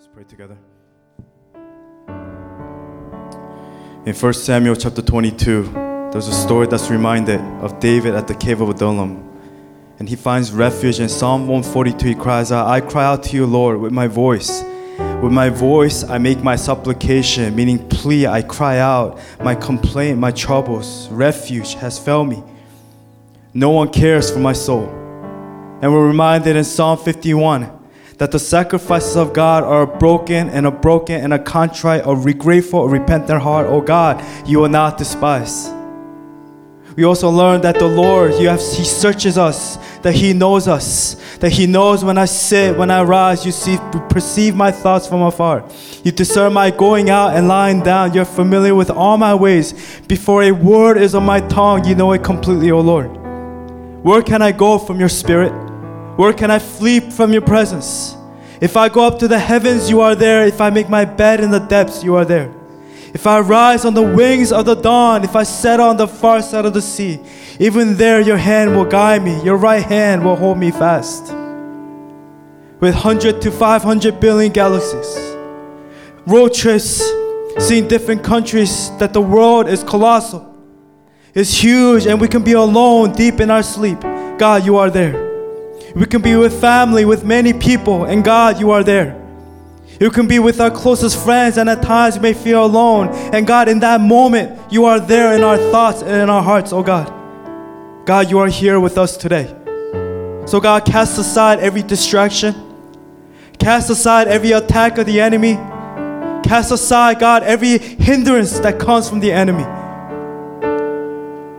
Let's 0.00 0.08
pray 0.14 0.24
together. 0.24 0.56
In 4.06 4.14
1 4.14 4.32
Samuel 4.32 4.74
chapter 4.74 5.02
22, 5.02 5.64
there's 6.10 6.26
a 6.26 6.32
story 6.32 6.66
that's 6.66 6.88
reminded 6.88 7.38
of 7.60 7.78
David 7.80 8.14
at 8.14 8.26
the 8.26 8.34
cave 8.34 8.62
of 8.62 8.70
Adullam. 8.70 9.30
And 9.98 10.08
he 10.08 10.16
finds 10.16 10.52
refuge 10.52 11.00
in 11.00 11.10
Psalm 11.10 11.42
142. 11.46 12.08
He 12.08 12.14
cries 12.14 12.50
out, 12.50 12.66
I 12.66 12.80
cry 12.80 13.04
out 13.04 13.24
to 13.24 13.36
you, 13.36 13.44
Lord, 13.44 13.78
with 13.78 13.92
my 13.92 14.06
voice. 14.06 14.62
With 15.22 15.32
my 15.32 15.50
voice, 15.50 16.02
I 16.02 16.16
make 16.16 16.42
my 16.42 16.56
supplication, 16.56 17.54
meaning 17.54 17.86
plea. 17.90 18.26
I 18.26 18.40
cry 18.40 18.78
out, 18.78 19.20
my 19.40 19.54
complaint, 19.54 20.18
my 20.18 20.30
troubles. 20.30 21.10
Refuge 21.10 21.74
has 21.74 21.98
failed 21.98 22.30
me. 22.30 22.42
No 23.52 23.68
one 23.68 23.90
cares 23.90 24.30
for 24.30 24.38
my 24.38 24.54
soul. 24.54 24.88
And 25.82 25.92
we're 25.92 26.06
reminded 26.06 26.56
in 26.56 26.64
Psalm 26.64 26.96
51 26.96 27.79
that 28.20 28.30
the 28.30 28.38
sacrifices 28.38 29.16
of 29.16 29.32
God 29.32 29.64
are 29.64 29.86
broken 29.86 30.50
and 30.50 30.66
a 30.66 30.70
broken 30.70 31.18
and 31.22 31.32
a 31.32 31.38
contrite, 31.38 32.02
a 32.04 32.34
grateful, 32.34 32.84
a 32.84 32.88
repentant 32.88 33.40
heart. 33.40 33.66
Oh 33.66 33.80
God, 33.80 34.22
you 34.46 34.58
will 34.58 34.68
not 34.68 34.98
despise. 34.98 35.70
We 36.96 37.04
also 37.04 37.30
learn 37.30 37.62
that 37.62 37.78
the 37.78 37.88
Lord, 37.88 38.34
He, 38.34 38.44
has, 38.44 38.76
he 38.76 38.84
searches 38.84 39.38
us, 39.38 39.78
that 40.02 40.14
He 40.14 40.34
knows 40.34 40.68
us, 40.68 41.14
that 41.38 41.52
He 41.52 41.66
knows 41.66 42.04
when 42.04 42.18
I 42.18 42.26
sit, 42.26 42.76
when 42.76 42.90
I 42.90 43.04
rise, 43.04 43.46
you 43.46 43.52
see, 43.52 43.78
perceive 44.10 44.54
my 44.54 44.70
thoughts 44.70 45.06
from 45.06 45.22
afar. 45.22 45.66
You 46.04 46.12
discern 46.12 46.52
my 46.52 46.70
going 46.70 47.08
out 47.08 47.34
and 47.34 47.48
lying 47.48 47.82
down. 47.82 48.12
You're 48.12 48.26
familiar 48.26 48.74
with 48.74 48.90
all 48.90 49.16
my 49.16 49.34
ways. 49.34 49.72
Before 50.08 50.42
a 50.42 50.52
word 50.52 50.98
is 50.98 51.14
on 51.14 51.24
my 51.24 51.40
tongue, 51.40 51.86
you 51.86 51.94
know 51.94 52.12
it 52.12 52.22
completely, 52.22 52.70
O 52.70 52.80
Lord. 52.80 53.06
Where 54.04 54.20
can 54.20 54.42
I 54.42 54.52
go 54.52 54.76
from 54.78 55.00
your 55.00 55.08
spirit? 55.08 55.69
Where 56.20 56.34
can 56.34 56.50
I 56.50 56.58
flee 56.58 57.00
from 57.00 57.32
your 57.32 57.40
presence? 57.40 58.14
If 58.60 58.76
I 58.76 58.90
go 58.90 59.06
up 59.06 59.18
to 59.20 59.26
the 59.26 59.38
heavens, 59.38 59.88
you 59.88 60.02
are 60.02 60.14
there. 60.14 60.46
If 60.46 60.60
I 60.60 60.68
make 60.68 60.90
my 60.90 61.06
bed 61.06 61.40
in 61.40 61.50
the 61.50 61.60
depths, 61.60 62.04
you 62.04 62.14
are 62.14 62.26
there. 62.26 62.52
If 63.14 63.26
I 63.26 63.40
rise 63.40 63.86
on 63.86 63.94
the 63.94 64.02
wings 64.02 64.52
of 64.52 64.66
the 64.66 64.74
dawn, 64.74 65.24
if 65.24 65.34
I 65.34 65.44
settle 65.44 65.88
on 65.88 65.96
the 65.96 66.06
far 66.06 66.42
side 66.42 66.66
of 66.66 66.74
the 66.74 66.82
sea, 66.82 67.20
even 67.58 67.96
there 67.96 68.20
your 68.20 68.36
hand 68.36 68.76
will 68.76 68.84
guide 68.84 69.24
me, 69.24 69.42
your 69.42 69.56
right 69.56 69.82
hand 69.82 70.22
will 70.22 70.36
hold 70.36 70.58
me 70.58 70.70
fast. 70.70 71.32
With 72.80 72.92
100 72.92 73.40
to 73.40 73.50
500 73.50 74.20
billion 74.20 74.52
galaxies, 74.52 75.16
road 76.26 76.52
trips, 76.52 77.02
seeing 77.60 77.88
different 77.88 78.22
countries, 78.22 78.90
that 78.98 79.14
the 79.14 79.22
world 79.22 79.68
is 79.68 79.82
colossal, 79.82 80.54
it's 81.32 81.62
huge, 81.62 82.04
and 82.04 82.20
we 82.20 82.28
can 82.28 82.44
be 82.44 82.52
alone 82.52 83.12
deep 83.12 83.40
in 83.40 83.50
our 83.50 83.62
sleep. 83.62 84.02
God, 84.36 84.66
you 84.66 84.76
are 84.76 84.90
there. 84.90 85.29
We 85.94 86.06
can 86.06 86.22
be 86.22 86.36
with 86.36 86.60
family, 86.60 87.04
with 87.04 87.24
many 87.24 87.52
people, 87.52 88.04
and 88.04 88.24
God, 88.24 88.60
you 88.60 88.70
are 88.70 88.84
there. 88.84 89.16
You 90.00 90.10
can 90.10 90.26
be 90.26 90.38
with 90.38 90.60
our 90.60 90.70
closest 90.70 91.22
friends, 91.22 91.58
and 91.58 91.68
at 91.68 91.82
times 91.82 92.16
you 92.16 92.22
may 92.22 92.32
feel 92.32 92.64
alone. 92.64 93.08
And 93.34 93.46
God, 93.46 93.68
in 93.68 93.80
that 93.80 94.00
moment, 94.00 94.72
you 94.72 94.86
are 94.86 94.98
there 94.98 95.34
in 95.34 95.42
our 95.42 95.58
thoughts 95.58 96.00
and 96.00 96.10
in 96.10 96.30
our 96.30 96.42
hearts, 96.42 96.72
oh 96.72 96.82
God. 96.82 97.12
God, 98.06 98.30
you 98.30 98.38
are 98.38 98.48
here 98.48 98.80
with 98.80 98.96
us 98.96 99.16
today. 99.16 99.54
So, 100.46 100.58
God, 100.58 100.86
cast 100.86 101.18
aside 101.18 101.60
every 101.60 101.82
distraction, 101.82 102.54
cast 103.58 103.90
aside 103.90 104.26
every 104.26 104.52
attack 104.52 104.96
of 104.96 105.06
the 105.06 105.20
enemy, 105.20 105.54
cast 106.48 106.72
aside, 106.72 107.20
God, 107.20 107.42
every 107.42 107.78
hindrance 107.78 108.58
that 108.60 108.78
comes 108.78 109.08
from 109.08 109.20
the 109.20 109.30
enemy. 109.30 109.64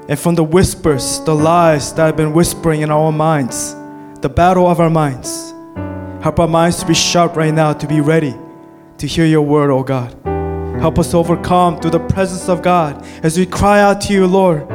And 0.09 0.19
from 0.19 0.35
the 0.35 0.43
whispers, 0.43 1.19
the 1.21 1.35
lies 1.35 1.93
that 1.93 2.07
have 2.07 2.17
been 2.17 2.33
whispering 2.33 2.81
in 2.81 2.89
our 2.89 3.11
minds, 3.11 3.75
the 4.21 4.29
battle 4.29 4.67
of 4.67 4.79
our 4.79 4.89
minds. 4.89 5.51
Help 6.23 6.39
our 6.39 6.47
minds 6.47 6.79
to 6.79 6.85
be 6.85 6.93
sharp 6.93 7.35
right 7.35 7.53
now, 7.53 7.73
to 7.73 7.87
be 7.87 8.01
ready 8.01 8.35
to 8.99 9.07
hear 9.07 9.25
your 9.25 9.41
word, 9.41 9.71
oh 9.71 9.81
God. 9.81 10.15
Help 10.79 10.99
us 10.99 11.13
overcome 11.13 11.79
through 11.79 11.91
the 11.91 11.99
presence 11.99 12.47
of 12.47 12.61
God 12.61 13.03
as 13.23 13.37
we 13.37 13.47
cry 13.47 13.81
out 13.81 14.01
to 14.01 14.13
you, 14.13 14.27
Lord. 14.27 14.67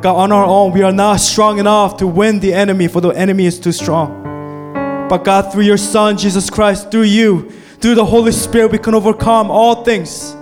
God, 0.00 0.16
on 0.16 0.32
our 0.32 0.44
own, 0.44 0.72
we 0.72 0.82
are 0.82 0.92
not 0.92 1.20
strong 1.20 1.58
enough 1.58 1.98
to 1.98 2.06
win 2.06 2.40
the 2.40 2.54
enemy, 2.54 2.88
for 2.88 3.00
the 3.00 3.10
enemy 3.10 3.46
is 3.46 3.60
too 3.60 3.72
strong. 3.72 4.22
But 5.08 5.18
God, 5.18 5.52
through 5.52 5.64
your 5.64 5.76
Son, 5.76 6.16
Jesus 6.16 6.48
Christ, 6.48 6.90
through 6.90 7.02
you, 7.02 7.50
through 7.80 7.94
the 7.94 8.04
Holy 8.04 8.32
Spirit, 8.32 8.72
we 8.72 8.78
can 8.78 8.94
overcome 8.94 9.50
all 9.50 9.84
things. 9.84 10.34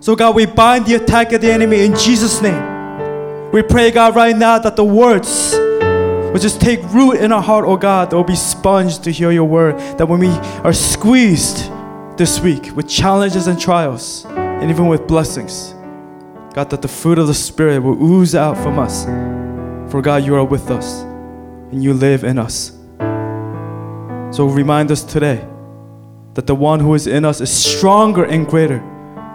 So, 0.00 0.14
God, 0.14 0.36
we 0.36 0.46
bind 0.46 0.86
the 0.86 0.94
attack 0.94 1.32
of 1.32 1.40
the 1.40 1.50
enemy 1.50 1.84
in 1.84 1.96
Jesus' 1.96 2.40
name. 2.40 3.50
We 3.50 3.62
pray, 3.62 3.90
God, 3.90 4.14
right 4.14 4.36
now 4.36 4.58
that 4.60 4.76
the 4.76 4.84
words, 4.84 5.56
will 6.36 6.42
just 6.42 6.60
take 6.60 6.82
root 6.92 7.14
in 7.14 7.32
our 7.32 7.40
heart, 7.40 7.64
oh 7.66 7.78
God, 7.78 8.10
that 8.10 8.16
we'll 8.16 8.22
be 8.22 8.36
sponged 8.36 9.02
to 9.02 9.10
hear 9.10 9.30
your 9.30 9.46
word. 9.46 9.78
That 9.96 10.06
when 10.06 10.20
we 10.20 10.28
are 10.28 10.72
squeezed 10.74 11.70
this 12.18 12.40
week 12.40 12.76
with 12.76 12.86
challenges 12.86 13.46
and 13.46 13.58
trials, 13.58 14.26
and 14.26 14.70
even 14.70 14.86
with 14.86 15.06
blessings, 15.06 15.72
God, 16.52 16.68
that 16.68 16.82
the 16.82 16.88
fruit 16.88 17.18
of 17.18 17.26
the 17.26 17.32
Spirit 17.32 17.78
will 17.78 17.96
ooze 18.02 18.34
out 18.34 18.58
from 18.58 18.78
us. 18.78 19.06
For 19.90 20.02
God, 20.02 20.24
you 20.26 20.34
are 20.34 20.44
with 20.44 20.70
us 20.70 21.00
and 21.72 21.82
you 21.82 21.94
live 21.94 22.22
in 22.22 22.38
us. 22.38 22.72
So 24.36 24.44
remind 24.46 24.90
us 24.90 25.04
today 25.04 25.42
that 26.34 26.46
the 26.46 26.54
one 26.54 26.80
who 26.80 26.92
is 26.92 27.06
in 27.06 27.24
us 27.24 27.40
is 27.40 27.50
stronger 27.50 28.24
and 28.26 28.46
greater 28.46 28.80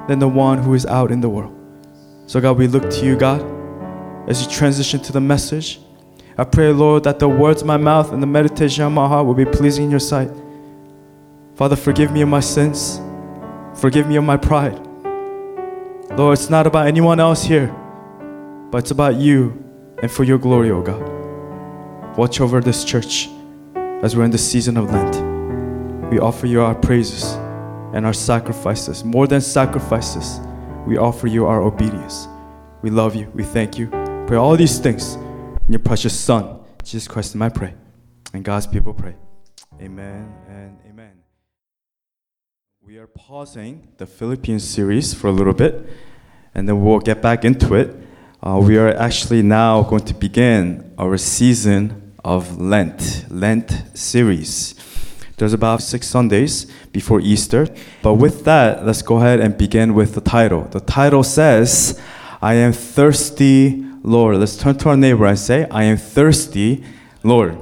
than 0.07 0.19
the 0.19 0.27
one 0.27 0.59
who 0.59 0.75
is 0.75 0.85
out 0.85 1.09
in 1.09 1.19
the 1.19 1.29
world. 1.29 1.57
So, 2.27 2.39
God, 2.39 2.59
we 2.59 2.67
look 2.67 2.91
to 2.91 3.03
you, 3.03 3.17
God, 3.17 3.41
as 4.29 4.45
you 4.45 4.51
transition 4.51 4.99
to 4.99 5.11
the 5.11 5.19
message. 5.19 5.79
I 6.41 6.43
pray, 6.43 6.71
Lord, 6.71 7.03
that 7.03 7.19
the 7.19 7.29
words 7.29 7.61
of 7.61 7.67
my 7.67 7.77
mouth 7.77 8.11
and 8.11 8.19
the 8.19 8.25
meditation 8.25 8.83
of 8.83 8.91
my 8.91 9.07
heart 9.07 9.27
will 9.27 9.35
be 9.35 9.45
pleasing 9.45 9.85
in 9.85 9.91
your 9.91 9.99
sight. 9.99 10.31
Father, 11.53 11.75
forgive 11.75 12.11
me 12.11 12.21
of 12.21 12.29
my 12.29 12.39
sins. 12.39 12.99
Forgive 13.79 14.07
me 14.07 14.15
of 14.15 14.23
my 14.23 14.37
pride. 14.37 14.73
Lord, 16.17 16.33
it's 16.33 16.49
not 16.49 16.65
about 16.65 16.87
anyone 16.87 17.19
else 17.19 17.43
here, 17.43 17.67
but 18.71 18.79
it's 18.79 18.89
about 18.89 19.17
you 19.17 19.63
and 20.01 20.09
for 20.09 20.23
your 20.23 20.39
glory, 20.39 20.71
oh 20.71 20.81
God. 20.81 22.17
Watch 22.17 22.41
over 22.41 22.59
this 22.59 22.83
church 22.83 23.29
as 24.01 24.15
we're 24.15 24.23
in 24.23 24.31
the 24.31 24.39
season 24.39 24.77
of 24.77 24.91
Lent. 24.91 26.11
We 26.11 26.17
offer 26.17 26.47
you 26.47 26.63
our 26.63 26.73
praises 26.73 27.33
and 27.93 28.03
our 28.03 28.13
sacrifices. 28.13 29.03
More 29.03 29.27
than 29.27 29.41
sacrifices, 29.41 30.39
we 30.87 30.97
offer 30.97 31.27
you 31.27 31.45
our 31.45 31.61
obedience. 31.61 32.27
We 32.81 32.89
love 32.89 33.13
you. 33.13 33.29
We 33.35 33.43
thank 33.43 33.77
you. 33.77 33.89
Pray 34.25 34.37
all 34.37 34.57
these 34.57 34.79
things 34.79 35.19
in 35.71 35.73
your 35.75 35.79
precious 35.79 36.19
Son, 36.19 36.59
Jesus 36.83 37.07
Christ, 37.07 37.33
and 37.33 37.41
I 37.41 37.47
pray. 37.47 37.73
And 38.33 38.43
God's 38.43 38.67
people 38.67 38.93
pray. 38.93 39.15
Amen 39.79 40.29
and 40.49 40.77
amen. 40.85 41.13
We 42.85 42.97
are 42.97 43.07
pausing 43.07 43.87
the 43.95 44.05
Philippians 44.05 44.65
series 44.65 45.13
for 45.13 45.27
a 45.27 45.31
little 45.31 45.53
bit, 45.53 45.87
and 46.53 46.67
then 46.67 46.83
we'll 46.83 46.99
get 46.99 47.21
back 47.21 47.45
into 47.45 47.75
it. 47.75 47.95
Uh, 48.43 48.59
we 48.61 48.77
are 48.77 48.89
actually 48.89 49.41
now 49.41 49.81
going 49.83 50.03
to 50.03 50.13
begin 50.13 50.93
our 50.97 51.15
season 51.15 52.15
of 52.21 52.59
Lent, 52.59 53.27
Lent 53.29 53.97
series. 53.97 54.75
There's 55.37 55.53
about 55.53 55.81
six 55.81 56.05
Sundays 56.05 56.65
before 56.91 57.21
Easter. 57.21 57.73
But 58.03 58.15
with 58.15 58.43
that, 58.43 58.85
let's 58.85 59.01
go 59.01 59.19
ahead 59.19 59.39
and 59.39 59.57
begin 59.57 59.93
with 59.93 60.15
the 60.15 60.21
title. 60.21 60.63
The 60.65 60.81
title 60.81 61.23
says, 61.23 61.97
I 62.41 62.55
am 62.55 62.73
thirsty 62.73 63.85
Lord. 64.03 64.37
Let's 64.37 64.57
turn 64.57 64.77
to 64.79 64.89
our 64.89 64.97
neighbor 64.97 65.25
and 65.25 65.37
say, 65.37 65.67
I 65.69 65.83
am 65.83 65.97
thirsty, 65.97 66.83
Lord. 67.23 67.57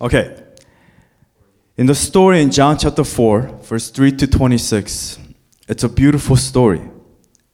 Okay. 0.00 0.40
In 1.76 1.86
the 1.86 1.94
story 1.94 2.40
in 2.40 2.50
John 2.50 2.78
chapter 2.78 3.04
4, 3.04 3.60
verse 3.62 3.90
3 3.90 4.12
to 4.12 4.26
26, 4.26 5.18
it's 5.68 5.82
a 5.82 5.88
beautiful 5.88 6.36
story. 6.36 6.82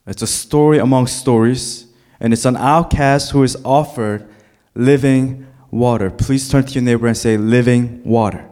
It's 0.06 0.22
a 0.22 0.26
story 0.26 0.78
among 0.78 1.06
stories, 1.06 1.86
and 2.18 2.32
it's 2.32 2.44
an 2.44 2.56
outcast 2.56 3.30
who 3.30 3.42
is 3.42 3.56
offered 3.64 4.28
living 4.74 5.46
water. 5.70 6.10
Please 6.10 6.48
turn 6.48 6.64
to 6.64 6.74
your 6.74 6.82
neighbor 6.82 7.06
and 7.06 7.16
say, 7.16 7.36
Living 7.36 8.02
water. 8.04 8.46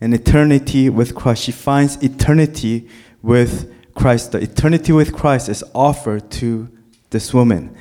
An 0.00 0.12
eternity 0.12 0.90
with 0.90 1.14
Christ. 1.14 1.44
She 1.44 1.52
finds 1.52 1.96
eternity 2.02 2.88
with 3.22 3.72
Christ, 3.94 4.32
the 4.32 4.38
eternity 4.38 4.92
with 4.92 5.12
Christ 5.12 5.48
is 5.48 5.64
offered 5.74 6.30
to 6.32 6.68
this 7.10 7.32
woman. 7.32 7.74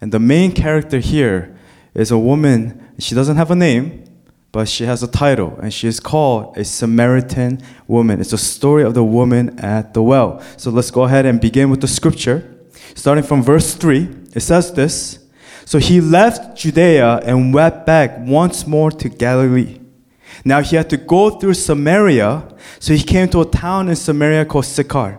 And 0.00 0.12
the 0.12 0.20
main 0.20 0.52
character 0.52 0.98
here 0.98 1.56
is 1.94 2.10
a 2.10 2.18
woman, 2.18 2.92
she 2.98 3.14
doesn't 3.14 3.36
have 3.36 3.50
a 3.50 3.56
name, 3.56 4.04
but 4.52 4.68
she 4.68 4.84
has 4.84 5.02
a 5.02 5.08
title, 5.08 5.58
and 5.60 5.72
she 5.72 5.88
is 5.88 5.98
called 5.98 6.56
a 6.56 6.64
Samaritan 6.64 7.60
woman. 7.88 8.20
It's 8.20 8.32
a 8.32 8.38
story 8.38 8.84
of 8.84 8.94
the 8.94 9.02
woman 9.02 9.58
at 9.58 9.94
the 9.94 10.02
well. 10.02 10.40
So 10.56 10.70
let's 10.70 10.90
go 10.90 11.04
ahead 11.04 11.26
and 11.26 11.40
begin 11.40 11.70
with 11.70 11.80
the 11.80 11.88
scripture. 11.88 12.48
Starting 12.94 13.24
from 13.24 13.42
verse 13.42 13.74
3, 13.74 14.08
it 14.34 14.40
says 14.40 14.72
this 14.72 15.18
So 15.64 15.78
he 15.78 16.00
left 16.00 16.56
Judea 16.56 17.20
and 17.24 17.52
went 17.52 17.84
back 17.84 18.16
once 18.18 18.66
more 18.66 18.90
to 18.92 19.08
Galilee. 19.08 19.80
Now 20.44 20.60
he 20.60 20.76
had 20.76 20.90
to 20.90 20.98
go 20.98 21.30
through 21.30 21.54
Samaria, 21.54 22.54
so 22.78 22.92
he 22.92 23.02
came 23.02 23.28
to 23.30 23.40
a 23.40 23.46
town 23.46 23.88
in 23.88 23.96
Samaria 23.96 24.44
called 24.44 24.66
Sychar 24.66 25.18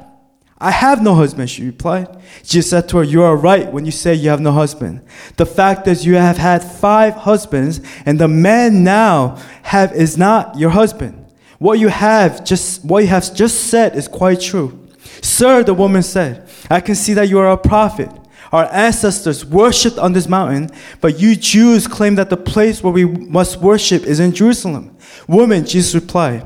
I 0.61 0.69
have 0.69 1.01
no 1.01 1.15
husband, 1.15 1.49
she 1.49 1.65
replied. 1.65 2.07
Jesus 2.43 2.69
said 2.69 2.87
to 2.89 2.97
her, 2.97 3.03
You 3.03 3.23
are 3.23 3.35
right 3.35 3.71
when 3.73 3.83
you 3.83 3.91
say 3.91 4.13
you 4.13 4.29
have 4.29 4.39
no 4.39 4.51
husband. 4.51 5.01
The 5.37 5.45
fact 5.45 5.87
is, 5.87 6.05
you 6.05 6.13
have 6.15 6.37
had 6.37 6.63
five 6.63 7.15
husbands, 7.15 7.81
and 8.05 8.19
the 8.19 8.27
man 8.27 8.83
now 8.83 9.37
have 9.63 9.91
is 9.93 10.19
not 10.19 10.59
your 10.59 10.69
husband. 10.69 11.25
What 11.57 11.79
you 11.79 11.87
have 11.87 12.45
just 12.45 12.85
what 12.85 12.99
you 12.99 13.07
have 13.09 13.33
just 13.33 13.71
said 13.71 13.95
is 13.95 14.07
quite 14.07 14.39
true. 14.39 14.87
Sir, 15.21 15.63
the 15.63 15.73
woman 15.73 16.03
said, 16.03 16.47
I 16.69 16.79
can 16.79 16.93
see 16.93 17.15
that 17.15 17.27
you 17.27 17.39
are 17.39 17.51
a 17.51 17.57
prophet. 17.57 18.11
Our 18.51 18.65
ancestors 18.71 19.43
worshipped 19.43 19.97
on 19.97 20.13
this 20.13 20.27
mountain, 20.27 20.69
but 20.99 21.19
you 21.19 21.35
Jews 21.35 21.87
claim 21.87 22.15
that 22.15 22.29
the 22.29 22.37
place 22.37 22.83
where 22.83 22.93
we 22.93 23.05
must 23.05 23.57
worship 23.57 24.03
is 24.03 24.19
in 24.19 24.31
Jerusalem. 24.31 24.95
Woman, 25.27 25.65
Jesus 25.65 25.95
replied, 25.95 26.45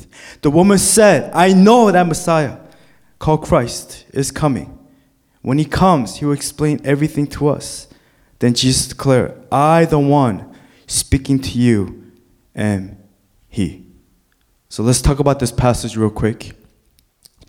The 0.41 0.51
woman 0.51 0.77
said, 0.77 1.31
I 1.33 1.53
know 1.53 1.91
that 1.91 2.07
Messiah, 2.07 2.57
called 3.19 3.43
Christ, 3.43 4.05
is 4.11 4.31
coming. 4.31 4.77
When 5.41 5.57
he 5.57 5.65
comes, 5.65 6.17
he 6.17 6.25
will 6.25 6.33
explain 6.33 6.81
everything 6.83 7.27
to 7.27 7.47
us. 7.47 7.87
Then 8.39 8.53
Jesus 8.53 8.87
declared, 8.87 9.33
I, 9.51 9.85
the 9.85 9.99
one 9.99 10.55
speaking 10.87 11.39
to 11.39 11.59
you, 11.59 12.11
am 12.55 12.97
he. 13.47 13.85
So 14.69 14.83
let's 14.83 15.01
talk 15.01 15.19
about 15.19 15.39
this 15.39 15.51
passage 15.51 15.95
real 15.95 16.09
quick. 16.09 16.53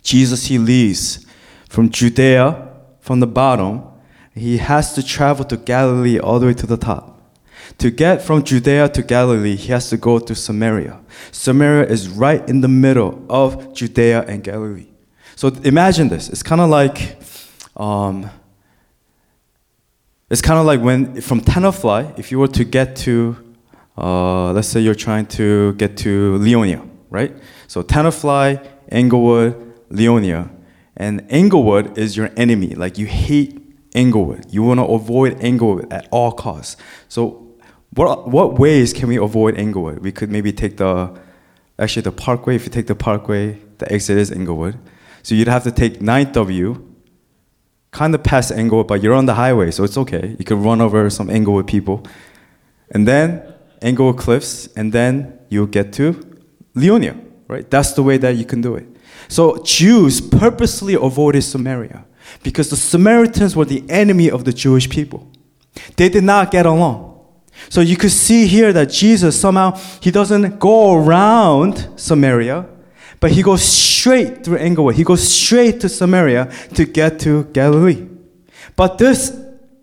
Jesus, 0.03 0.47
he 0.47 0.59
leaves 0.59 1.25
from 1.69 1.89
Judea, 1.89 2.69
from 3.01 3.21
the 3.21 3.27
bottom. 3.27 3.85
He 4.35 4.59
has 4.59 4.95
to 4.95 5.03
travel 5.03 5.45
to 5.47 5.57
Galilee 5.57 6.19
all 6.19 6.39
the 6.39 6.47
way 6.47 6.55
to 6.55 6.67
the 6.67 6.77
top. 6.77 7.12
To 7.79 7.91
get 7.91 8.23
from 8.23 8.43
Judea 8.43 8.89
to 8.91 9.03
Galilee, 9.03 9.57
he 9.57 9.73
has 9.73 9.89
to 9.91 9.97
go 9.97 10.19
through 10.19 10.37
Samaria. 10.37 11.01
Samaria 11.31 11.89
is 11.89 12.09
right 12.09 12.47
in 12.49 12.61
the 12.61 12.69
middle 12.69 13.25
of 13.29 13.75
Judea 13.75 14.23
and 14.23 14.45
Galilee. 14.45 14.87
So 15.37 15.49
imagine 15.65 16.09
this. 16.09 16.29
It's 16.29 16.43
kind 16.43 16.61
of 16.61 16.71
like, 16.71 17.17
um, 17.77 18.31
it's 20.31 20.41
kind 20.41 20.59
of 20.59 20.67
like 20.67 20.81
when 20.81 21.21
from 21.21 21.41
Tenafly, 21.41 22.19
if 22.19 22.31
you 22.31 22.39
were 22.39 22.49
to 22.49 22.65
get 22.65 22.95
to, 22.97 23.37
uh, 23.99 24.53
let's 24.53 24.69
say 24.69 24.81
you're 24.81 24.95
trying 24.95 25.27
to 25.27 25.73
get 25.75 25.97
to 25.99 26.39
Leonia, 26.39 26.89
right? 27.11 27.35
So 27.67 27.83
Tenafly, 27.83 28.65
Englewood, 28.89 29.55
Leonia, 29.91 30.51
and 30.97 31.27
Englewood 31.31 31.99
is 31.99 32.17
your 32.17 32.31
enemy. 32.37 32.75
Like 32.75 32.99
you 32.99 33.07
hate 33.07 33.61
Englewood. 33.95 34.47
You 34.51 34.63
want 34.63 34.81
to 34.81 34.85
avoid 34.85 35.43
Englewood 35.43 35.93
at 35.93 36.09
all 36.11 36.33
costs. 36.33 36.77
So 37.09 37.42
what, 37.95 38.29
what 38.29 38.59
ways 38.59 38.93
can 38.93 39.09
we 39.09 39.17
avoid 39.17 39.57
Englewood? 39.59 39.99
We 39.99 40.13
could 40.13 40.31
maybe 40.31 40.53
take 40.53 40.79
the, 40.79 41.19
actually 41.79 42.03
the 42.03 42.13
parkway, 42.13 42.57
if 42.57 42.65
you 42.65 42.71
take 42.71 42.87
the 42.87 42.95
parkway, 42.95 43.59
the 43.79 43.93
exit 43.93 44.17
is 44.17 44.31
Englewood. 44.31 44.79
So 45.23 45.35
you'd 45.35 45.49
have 45.49 45.65
to 45.65 45.71
take 45.71 46.01
9th 46.01 46.33
W, 46.33 46.89
kind 47.91 48.15
of 48.15 48.23
past 48.23 48.51
Englewood, 48.51 48.89
but 48.89 49.03
you're 49.03 49.15
on 49.15 49.27
the 49.27 49.35
highway, 49.35 49.71
so 49.71 49.85
it's 49.85 49.99
okay. 49.99 50.35
You 50.39 50.45
could 50.45 50.59
run 50.59 50.81
over 50.81 51.09
some 51.11 51.29
Englewood 51.29 51.67
people. 51.67 52.05
And 52.91 53.07
then 53.07 53.43
Englewood 53.83 54.19
Cliffs, 54.19 54.69
and 54.75 54.93
then 54.93 55.39
you'll 55.51 55.67
get 55.67 55.93
to 55.95 56.15
Leonia, 56.75 57.23
right? 57.49 57.71
That's 57.71 57.93
the 57.93 58.03
way 58.03 58.17
that 58.17 58.37
you 58.37 58.47
can 58.47 58.63
do 58.63 58.75
it. 58.75 58.87
So 59.29 59.63
Jews 59.65 60.21
purposely 60.21 60.95
avoided 60.95 61.43
Samaria 61.43 62.07
because 62.43 62.71
the 62.71 62.77
Samaritans 62.77 63.55
were 63.55 63.67
the 63.67 63.85
enemy 63.91 64.31
of 64.31 64.45
the 64.45 64.53
Jewish 64.53 64.89
people. 64.89 65.31
They 65.97 66.09
did 66.09 66.25
not 66.25 66.51
get 66.51 66.67
along. 66.67 67.12
So 67.69 67.81
you 67.81 67.97
could 67.97 68.11
see 68.11 68.47
here 68.47 68.73
that 68.73 68.91
Jesus 68.91 69.41
somehow 69.41 69.77
he 70.01 70.11
doesn't 70.11 70.59
go 70.59 70.95
around 70.95 71.89
Samaria, 71.97 72.67
but 73.21 73.31
he 73.31 73.43
goes 73.43 73.63
straight 73.63 74.45
through 74.45 74.59
Englewood. 74.59 74.97
He 74.97 75.05
goes 75.05 75.27
straight 75.27 75.81
to 75.81 75.89
Samaria 75.89 76.51
to 76.75 76.85
get 76.85 77.21
to 77.21 77.45
Galilee. 77.45 78.09
But 78.77 78.99
this 78.99 79.37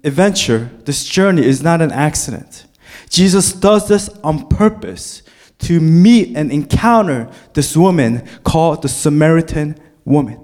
adventure, 0.03 0.69
this 0.85 1.05
journey 1.05 1.45
is 1.45 1.61
not 1.61 1.81
an 1.81 1.91
accident. 1.91 2.65
Jesus 3.09 3.53
does 3.53 3.87
this 3.87 4.09
on 4.23 4.47
purpose 4.47 5.23
to 5.59 5.79
meet 5.79 6.35
and 6.35 6.51
encounter 6.51 7.29
this 7.53 7.75
woman 7.75 8.25
called 8.43 8.81
the 8.81 8.87
Samaritan 8.87 9.75
woman. 10.05 10.39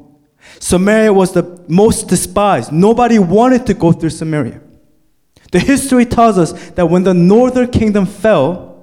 Samaria 0.59 1.13
was 1.13 1.33
the 1.33 1.63
most 1.67 2.07
despised. 2.07 2.71
Nobody 2.71 3.19
wanted 3.19 3.65
to 3.67 3.73
go 3.73 3.91
through 3.91 4.09
Samaria. 4.11 4.61
The 5.51 5.59
history 5.59 6.05
tells 6.05 6.37
us 6.37 6.71
that 6.71 6.89
when 6.89 7.03
the 7.03 7.13
northern 7.13 7.69
kingdom 7.69 8.05
fell, 8.05 8.75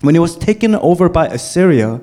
when 0.00 0.14
it 0.14 0.20
was 0.20 0.36
taken 0.36 0.74
over 0.76 1.08
by 1.08 1.26
Assyria, 1.26 2.00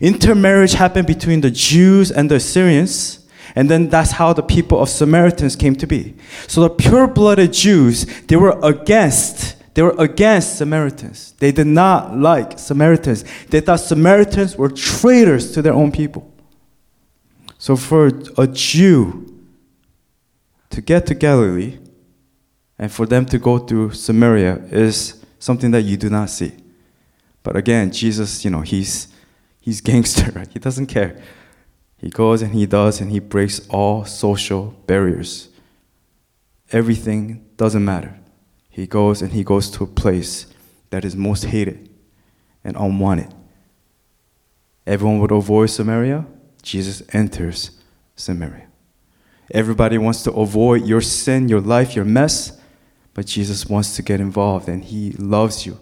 intermarriage 0.00 0.74
happened 0.74 1.06
between 1.06 1.40
the 1.40 1.50
Jews 1.50 2.10
and 2.10 2.30
the 2.30 2.36
Assyrians. 2.36 3.26
And 3.54 3.68
then 3.68 3.88
that's 3.88 4.12
how 4.12 4.32
the 4.32 4.42
people 4.42 4.80
of 4.80 4.88
Samaritans 4.88 5.56
came 5.56 5.74
to 5.76 5.86
be. 5.86 6.14
So 6.46 6.62
the 6.62 6.70
pure 6.70 7.06
blooded 7.06 7.52
Jews, 7.52 8.06
they 8.22 8.36
were 8.36 8.58
against, 8.62 9.56
they 9.74 9.82
were 9.82 9.94
against 9.98 10.56
Samaritans. 10.56 11.32
They 11.38 11.52
did 11.52 11.66
not 11.66 12.16
like 12.16 12.58
Samaritans. 12.58 13.24
They 13.48 13.60
thought 13.60 13.80
Samaritans 13.80 14.56
were 14.56 14.70
traitors 14.70 15.52
to 15.52 15.62
their 15.62 15.74
own 15.74 15.92
people. 15.92 16.32
So 17.58 17.76
for 17.76 18.10
a 18.38 18.46
Jew 18.46 19.28
to 20.70 20.80
get 20.80 21.06
to 21.06 21.14
Galilee, 21.14 21.78
and 22.82 22.90
for 22.90 23.06
them 23.06 23.24
to 23.24 23.38
go 23.38 23.60
to 23.60 23.92
Samaria 23.92 24.56
is 24.72 25.24
something 25.38 25.70
that 25.70 25.82
you 25.82 25.96
do 25.96 26.10
not 26.10 26.28
see. 26.28 26.50
But 27.44 27.54
again, 27.54 27.92
Jesus, 27.92 28.44
you 28.44 28.50
know, 28.50 28.62
he's 28.62 29.06
he's 29.60 29.80
gangster, 29.90 30.32
right? 30.32 30.48
He 30.52 30.58
doesn't 30.58 30.86
care. 30.86 31.22
He 31.96 32.10
goes 32.10 32.42
and 32.42 32.52
he 32.52 32.66
does 32.66 33.00
and 33.00 33.12
he 33.12 33.20
breaks 33.20 33.60
all 33.68 34.04
social 34.04 34.74
barriers. 34.88 35.48
Everything 36.72 37.46
doesn't 37.56 37.84
matter. 37.84 38.18
He 38.68 38.88
goes 38.88 39.22
and 39.22 39.30
he 39.32 39.44
goes 39.44 39.70
to 39.70 39.84
a 39.84 39.86
place 39.86 40.46
that 40.90 41.04
is 41.04 41.14
most 41.14 41.44
hated 41.44 41.88
and 42.64 42.76
unwanted. 42.76 43.32
Everyone 44.88 45.20
would 45.20 45.30
avoid 45.30 45.70
Samaria. 45.70 46.26
Jesus 46.64 47.00
enters 47.12 47.78
Samaria. 48.16 48.66
Everybody 49.52 49.98
wants 49.98 50.24
to 50.24 50.32
avoid 50.32 50.84
your 50.84 51.00
sin, 51.00 51.48
your 51.48 51.60
life, 51.60 51.94
your 51.94 52.04
mess, 52.04 52.58
but 53.14 53.26
Jesus 53.26 53.66
wants 53.66 53.96
to 53.96 54.02
get 54.02 54.20
involved 54.20 54.68
and 54.68 54.84
He 54.84 55.12
loves 55.12 55.66
you 55.66 55.78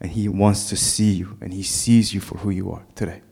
and 0.00 0.10
He 0.10 0.28
wants 0.28 0.68
to 0.68 0.76
see 0.76 1.12
you 1.12 1.38
and 1.40 1.52
He 1.52 1.62
sees 1.62 2.12
you 2.12 2.20
for 2.20 2.38
who 2.38 2.50
you 2.50 2.70
are 2.70 2.84
today. 2.94 3.22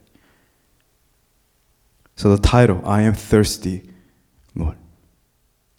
So, 2.16 2.34
the 2.34 2.40
title, 2.40 2.82
I 2.84 3.02
Am 3.02 3.14
Thirsty, 3.14 3.88
Lord. 4.54 4.76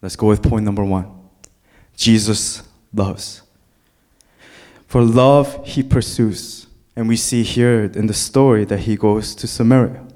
Let's 0.02 0.16
go 0.16 0.26
with 0.26 0.42
point 0.42 0.64
number 0.64 0.84
one 0.84 1.10
Jesus 1.96 2.62
loves. 2.92 3.42
For 4.86 5.02
love, 5.02 5.66
He 5.66 5.82
pursues. 5.82 6.66
And 6.96 7.08
we 7.08 7.16
see 7.16 7.42
here 7.42 7.84
in 7.84 8.06
the 8.06 8.14
story 8.14 8.64
that 8.66 8.80
He 8.80 8.96
goes 8.96 9.34
to 9.36 9.46
Samaria. 9.48 10.06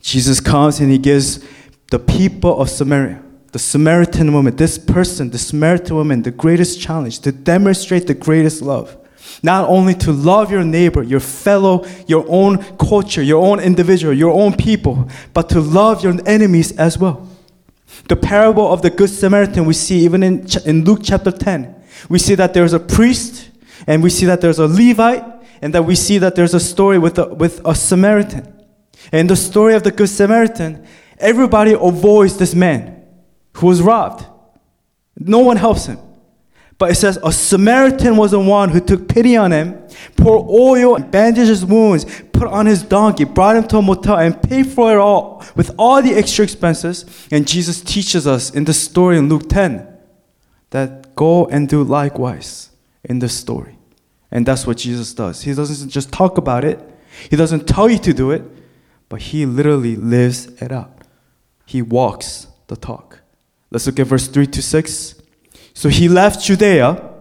Jesus 0.00 0.40
comes 0.40 0.80
and 0.80 0.90
He 0.90 0.98
gives 0.98 1.44
the 1.90 1.98
people 1.98 2.60
of 2.60 2.70
Samaria, 2.70 3.22
the 3.56 3.60
Samaritan 3.60 4.34
woman, 4.34 4.54
this 4.54 4.76
person, 4.76 5.30
the 5.30 5.38
Samaritan 5.38 5.96
woman, 5.96 6.20
the 6.20 6.30
greatest 6.30 6.78
challenge 6.78 7.20
to 7.20 7.32
demonstrate 7.32 8.06
the 8.06 8.12
greatest 8.12 8.60
love. 8.60 8.94
Not 9.42 9.66
only 9.66 9.94
to 9.94 10.12
love 10.12 10.50
your 10.50 10.62
neighbor, 10.62 11.02
your 11.02 11.20
fellow, 11.20 11.86
your 12.06 12.26
own 12.28 12.62
culture, 12.76 13.22
your 13.22 13.42
own 13.42 13.58
individual, 13.58 14.12
your 14.12 14.30
own 14.30 14.52
people, 14.52 15.08
but 15.32 15.48
to 15.48 15.60
love 15.62 16.04
your 16.04 16.14
enemies 16.26 16.76
as 16.76 16.98
well. 16.98 17.26
The 18.08 18.16
parable 18.16 18.70
of 18.70 18.82
the 18.82 18.90
Good 18.90 19.08
Samaritan 19.08 19.64
we 19.64 19.72
see 19.72 20.00
even 20.00 20.22
in, 20.22 20.46
in 20.66 20.84
Luke 20.84 21.00
chapter 21.02 21.30
10. 21.30 21.74
We 22.10 22.18
see 22.18 22.34
that 22.34 22.52
there's 22.52 22.74
a 22.74 22.78
priest, 22.78 23.48
and 23.86 24.02
we 24.02 24.10
see 24.10 24.26
that 24.26 24.42
there's 24.42 24.58
a 24.58 24.66
Levite, 24.66 25.24
and 25.62 25.72
that 25.72 25.84
we 25.84 25.94
see 25.94 26.18
that 26.18 26.34
there's 26.34 26.52
a 26.52 26.60
story 26.60 26.98
with 26.98 27.18
a, 27.18 27.32
with 27.32 27.62
a 27.64 27.74
Samaritan. 27.74 28.52
And 29.12 29.30
the 29.30 29.36
story 29.36 29.72
of 29.72 29.82
the 29.82 29.92
Good 29.92 30.10
Samaritan, 30.10 30.86
Everybody 31.18 31.72
avoids 31.72 32.36
this 32.36 32.54
man 32.54 32.95
who 33.56 33.66
was 33.66 33.82
robbed. 33.82 34.26
No 35.18 35.40
one 35.40 35.56
helps 35.56 35.86
him. 35.86 35.98
But 36.78 36.90
it 36.90 36.96
says 36.96 37.18
a 37.24 37.32
Samaritan 37.32 38.16
was 38.16 38.32
the 38.32 38.40
one 38.40 38.68
who 38.68 38.80
took 38.80 39.08
pity 39.08 39.34
on 39.36 39.50
him, 39.50 39.82
poured 40.16 40.46
oil, 40.48 40.96
and 40.96 41.10
bandaged 41.10 41.48
his 41.48 41.64
wounds, 41.64 42.04
put 42.32 42.48
on 42.48 42.66
his 42.66 42.82
donkey, 42.82 43.24
brought 43.24 43.56
him 43.56 43.66
to 43.68 43.78
a 43.78 43.82
motel, 43.82 44.18
and 44.18 44.42
paid 44.42 44.66
for 44.66 44.92
it 44.92 44.98
all 44.98 45.42
with 45.54 45.74
all 45.78 46.02
the 46.02 46.12
extra 46.14 46.44
expenses. 46.44 47.06
And 47.30 47.48
Jesus 47.48 47.80
teaches 47.80 48.26
us 48.26 48.50
in 48.50 48.64
the 48.64 48.74
story 48.74 49.16
in 49.16 49.30
Luke 49.30 49.48
10 49.48 49.86
that 50.70 51.14
go 51.14 51.46
and 51.46 51.66
do 51.66 51.82
likewise 51.82 52.70
in 53.04 53.20
the 53.20 53.28
story. 53.28 53.78
And 54.30 54.44
that's 54.44 54.66
what 54.66 54.76
Jesus 54.76 55.14
does. 55.14 55.42
He 55.42 55.54
doesn't 55.54 55.88
just 55.88 56.12
talk 56.12 56.36
about 56.36 56.64
it, 56.64 56.78
He 57.30 57.36
doesn't 57.36 57.66
tell 57.66 57.88
you 57.88 57.98
to 57.98 58.12
do 58.12 58.32
it, 58.32 58.42
but 59.08 59.22
He 59.22 59.46
literally 59.46 59.96
lives 59.96 60.46
it 60.60 60.72
out 60.72 60.96
he 61.66 61.82
walks 61.82 62.46
the 62.68 62.76
talk. 62.76 63.15
Let's 63.70 63.86
look 63.86 63.98
at 63.98 64.06
verse 64.06 64.28
3 64.28 64.46
to 64.46 64.62
6. 64.62 65.14
So 65.74 65.88
he 65.88 66.08
left 66.08 66.44
Judea 66.44 67.12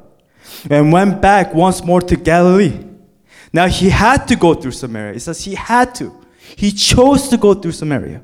and 0.69 0.91
went 0.91 1.21
back 1.21 1.53
once 1.53 1.83
more 1.83 2.01
to 2.01 2.15
Galilee. 2.15 2.79
Now 3.51 3.67
he 3.67 3.89
had 3.89 4.27
to 4.27 4.35
go 4.35 4.53
through 4.53 4.71
Samaria. 4.71 5.13
It 5.13 5.21
says 5.21 5.43
he 5.43 5.55
had 5.55 5.95
to. 5.95 6.13
He 6.55 6.71
chose 6.71 7.27
to 7.29 7.37
go 7.37 7.53
through 7.53 7.71
Samaria. 7.73 8.21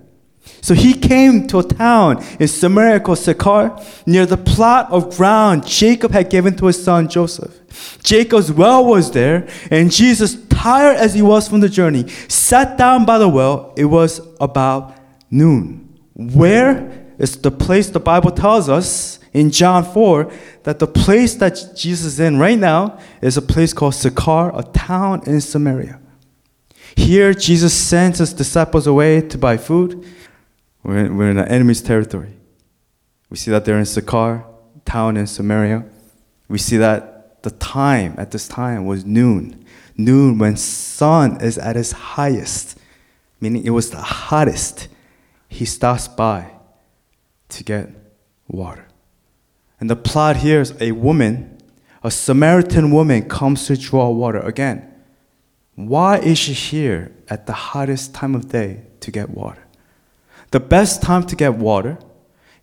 So 0.62 0.74
he 0.74 0.94
came 0.94 1.48
to 1.48 1.60
a 1.60 1.64
town 1.64 2.24
in 2.40 2.48
Samaria 2.48 3.00
called 3.00 3.18
Sychar, 3.18 3.80
near 4.06 4.26
the 4.26 4.38
plot 4.38 4.92
of 4.92 5.16
ground 5.16 5.66
Jacob 5.66 6.12
had 6.12 6.30
given 6.30 6.56
to 6.58 6.68
his 6.68 6.84
son 6.84 7.08
Joseph. 7.10 7.60
Jacob's 8.04 8.52
well 8.52 8.86
was 8.86 9.12
there, 9.12 9.48
and 9.70 9.92
Jesus, 9.92 10.36
tired 10.50 10.98
as 10.98 11.14
he 11.14 11.22
was 11.22 11.48
from 11.48 11.62
the 11.62 11.70
journey, 11.70 12.08
sat 12.28 12.78
down 12.78 13.06
by 13.06 13.18
the 13.18 13.28
well. 13.28 13.74
It 13.76 13.86
was 13.86 14.22
about 14.40 14.98
noon. 15.30 16.00
Where 16.14 17.01
is 17.22 17.38
the 17.38 17.52
place 17.52 17.88
the 17.88 18.00
Bible 18.00 18.32
tells 18.32 18.68
us 18.68 19.20
in 19.32 19.52
John 19.52 19.86
4 19.86 20.34
that 20.64 20.80
the 20.80 20.88
place 20.88 21.36
that 21.36 21.54
Jesus 21.76 22.14
is 22.14 22.20
in 22.20 22.40
right 22.40 22.58
now 22.58 22.98
is 23.22 23.38
a 23.38 23.44
place 23.44 23.74
called 23.74 23.94
Sychar, 23.94 24.52
a 24.58 24.64
town 24.64 25.22
in 25.28 25.40
Samaria. 25.40 26.00
Here, 26.96 27.34
Jesus 27.36 27.76
sends 27.76 28.18
his 28.18 28.34
disciples 28.34 28.88
away 28.88 29.22
to 29.22 29.38
buy 29.38 29.58
food. 29.58 30.04
We're 30.82 31.06
in, 31.06 31.16
we're 31.16 31.30
in 31.30 31.38
an 31.38 31.48
enemy's 31.48 31.84
territory. 31.84 32.34
We 33.30 33.38
see 33.38 33.52
that 33.52 33.66
they're 33.66 33.78
in 33.78 33.86
Sychar, 33.86 34.44
town 34.84 35.16
in 35.16 35.28
Samaria. 35.28 35.86
We 36.50 36.58
see 36.58 36.78
that 36.78 37.44
the 37.44 37.52
time 37.52 38.16
at 38.18 38.32
this 38.32 38.48
time 38.48 38.86
was 38.86 39.06
noon. 39.06 39.64
Noon 39.96 40.40
when 40.40 40.58
sun 40.58 41.40
is 41.40 41.60
at 41.60 41.78
its 41.78 41.92
highest, 41.92 42.80
meaning 43.40 43.64
it 43.64 43.70
was 43.70 43.92
the 43.92 44.02
hottest 44.02 44.88
he 45.48 45.66
stops 45.66 46.08
by 46.08 46.52
to 47.52 47.64
get 47.64 47.90
water. 48.48 48.88
And 49.80 49.90
the 49.90 49.96
plot 49.96 50.38
here 50.38 50.62
is 50.62 50.74
a 50.80 50.92
woman, 50.92 51.58
a 52.04 52.12
Samaritan 52.12 52.92
woman, 52.92 53.28
comes 53.28 53.66
to 53.68 53.78
draw 53.78 54.10
water. 54.10 54.40
Again, 54.40 54.88
why 55.76 56.18
is 56.18 56.38
she 56.38 56.54
here 56.54 57.12
at 57.30 57.48
the 57.48 57.54
hottest 57.54 58.14
time 58.14 58.36
of 58.36 58.50
day 58.50 58.82
to 59.00 59.12
get 59.12 59.30
water? 59.30 59.64
The 60.52 60.60
best 60.60 61.02
time 61.02 61.26
to 61.28 61.36
get 61.36 61.56
water 61.56 61.98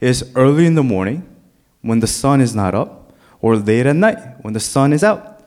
is 0.00 0.30
early 0.34 0.66
in 0.66 0.74
the 0.74 0.82
morning 0.82 1.26
when 1.80 2.00
the 2.00 2.06
sun 2.06 2.40
is 2.40 2.54
not 2.54 2.74
up, 2.74 3.12
or 3.40 3.56
late 3.56 3.86
at 3.86 3.96
night 3.96 4.18
when 4.42 4.52
the 4.52 4.60
sun 4.60 4.92
is 4.92 5.02
out, 5.02 5.42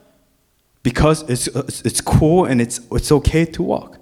because 0.82 1.24
it's, 1.30 1.48
it's 1.82 2.02
cool 2.02 2.46
and 2.46 2.62
it's, 2.62 2.80
it's 2.92 3.12
okay 3.12 3.46
to 3.46 3.64
walk. 3.64 3.98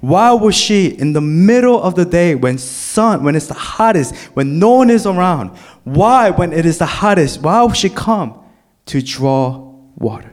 Why 0.00 0.32
was 0.32 0.54
she 0.54 0.86
in 0.86 1.12
the 1.12 1.20
middle 1.20 1.82
of 1.82 1.94
the 1.94 2.04
day 2.04 2.34
when 2.34 2.58
sun, 2.58 3.24
when 3.24 3.34
it's 3.34 3.46
the 3.46 3.54
hottest, 3.54 4.14
when 4.34 4.58
no 4.58 4.70
one 4.70 4.90
is 4.90 5.06
around? 5.06 5.50
Why, 5.84 6.30
when 6.30 6.52
it 6.52 6.66
is 6.66 6.78
the 6.78 6.86
hottest, 6.86 7.42
why 7.42 7.62
would 7.62 7.76
she 7.76 7.88
come 7.88 8.38
to 8.86 9.02
draw 9.02 9.74
water? 9.96 10.32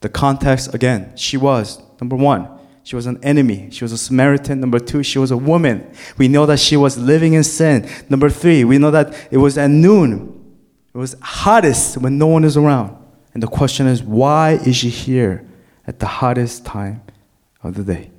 The 0.00 0.08
context 0.08 0.74
again, 0.74 1.16
she 1.16 1.36
was 1.36 1.82
number 2.00 2.14
one, 2.14 2.48
she 2.88 2.96
was 2.96 3.04
an 3.04 3.22
enemy. 3.22 3.68
She 3.70 3.84
was 3.84 3.92
a 3.92 3.98
Samaritan. 3.98 4.60
Number 4.60 4.78
two, 4.78 5.02
she 5.02 5.18
was 5.18 5.30
a 5.30 5.36
woman. 5.36 5.92
We 6.16 6.26
know 6.26 6.46
that 6.46 6.58
she 6.58 6.74
was 6.74 6.96
living 6.96 7.34
in 7.34 7.44
sin. 7.44 7.86
Number 8.08 8.30
three, 8.30 8.64
we 8.64 8.78
know 8.78 8.90
that 8.90 9.14
it 9.30 9.36
was 9.36 9.58
at 9.58 9.68
noon. 9.68 10.56
It 10.94 10.96
was 10.96 11.14
hottest 11.20 11.98
when 11.98 12.16
no 12.16 12.28
one 12.28 12.44
is 12.44 12.56
around. 12.56 12.96
And 13.34 13.42
the 13.42 13.46
question 13.46 13.86
is, 13.86 14.02
why 14.02 14.52
is 14.52 14.76
she 14.76 14.88
here 14.88 15.46
at 15.86 15.98
the 15.98 16.06
hottest 16.06 16.64
time 16.64 17.02
of 17.62 17.74
the 17.74 17.84
day? 17.84 18.10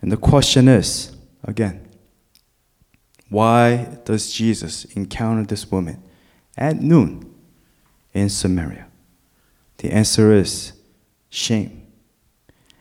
And 0.00 0.10
the 0.10 0.16
question 0.16 0.68
is 0.68 1.16
again, 1.44 1.88
why 3.28 3.98
does 4.04 4.32
Jesus 4.32 4.84
encounter 4.96 5.44
this 5.44 5.70
woman 5.70 6.02
at 6.56 6.80
noon 6.80 7.32
in 8.12 8.28
Samaria? 8.28 8.86
The 9.78 9.92
answer 9.92 10.32
is 10.32 10.72
shame. 11.28 11.86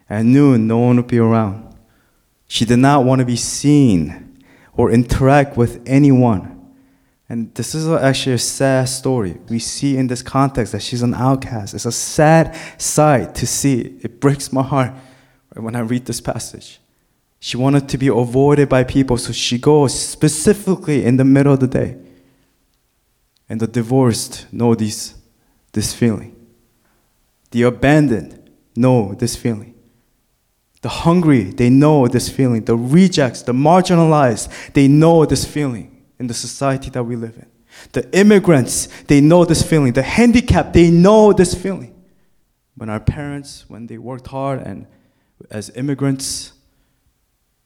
At 0.09 0.25
noon, 0.25 0.67
no 0.67 0.79
one 0.79 0.97
would 0.97 1.07
be 1.07 1.19
around. 1.19 1.75
She 2.47 2.65
did 2.65 2.79
not 2.79 3.05
want 3.05 3.19
to 3.19 3.25
be 3.25 3.35
seen 3.35 4.43
or 4.73 4.91
interact 4.91 5.55
with 5.55 5.81
anyone. 5.85 6.55
And 7.29 7.53
this 7.53 7.75
is 7.75 7.87
actually 7.87 8.33
a 8.33 8.39
sad 8.39 8.89
story. 8.89 9.37
We 9.49 9.59
see 9.59 9.97
in 9.97 10.07
this 10.07 10.23
context 10.23 10.71
that 10.71 10.81
she's 10.81 11.03
an 11.03 11.13
outcast. 11.13 11.75
It's 11.75 11.85
a 11.85 11.91
sad 11.91 12.57
sight 12.81 13.35
to 13.35 13.45
see. 13.45 13.99
It 14.01 14.19
breaks 14.19 14.51
my 14.51 14.63
heart 14.63 14.93
when 15.55 15.75
I 15.75 15.81
read 15.81 16.05
this 16.05 16.19
passage. 16.19 16.79
She 17.39 17.55
wanted 17.55 17.87
to 17.89 17.97
be 17.97 18.07
avoided 18.07 18.67
by 18.67 18.83
people, 18.83 19.17
so 19.17 19.31
she 19.31 19.57
goes 19.57 19.97
specifically 19.97 21.05
in 21.05 21.17
the 21.17 21.23
middle 21.23 21.53
of 21.53 21.61
the 21.61 21.67
day. 21.67 21.97
And 23.47 23.59
the 23.59 23.67
divorced 23.67 24.51
know 24.51 24.75
this, 24.75 25.15
this 25.71 25.93
feeling. 25.93 26.35
The 27.51 27.63
abandoned 27.63 28.49
know 28.75 29.13
this 29.13 29.35
feeling. 29.35 29.73
The 30.81 30.89
hungry, 30.89 31.43
they 31.43 31.69
know 31.69 32.07
this 32.07 32.29
feeling. 32.29 32.63
The 32.65 32.75
rejects, 32.75 33.41
the 33.41 33.53
marginalized, 33.53 34.73
they 34.73 34.87
know 34.87 35.25
this 35.25 35.45
feeling 35.45 36.05
in 36.19 36.27
the 36.27 36.33
society 36.33 36.89
that 36.91 37.03
we 37.03 37.15
live 37.15 37.35
in. 37.35 37.47
The 37.93 38.09
immigrants, 38.17 38.87
they 39.03 39.21
know 39.21 39.45
this 39.45 39.63
feeling. 39.63 39.93
The 39.93 40.03
handicapped, 40.03 40.73
they 40.73 40.91
know 40.91 41.33
this 41.33 41.53
feeling. 41.53 41.95
When 42.75 42.89
our 42.89 42.99
parents, 42.99 43.65
when 43.67 43.87
they 43.87 43.97
worked 43.97 44.27
hard 44.27 44.61
and 44.61 44.87
as 45.49 45.69
immigrants, 45.75 46.53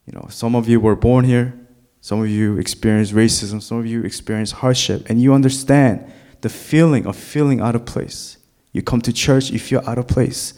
you 0.05 0.13
know, 0.13 0.27
some 0.29 0.55
of 0.55 0.67
you 0.67 0.79
were 0.79 0.95
born 0.95 1.25
here, 1.25 1.53
some 2.01 2.21
of 2.21 2.29
you 2.29 2.57
experienced 2.57 3.13
racism, 3.13 3.61
some 3.61 3.77
of 3.77 3.85
you 3.85 4.03
experienced 4.03 4.53
hardship, 4.53 5.09
and 5.09 5.21
you 5.21 5.33
understand 5.33 6.11
the 6.41 6.49
feeling 6.49 7.07
of 7.07 7.15
feeling 7.15 7.61
out 7.61 7.75
of 7.75 7.85
place. 7.85 8.37
You 8.73 8.81
come 8.81 9.01
to 9.01 9.13
church, 9.13 9.49
you 9.49 9.59
feel 9.59 9.81
out 9.87 9.97
of 9.97 10.07
place. 10.07 10.53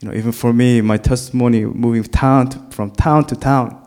You 0.00 0.08
know, 0.08 0.14
even 0.14 0.32
for 0.32 0.52
me, 0.52 0.80
my 0.80 0.96
testimony 0.96 1.64
moving 1.64 2.02
town 2.02 2.48
to, 2.48 2.58
from 2.70 2.90
town 2.90 3.26
to 3.26 3.36
town, 3.36 3.80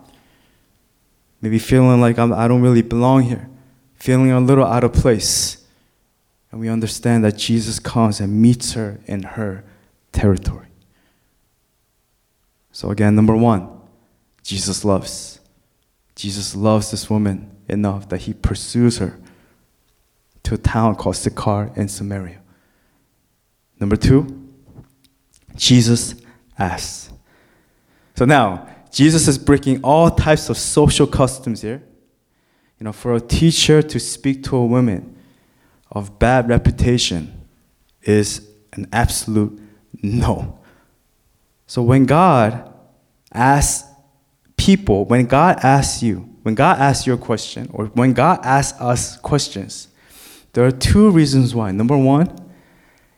maybe 1.42 1.60
feeling 1.60 2.00
like 2.00 2.18
I'm, 2.18 2.32
I 2.32 2.48
don't 2.48 2.62
really 2.62 2.82
belong 2.82 3.24
here, 3.24 3.50
feeling 3.96 4.32
a 4.32 4.39
little 4.39 4.66
out 4.66 4.84
of 4.84 4.94
place. 4.94 5.66
And 6.51 6.62
we 6.62 6.70
understand 6.70 7.25
that 7.25 7.36
Jesus 7.36 7.80
comes 7.80 8.22
and 8.22 8.42
meets 8.42 8.74
her 8.74 9.01
in 9.06 9.24
her 9.24 9.66
territory. 10.13 10.68
So, 12.72 12.89
again, 12.89 13.16
number 13.16 13.36
one, 13.36 13.76
Jesus 14.48 14.86
loves. 14.86 15.42
Jesus 16.16 16.56
loves 16.56 16.89
this 16.89 17.10
woman 17.10 17.51
enough 17.68 18.08
that 18.08 18.22
he 18.22 18.34
pursues 18.34 18.98
her 19.00 19.20
to 20.44 20.54
a 20.54 20.58
town 20.58 20.96
called 20.96 21.18
Sychar 21.18 21.74
in 21.75 21.89
Samaria. 21.89 22.39
Number 23.77 23.98
two, 23.98 24.50
Jesus 25.58 26.16
asks. 26.58 27.12
So 28.16 28.24
now, 28.24 28.70
Jesus 28.89 29.27
is 29.27 29.38
breaking 29.38 29.82
all 29.84 30.10
types 30.12 30.48
of 30.48 30.58
social 30.58 31.08
customs 31.08 31.62
here. 31.62 31.84
You 32.80 32.86
know, 32.86 32.94
for 32.94 33.16
a 33.16 33.20
teacher 33.20 33.82
to 33.82 34.00
speak 34.00 34.44
to 34.46 34.56
a 34.56 34.66
woman 34.66 35.18
of 35.92 36.20
bad 36.20 36.48
reputation 36.48 37.50
is 38.01 38.48
an 38.72 38.88
absolute 38.94 39.60
no. 40.01 40.58
So 41.66 41.82
when 41.82 42.06
God 42.06 42.74
asks 43.34 43.84
people, 44.67 45.05
when 45.05 45.25
God 45.25 45.57
asks 45.63 46.03
you, 46.03 46.27
when 46.43 46.53
God 46.53 46.77
asks 46.77 47.07
you 47.07 47.13
a 47.13 47.17
question, 47.17 47.69
or 47.71 47.86
when 47.86 48.12
God 48.12 48.41
asks 48.43 48.77
us 48.81 49.15
questions, 49.15 49.88
there 50.51 50.65
are 50.65 50.71
two 50.71 51.09
reasons 51.09 51.55
why. 51.55 51.71
Number 51.71 51.97
one 51.97 52.27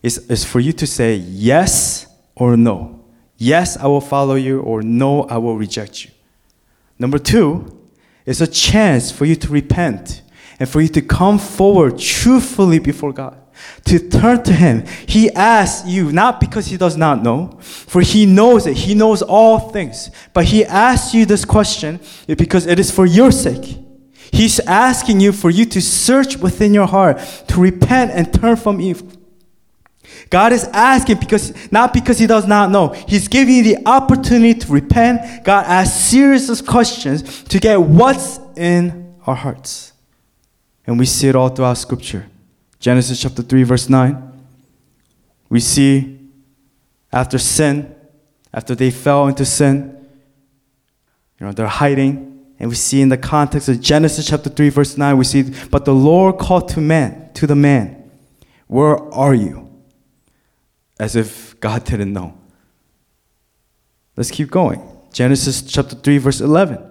is, 0.04 0.20
is 0.30 0.46
for 0.46 0.60
you 0.60 0.72
to 0.74 0.86
say 0.86 1.16
yes 1.16 2.06
or 2.36 2.56
no. 2.56 3.04
Yes, 3.36 3.78
I 3.78 3.88
will 3.88 4.00
follow 4.16 4.36
you, 4.36 4.60
or 4.60 4.84
no, 4.84 5.24
I 5.24 5.40
will 5.40 5.58
reject 5.58 6.06
you. 6.06 6.12
Number 7.00 7.18
two 7.18 7.80
is 8.28 8.42
a 8.42 8.48
chance 8.48 9.12
for 9.12 9.26
you 9.26 9.36
to 9.38 9.48
repent 9.50 10.22
and 10.60 10.70
for 10.70 10.82
you 10.82 10.90
to 10.90 11.02
come 11.02 11.40
forward 11.40 11.98
truthfully 11.98 12.78
before 12.78 13.12
God 13.12 13.42
to 13.86 14.00
turn 14.10 14.44
to 14.44 14.54
Him. 14.54 14.86
He 15.08 15.32
asks 15.32 15.88
you 15.88 16.12
not 16.12 16.40
because 16.40 16.68
He 16.68 16.78
does 16.78 16.98
not 16.98 17.24
know, 17.24 17.58
for 17.62 18.02
He 18.02 18.26
knows 18.26 18.68
it. 18.68 18.78
He 18.78 18.94
knows 18.94 19.22
all 19.22 19.72
things. 19.72 20.12
But 20.34 20.46
He 20.46 20.66
asks 20.66 21.14
you 21.14 21.26
this 21.26 21.46
question 21.46 22.00
because 22.28 22.66
it 22.66 22.80
is 22.80 22.92
for 22.92 23.06
your 23.06 23.32
sake. 23.32 23.78
He's 24.32 24.60
asking 24.62 25.20
you 25.20 25.32
for 25.32 25.50
you 25.50 25.66
to 25.66 25.82
search 25.82 26.38
within 26.38 26.74
your 26.74 26.88
heart, 26.88 27.20
to 27.48 27.60
repent 27.60 28.12
and 28.12 28.32
turn 28.34 28.56
from 28.56 28.80
evil. 28.80 29.12
God 30.30 30.54
is 30.54 30.66
asking 30.66 31.20
because 31.20 31.72
not 31.72 31.94
because 31.94 32.20
he 32.20 32.28
does 32.28 32.48
not 32.48 32.70
know. 32.70 32.90
He's 32.90 33.28
giving 33.28 33.56
you 33.56 33.64
the 33.64 33.78
opportunity 33.88 34.60
to 34.60 34.72
repent. 34.72 35.44
God 35.44 35.66
asks 35.66 36.06
serious 36.06 36.62
questions 36.62 37.44
to 37.46 37.60
get 37.60 37.82
what's 37.82 38.40
in 38.56 39.16
our 39.26 39.36
hearts. 39.36 39.94
And 40.86 41.00
we 41.00 41.06
see 41.06 41.28
it 41.28 41.36
all 41.36 41.50
throughout 41.50 41.78
scripture. 41.78 42.28
Genesis 42.80 43.22
chapter 43.22 43.42
3, 43.42 43.64
verse 43.64 43.90
9. 43.90 44.32
We 45.50 45.60
see 45.60 46.20
after 47.12 47.38
sin, 47.38 47.96
after 48.54 48.76
they 48.76 48.92
fell 48.92 49.28
into 49.28 49.46
sin, 49.46 50.08
you 51.40 51.46
know, 51.46 51.52
they're 51.52 51.68
hiding. 51.68 52.26
And 52.60 52.70
we 52.70 52.76
see 52.76 53.02
in 53.02 53.10
the 53.10 53.18
context 53.18 53.70
of 53.70 53.80
Genesis 53.80 54.28
chapter 54.28 54.50
3, 54.50 54.70
verse 54.70 54.98
9, 54.98 55.18
we 55.18 55.24
see, 55.24 55.44
But 55.70 55.86
the 55.86 55.94
Lord 55.94 56.38
called 56.38 56.70
to 56.70 56.82
man, 56.82 57.30
to 57.36 57.48
the 57.48 57.56
man, 57.56 58.12
Where 58.68 58.98
are 59.14 59.34
you? 59.34 59.70
As 61.00 61.16
if 61.16 61.60
God 61.60 61.86
didn't 61.86 62.12
know. 62.12 62.38
Let's 64.18 64.32
keep 64.32 64.52
going. 64.52 64.82
Genesis 65.14 65.62
chapter 65.62 65.96
3, 65.96 66.18
verse 66.18 66.42
11. 66.42 66.86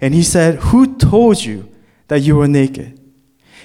And 0.00 0.14
he 0.14 0.22
said, 0.22 0.56
Who 0.56 0.96
told 0.96 1.44
you 1.44 1.68
that 2.08 2.20
you 2.20 2.36
were 2.36 2.48
naked? 2.48 3.00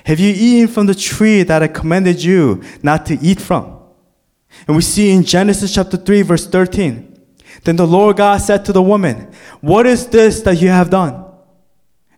Have 0.10 0.20
you 0.20 0.34
eaten 0.36 0.68
from 0.68 0.88
the 0.88 0.96
tree 0.96 1.44
that 1.44 1.62
I 1.62 1.68
commanded 1.68 2.24
you 2.24 2.64
not 2.82 3.06
to 3.06 3.20
eat 3.22 3.40
from? 3.40 3.80
And 4.68 4.76
we 4.76 4.82
see 4.82 5.12
in 5.12 5.24
Genesis 5.24 5.72
chapter 5.72 5.98
3, 5.98 6.24
verse 6.24 6.48
13. 6.48 7.16
Then 7.64 7.76
the 7.76 7.86
Lord 7.86 8.18
God 8.18 8.42
said 8.42 8.66
to 8.66 8.74
the 8.74 8.82
woman, 8.82 9.32
What 9.62 9.86
is 9.86 10.08
this 10.08 10.42
that 10.42 10.60
you 10.60 10.70
have 10.70 10.90
done? 10.90 11.26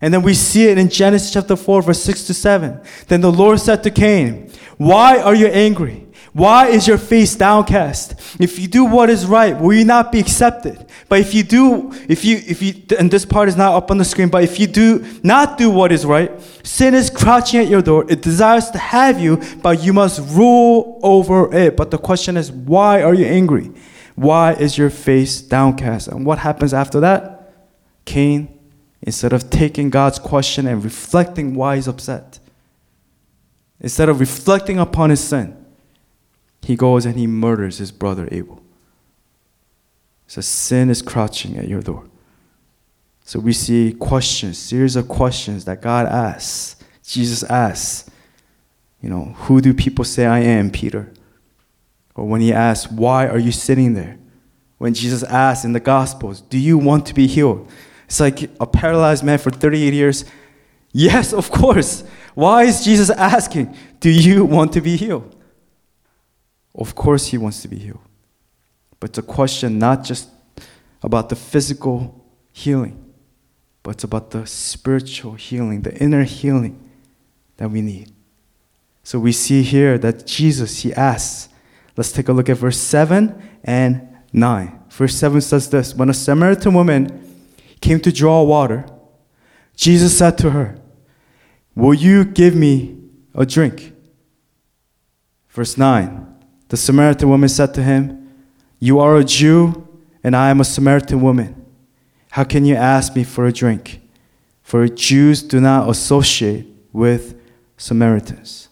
And 0.00 0.14
then 0.14 0.22
we 0.22 0.32
see 0.32 0.68
it 0.68 0.78
in 0.78 0.88
Genesis 0.88 1.34
chapter 1.34 1.54
4, 1.54 1.82
verse 1.82 2.02
6 2.02 2.24
to 2.28 2.32
7. 2.32 2.80
Then 3.08 3.20
the 3.20 3.30
Lord 3.30 3.60
said 3.60 3.82
to 3.82 3.90
Cain, 3.90 4.50
Why 4.78 5.20
are 5.20 5.34
you 5.34 5.48
angry? 5.48 6.06
Why 6.32 6.68
is 6.68 6.88
your 6.88 6.96
face 6.96 7.34
downcast? 7.34 8.14
If 8.40 8.58
you 8.58 8.66
do 8.66 8.86
what 8.86 9.10
is 9.10 9.26
right, 9.26 9.58
will 9.58 9.74
you 9.74 9.84
not 9.84 10.10
be 10.10 10.18
accepted? 10.18 10.86
But 11.10 11.20
if 11.20 11.34
you 11.34 11.42
do, 11.42 11.92
if 12.08 12.24
you, 12.24 12.36
if 12.46 12.62
you, 12.62 12.82
and 12.98 13.10
this 13.10 13.26
part 13.26 13.50
is 13.50 13.56
not 13.56 13.74
up 13.74 13.90
on 13.90 13.98
the 13.98 14.04
screen, 14.04 14.30
but 14.30 14.42
if 14.42 14.58
you 14.58 14.66
do 14.66 15.04
not 15.22 15.58
do 15.58 15.68
what 15.68 15.92
is 15.92 16.06
right, 16.06 16.30
sin 16.62 16.94
is 16.94 17.10
crouching 17.10 17.60
at 17.60 17.68
your 17.68 17.82
door. 17.82 18.06
It 18.08 18.22
desires 18.22 18.70
to 18.70 18.78
have 18.78 19.20
you, 19.20 19.42
but 19.62 19.82
you 19.82 19.92
must 19.92 20.20
rule 20.34 20.98
over 21.02 21.54
it. 21.54 21.76
But 21.76 21.90
the 21.90 21.98
question 21.98 22.38
is, 22.38 22.50
why 22.50 23.02
are 23.02 23.12
you 23.12 23.26
angry? 23.26 23.70
Why 24.14 24.54
is 24.54 24.78
your 24.78 24.88
face 24.88 25.42
downcast? 25.42 26.08
And 26.08 26.24
what 26.24 26.38
happens 26.38 26.72
after 26.72 27.00
that? 27.00 27.52
Cain, 28.06 28.58
instead 29.02 29.34
of 29.34 29.50
taking 29.50 29.90
God's 29.90 30.18
question 30.18 30.66
and 30.66 30.82
reflecting 30.82 31.54
why 31.54 31.76
he's 31.76 31.88
upset, 31.88 32.38
instead 33.80 34.08
of 34.08 34.18
reflecting 34.18 34.78
upon 34.78 35.10
his 35.10 35.20
sin, 35.20 35.61
he 36.62 36.76
goes 36.76 37.04
and 37.04 37.18
he 37.18 37.26
murders 37.26 37.78
his 37.78 37.92
brother 37.92 38.28
Abel. 38.30 38.62
So 40.26 40.40
sin 40.40 40.90
is 40.90 41.02
crouching 41.02 41.58
at 41.58 41.68
your 41.68 41.82
door. 41.82 42.04
So 43.24 43.38
we 43.38 43.52
see 43.52 43.92
questions, 43.92 44.58
series 44.58 44.96
of 44.96 45.08
questions 45.08 45.64
that 45.64 45.82
God 45.82 46.06
asks, 46.06 46.76
Jesus 47.04 47.42
asks. 47.44 48.10
You 49.00 49.10
know, 49.10 49.34
who 49.36 49.60
do 49.60 49.74
people 49.74 50.04
say 50.04 50.26
I 50.26 50.40
am, 50.40 50.70
Peter? 50.70 51.12
Or 52.14 52.26
when 52.26 52.40
he 52.40 52.52
asks, 52.52 52.90
why 52.90 53.26
are 53.26 53.38
you 53.38 53.52
sitting 53.52 53.94
there? 53.94 54.18
When 54.78 54.94
Jesus 54.94 55.22
asks 55.24 55.64
in 55.64 55.72
the 55.72 55.80
Gospels, 55.80 56.40
do 56.40 56.58
you 56.58 56.78
want 56.78 57.06
to 57.06 57.14
be 57.14 57.26
healed? 57.26 57.68
It's 58.06 58.20
like 58.20 58.50
a 58.60 58.66
paralyzed 58.66 59.24
man 59.24 59.38
for 59.38 59.50
38 59.50 59.92
years. 59.92 60.24
Yes, 60.92 61.32
of 61.32 61.50
course. 61.50 62.04
Why 62.34 62.64
is 62.64 62.84
Jesus 62.84 63.10
asking, 63.10 63.74
do 64.00 64.10
you 64.10 64.44
want 64.44 64.72
to 64.74 64.80
be 64.80 64.96
healed? 64.96 65.34
Of 66.74 66.94
course, 66.94 67.26
he 67.26 67.38
wants 67.38 67.62
to 67.62 67.68
be 67.68 67.78
healed. 67.78 68.00
But 69.00 69.10
it's 69.10 69.18
a 69.18 69.22
question 69.22 69.78
not 69.78 70.04
just 70.04 70.28
about 71.02 71.28
the 71.28 71.36
physical 71.36 72.24
healing, 72.52 73.12
but 73.82 73.92
it's 73.92 74.04
about 74.04 74.30
the 74.30 74.46
spiritual 74.46 75.34
healing, 75.34 75.82
the 75.82 75.94
inner 75.96 76.22
healing 76.22 76.78
that 77.56 77.70
we 77.70 77.82
need. 77.82 78.12
So 79.02 79.18
we 79.18 79.32
see 79.32 79.62
here 79.62 79.98
that 79.98 80.26
Jesus, 80.26 80.80
he 80.82 80.94
asks, 80.94 81.48
let's 81.96 82.12
take 82.12 82.28
a 82.28 82.32
look 82.32 82.48
at 82.48 82.56
verse 82.56 82.78
7 82.78 83.42
and 83.64 84.08
9. 84.32 84.80
Verse 84.88 85.16
7 85.16 85.40
says 85.40 85.68
this 85.70 85.94
When 85.94 86.08
a 86.08 86.14
Samaritan 86.14 86.72
woman 86.72 87.44
came 87.80 87.98
to 88.00 88.12
draw 88.12 88.42
water, 88.42 88.86
Jesus 89.74 90.16
said 90.16 90.38
to 90.38 90.50
her, 90.50 90.78
Will 91.74 91.94
you 91.94 92.24
give 92.24 92.54
me 92.54 92.98
a 93.34 93.44
drink? 93.44 93.94
Verse 95.48 95.76
9 95.76 96.31
the 96.72 96.78
Samaritan 96.78 97.28
woman 97.28 97.50
said 97.50 97.74
to 97.74 97.82
him, 97.82 98.32
You 98.80 98.98
are 98.98 99.18
a 99.18 99.24
Jew, 99.24 99.86
and 100.24 100.34
I 100.34 100.48
am 100.48 100.58
a 100.58 100.64
Samaritan 100.64 101.20
woman. 101.20 101.66
How 102.30 102.44
can 102.44 102.64
you 102.64 102.76
ask 102.76 103.14
me 103.14 103.24
for 103.24 103.44
a 103.44 103.52
drink? 103.52 104.00
For 104.62 104.88
Jews 104.88 105.42
do 105.42 105.60
not 105.60 105.90
associate 105.90 106.66
with 106.90 107.38
Samaritans. 107.76 108.70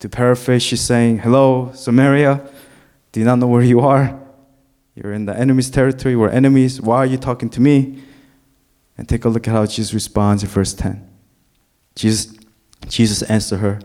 To 0.00 0.10
paraphrase, 0.10 0.62
she's 0.62 0.82
saying, 0.82 1.20
Hello, 1.20 1.72
Samaria. 1.72 2.46
Do 3.12 3.20
you 3.20 3.24
not 3.24 3.38
know 3.38 3.46
where 3.46 3.62
you 3.62 3.80
are? 3.80 4.20
You're 4.94 5.14
in 5.14 5.24
the 5.24 5.34
enemy's 5.34 5.70
territory. 5.70 6.14
We're 6.14 6.28
enemies. 6.28 6.82
Why 6.82 6.98
are 6.98 7.06
you 7.06 7.16
talking 7.16 7.48
to 7.48 7.62
me? 7.62 8.02
And 8.98 9.08
take 9.08 9.24
a 9.24 9.30
look 9.30 9.48
at 9.48 9.52
how 9.52 9.64
Jesus 9.64 9.94
responds 9.94 10.42
in 10.42 10.50
verse 10.50 10.74
10. 10.74 11.08
Jesus, 11.94 12.36
Jesus 12.88 13.22
answered 13.22 13.60
her, 13.60 13.80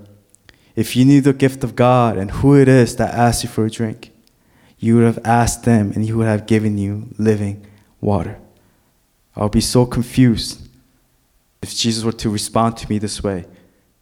if 0.78 0.96
you 0.96 1.04
knew 1.06 1.22
the 1.22 1.34
gift 1.34 1.64
of 1.64 1.76
God 1.76 2.18
and 2.18 2.30
who 2.30 2.56
it 2.56 2.68
is 2.68 2.98
that 2.98 3.16
asked 3.16 3.44
you 3.44 3.50
for 3.50 3.66
a 3.66 3.70
drink, 3.70 4.12
you 4.78 4.96
would 4.96 5.06
have 5.06 5.20
asked 5.26 5.64
them 5.64 5.92
and 5.92 6.06
he 6.06 6.14
would 6.14 6.28
have 6.28 6.46
given 6.46 6.78
you 6.78 7.10
living 7.18 7.66
water. 8.00 8.38
I 9.36 9.42
would 9.42 9.52
be 9.52 9.60
so 9.60 9.88
confused 9.88 10.70
if 11.64 11.76
Jesus 11.76 12.04
were 12.04 12.12
to 12.12 12.30
respond 12.30 12.78
to 12.78 12.90
me 12.90 13.00
this 13.00 13.24
way. 13.24 13.46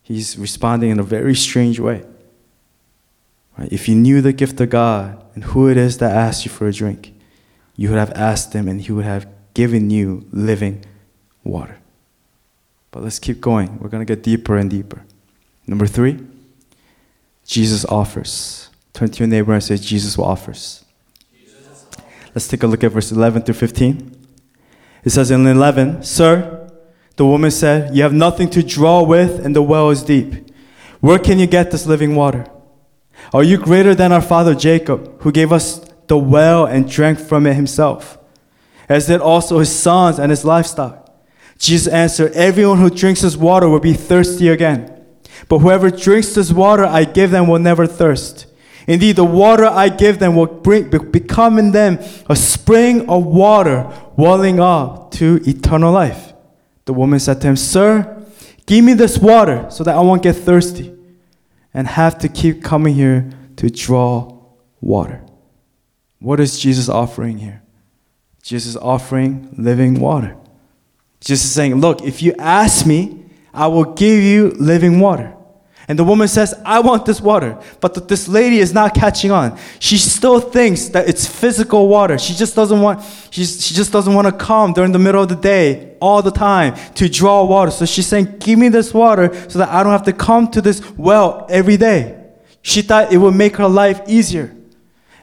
He's 0.03 0.37
responding 0.37 0.89
in 0.89 0.99
a 0.99 1.03
very 1.03 1.33
strange 1.33 1.79
way. 1.79 2.03
Right? 3.57 3.71
If 3.71 3.87
you 3.87 3.95
knew 3.95 4.21
the 4.21 4.33
gift 4.33 4.59
of 4.59 4.69
God 4.69 5.23
and 5.33 5.45
who 5.45 5.69
it 5.69 5.77
is 5.77 5.99
that 5.99 6.11
asked 6.13 6.45
you 6.45 6.51
for 6.51 6.67
a 6.67 6.73
drink, 6.73 7.13
you 7.77 7.89
would 7.89 7.97
have 7.97 8.11
asked 8.11 8.51
him 8.51 8.67
and 8.67 8.81
he 8.81 8.91
would 8.91 9.05
have 9.05 9.29
given 9.53 9.89
you 9.89 10.27
living 10.33 10.83
water. 11.41 11.77
But 12.91 13.03
let's 13.03 13.19
keep 13.19 13.39
going. 13.39 13.79
We're 13.79 13.87
going 13.87 14.05
to 14.05 14.15
get 14.15 14.23
deeper 14.23 14.57
and 14.57 14.69
deeper. 14.69 15.05
Number 15.67 15.87
three. 15.87 16.19
Jesus 17.45 17.85
offers. 17.85 18.69
Turn 18.93 19.09
to 19.09 19.19
your 19.19 19.27
neighbor 19.27 19.53
and 19.53 19.63
say, 19.63 19.77
Jesus 19.77 20.17
offers. 20.17 20.83
Let's 22.33 22.47
take 22.47 22.63
a 22.63 22.67
look 22.67 22.83
at 22.83 22.91
verse 22.91 23.11
11 23.11 23.43
through 23.43 23.55
15. 23.55 24.27
It 25.03 25.09
says 25.11 25.31
in 25.31 25.45
11, 25.45 26.03
Sir, 26.03 26.69
the 27.15 27.25
woman 27.25 27.51
said, 27.51 27.95
You 27.95 28.03
have 28.03 28.13
nothing 28.13 28.49
to 28.49 28.63
draw 28.63 29.03
with, 29.03 29.45
and 29.45 29.55
the 29.55 29.61
well 29.61 29.89
is 29.89 30.03
deep. 30.03 30.49
Where 30.99 31.19
can 31.19 31.39
you 31.39 31.47
get 31.47 31.71
this 31.71 31.85
living 31.85 32.15
water? 32.15 32.45
Are 33.33 33.43
you 33.43 33.57
greater 33.57 33.95
than 33.95 34.11
our 34.11 34.21
father 34.21 34.55
Jacob, 34.55 35.21
who 35.21 35.31
gave 35.31 35.51
us 35.51 35.79
the 36.07 36.17
well 36.17 36.65
and 36.65 36.89
drank 36.89 37.19
from 37.19 37.45
it 37.47 37.53
himself, 37.53 38.17
as 38.89 39.07
did 39.07 39.21
also 39.21 39.59
his 39.59 39.73
sons 39.73 40.19
and 40.19 40.29
his 40.29 40.43
livestock? 40.43 41.01
Jesus 41.57 41.91
answered, 41.91 42.33
Everyone 42.33 42.79
who 42.79 42.89
drinks 42.89 43.21
this 43.21 43.37
water 43.37 43.69
will 43.69 43.79
be 43.79 43.93
thirsty 43.93 44.49
again. 44.49 44.94
But 45.47 45.59
whoever 45.59 45.89
drinks 45.89 46.35
this 46.35 46.51
water 46.51 46.85
I 46.85 47.03
give 47.03 47.31
them 47.31 47.47
will 47.47 47.59
never 47.59 47.87
thirst. 47.87 48.47
Indeed, 48.87 49.15
the 49.15 49.23
water 49.23 49.65
I 49.65 49.89
give 49.89 50.19
them 50.19 50.35
will 50.35 50.45
bring, 50.45 50.89
become 50.89 51.57
in 51.57 51.71
them 51.71 51.99
a 52.29 52.35
spring 52.35 53.09
of 53.09 53.25
water 53.25 53.91
welling 54.15 54.59
up 54.59 55.11
to 55.11 55.41
eternal 55.45 55.91
life. 55.91 56.33
The 56.85 56.93
woman 56.93 57.19
said 57.19 57.41
to 57.41 57.47
him, 57.47 57.55
Sir, 57.55 58.23
give 58.67 58.85
me 58.85 58.93
this 58.93 59.17
water 59.17 59.65
so 59.69 59.83
that 59.83 59.95
I 59.95 60.01
won't 60.01 60.21
get 60.21 60.35
thirsty 60.35 60.95
and 61.73 61.87
have 61.87 62.19
to 62.19 62.29
keep 62.29 62.63
coming 62.63 62.93
here 62.93 63.29
to 63.57 63.69
draw 63.69 64.39
water. 64.81 65.23
What 66.19 66.39
is 66.39 66.59
Jesus 66.59 66.87
offering 66.87 67.39
here? 67.39 67.63
Jesus 68.43 68.75
offering 68.75 69.53
living 69.57 69.99
water. 69.99 70.37
Jesus 71.19 71.45
is 71.45 71.51
saying, 71.51 71.75
Look, 71.75 72.03
if 72.03 72.21
you 72.21 72.35
ask 72.37 72.85
me, 72.85 73.24
I 73.55 73.67
will 73.67 73.93
give 73.93 74.21
you 74.21 74.49
living 74.51 74.99
water. 74.99 75.35
And 75.87 75.99
the 75.99 76.03
woman 76.03 76.27
says, 76.27 76.53
I 76.65 76.79
want 76.79 77.05
this 77.05 77.21
water. 77.21 77.61
But 77.79 78.07
this 78.07 78.27
lady 78.27 78.57
is 78.57 78.73
not 78.73 78.95
catching 78.95 79.31
on. 79.31 79.57
She 79.79 79.97
still 79.97 80.39
thinks 80.39 80.89
that 80.89 81.07
it's 81.07 81.27
physical 81.27 81.87
water. 81.87 82.17
She 82.17 82.33
just 82.33 82.55
doesn't 82.55 82.81
want, 82.81 83.03
she's, 83.29 83.63
she 83.63 83.75
just 83.75 83.91
doesn't 83.91 84.13
want 84.13 84.25
to 84.25 84.33
come 84.33 84.73
during 84.73 84.91
the 84.91 84.99
middle 84.99 85.21
of 85.21 85.29
the 85.29 85.35
day 85.35 85.95
all 86.01 86.23
the 86.23 86.31
time 86.31 86.75
to 86.95 87.07
draw 87.07 87.43
water. 87.45 87.69
So 87.69 87.85
she's 87.85 88.07
saying, 88.07 88.37
Give 88.39 88.57
me 88.57 88.69
this 88.69 88.95
water 88.95 89.31
so 89.47 89.59
that 89.59 89.69
I 89.69 89.83
don't 89.83 89.91
have 89.91 90.05
to 90.05 90.13
come 90.13 90.49
to 90.51 90.61
this 90.61 90.81
well 90.97 91.45
every 91.49 91.77
day. 91.77 92.19
She 92.63 92.81
thought 92.81 93.13
it 93.13 93.17
would 93.17 93.35
make 93.35 93.57
her 93.57 93.67
life 93.67 94.01
easier. 94.07 94.55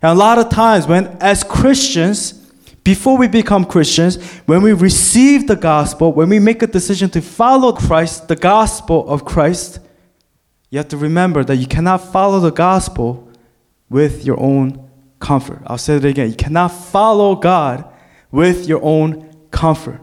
And 0.00 0.10
a 0.10 0.14
lot 0.14 0.38
of 0.38 0.48
times, 0.48 0.86
when 0.86 1.08
as 1.20 1.42
Christians, 1.42 2.41
before 2.84 3.16
we 3.16 3.28
become 3.28 3.64
Christians, 3.64 4.20
when 4.46 4.62
we 4.62 4.72
receive 4.72 5.46
the 5.46 5.56
gospel, 5.56 6.12
when 6.12 6.28
we 6.28 6.38
make 6.38 6.62
a 6.62 6.66
decision 6.66 7.08
to 7.10 7.20
follow 7.20 7.72
Christ, 7.72 8.28
the 8.28 8.36
gospel 8.36 9.08
of 9.08 9.24
Christ, 9.24 9.78
you 10.70 10.78
have 10.78 10.88
to 10.88 10.96
remember 10.96 11.44
that 11.44 11.56
you 11.56 11.66
cannot 11.66 11.98
follow 11.98 12.40
the 12.40 12.50
gospel 12.50 13.28
with 13.88 14.24
your 14.24 14.40
own 14.40 14.90
comfort. 15.20 15.62
I'll 15.66 15.78
say 15.78 15.96
it 15.96 16.04
again. 16.04 16.30
You 16.30 16.34
cannot 16.34 16.68
follow 16.68 17.36
God 17.36 17.84
with 18.30 18.66
your 18.66 18.82
own 18.82 19.32
comfort. 19.50 20.00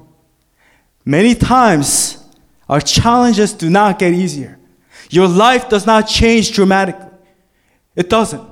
Many 1.04 1.36
times, 1.36 2.24
our 2.70 2.80
challenges 2.80 3.52
do 3.54 3.70
not 3.70 4.00
get 4.00 4.14
easier. 4.14 4.60
Your 5.10 5.28
life 5.28 5.68
does 5.70 5.86
not 5.86 6.08
change 6.08 6.54
dramatically. 6.54 7.10
It 7.96 8.10
doesn't. 8.10 8.48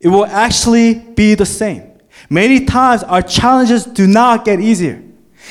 It 0.00 0.08
will 0.08 0.26
actually 0.26 0.94
be 0.94 1.34
the 1.34 1.46
same. 1.46 1.89
Many 2.28 2.64
times, 2.64 3.02
our 3.04 3.22
challenges 3.22 3.84
do 3.84 4.06
not 4.06 4.44
get 4.44 4.60
easier. 4.60 5.02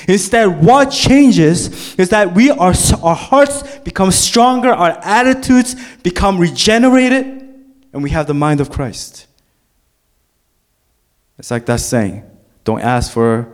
Instead, 0.08 0.64
what 0.64 0.92
changes 0.92 1.96
is 1.96 2.10
that 2.10 2.34
we 2.34 2.50
are, 2.52 2.74
our 3.02 3.16
hearts 3.16 3.78
become 3.80 4.12
stronger, 4.12 4.70
our 4.70 5.00
attitudes 5.04 5.76
become 6.04 6.38
regenerated, 6.38 7.26
and 7.92 8.04
we 8.04 8.12
have 8.12 8.28
the 8.28 8.34
mind 8.34 8.62
of 8.62 8.70
Christ. 8.70 9.28
It's 11.38 11.52
like 11.52 11.66
that 11.66 11.80
saying 11.80 12.24
don't 12.64 12.82
ask 12.82 13.12
for 13.12 13.52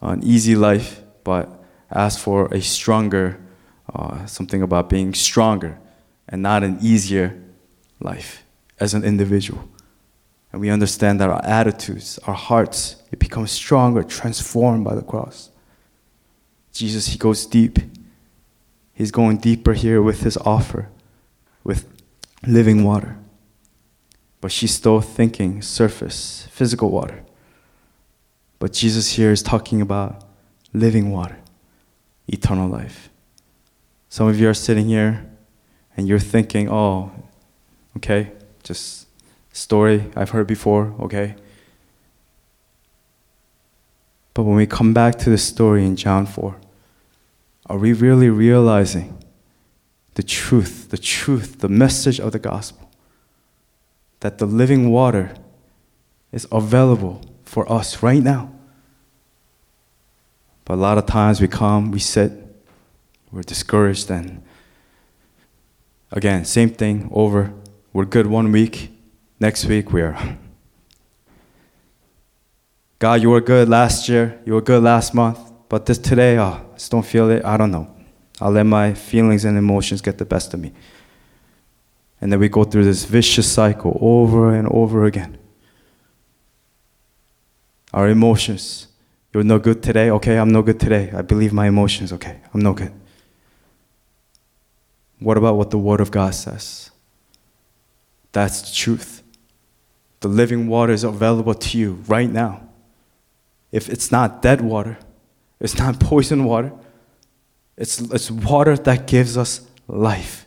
an 0.00 0.22
easy 0.22 0.54
life, 0.54 1.02
but 1.24 1.48
ask 1.90 2.18
for 2.18 2.52
a 2.52 2.60
stronger, 2.60 3.40
uh, 3.94 4.26
something 4.26 4.62
about 4.62 4.88
being 4.88 5.14
stronger 5.14 5.78
and 6.28 6.42
not 6.42 6.62
an 6.62 6.78
easier 6.80 7.42
life 8.00 8.44
as 8.78 8.94
an 8.94 9.04
individual. 9.04 9.68
And 10.52 10.60
we 10.60 10.70
understand 10.70 11.20
that 11.20 11.30
our 11.30 11.44
attitudes, 11.44 12.18
our 12.26 12.34
hearts, 12.34 12.96
it 13.12 13.18
becomes 13.18 13.50
stronger, 13.50 14.02
transformed 14.02 14.84
by 14.84 14.94
the 14.94 15.02
cross. 15.02 15.50
Jesus, 16.72 17.08
he 17.08 17.18
goes 17.18 17.46
deep. 17.46 17.78
He's 18.92 19.10
going 19.10 19.38
deeper 19.38 19.74
here 19.74 20.02
with 20.02 20.22
his 20.22 20.36
offer, 20.38 20.88
with 21.62 21.86
living 22.46 22.84
water. 22.84 23.16
But 24.40 24.52
she's 24.52 24.74
still 24.74 25.00
thinking 25.00 25.62
surface, 25.62 26.48
physical 26.50 26.90
water. 26.90 27.22
But 28.58 28.72
Jesus 28.72 29.12
here 29.12 29.30
is 29.30 29.42
talking 29.42 29.80
about 29.80 30.24
living 30.72 31.10
water, 31.10 31.38
eternal 32.28 32.68
life. 32.68 33.08
Some 34.08 34.28
of 34.28 34.38
you 34.40 34.48
are 34.48 34.54
sitting 34.54 34.86
here 34.86 35.26
and 35.96 36.08
you're 36.08 36.18
thinking, 36.18 36.68
oh, 36.70 37.12
okay, 37.96 38.32
just 38.62 39.06
story 39.52 40.10
I've 40.16 40.30
heard 40.30 40.46
before, 40.46 40.94
okay? 41.00 41.34
But 44.34 44.44
when 44.44 44.56
we 44.56 44.66
come 44.66 44.94
back 44.94 45.18
to 45.18 45.30
the 45.30 45.38
story 45.38 45.84
in 45.84 45.96
John 45.96 46.26
4, 46.26 46.56
are 47.66 47.78
we 47.78 47.92
really 47.92 48.30
realizing 48.30 49.18
the 50.14 50.22
truth, 50.22 50.90
the 50.90 50.98
truth, 50.98 51.58
the 51.60 51.68
message 51.68 52.20
of 52.20 52.32
the 52.32 52.38
gospel? 52.38 52.90
That 54.20 54.38
the 54.38 54.46
living 54.46 54.90
water 54.90 55.34
is 56.32 56.46
available 56.52 57.22
for 57.44 57.70
us 57.70 58.02
right 58.02 58.22
now. 58.22 58.52
But 60.64 60.74
a 60.74 60.76
lot 60.76 60.98
of 60.98 61.06
times 61.06 61.40
we 61.40 61.48
come, 61.48 61.90
we 61.90 61.98
sit, 61.98 62.32
we're 63.32 63.42
discouraged, 63.42 64.10
and 64.10 64.42
again, 66.12 66.44
same 66.44 66.70
thing 66.70 67.08
over. 67.12 67.52
We're 67.92 68.04
good 68.04 68.26
one 68.26 68.52
week, 68.52 68.90
next 69.40 69.64
week 69.64 69.90
we're 69.92 70.16
God, 73.00 73.22
you 73.22 73.30
were 73.30 73.40
good 73.40 73.66
last 73.68 74.10
year, 74.10 74.38
you 74.44 74.52
were 74.52 74.60
good 74.60 74.82
last 74.82 75.14
month, 75.14 75.38
but 75.70 75.86
this 75.86 75.96
today, 75.96 76.36
oh, 76.36 76.62
I 76.70 76.74
just 76.74 76.90
don't 76.90 77.04
feel 77.04 77.30
it. 77.30 77.42
I 77.46 77.56
don't 77.56 77.70
know. 77.70 77.88
I'll 78.42 78.50
let 78.50 78.64
my 78.64 78.92
feelings 78.92 79.46
and 79.46 79.56
emotions 79.56 80.02
get 80.02 80.18
the 80.18 80.26
best 80.26 80.52
of 80.52 80.60
me. 80.60 80.72
And 82.20 82.30
then 82.30 82.38
we 82.38 82.50
go 82.50 82.64
through 82.64 82.84
this 82.84 83.06
vicious 83.06 83.50
cycle 83.50 83.96
over 84.02 84.54
and 84.54 84.68
over 84.68 85.06
again. 85.06 85.38
Our 87.94 88.08
emotions. 88.08 88.88
You're 89.32 89.44
no 89.44 89.58
good 89.58 89.82
today. 89.82 90.10
Okay, 90.10 90.36
I'm 90.38 90.50
no 90.50 90.60
good 90.60 90.78
today. 90.78 91.10
I 91.14 91.22
believe 91.22 91.54
my 91.54 91.68
emotions. 91.68 92.12
Okay, 92.12 92.38
I'm 92.52 92.60
no 92.60 92.74
good. 92.74 92.92
What 95.20 95.38
about 95.38 95.56
what 95.56 95.70
the 95.70 95.78
Word 95.78 96.00
of 96.00 96.10
God 96.10 96.34
says? 96.34 96.90
That's 98.32 98.60
the 98.60 98.76
truth. 98.76 99.19
The 100.20 100.28
living 100.28 100.68
water 100.68 100.92
is 100.92 101.04
available 101.04 101.54
to 101.54 101.78
you 101.78 102.02
right 102.06 102.30
now 102.30 102.70
if 103.72 103.88
it's 103.88 104.10
not 104.10 104.42
dead 104.42 104.60
water, 104.60 104.98
it's 105.60 105.78
not 105.78 106.00
poison 106.00 106.44
water, 106.44 106.72
it's, 107.76 108.00
it's 108.00 108.30
water 108.30 108.76
that 108.76 109.06
gives 109.06 109.36
us 109.36 109.66
life, 109.88 110.46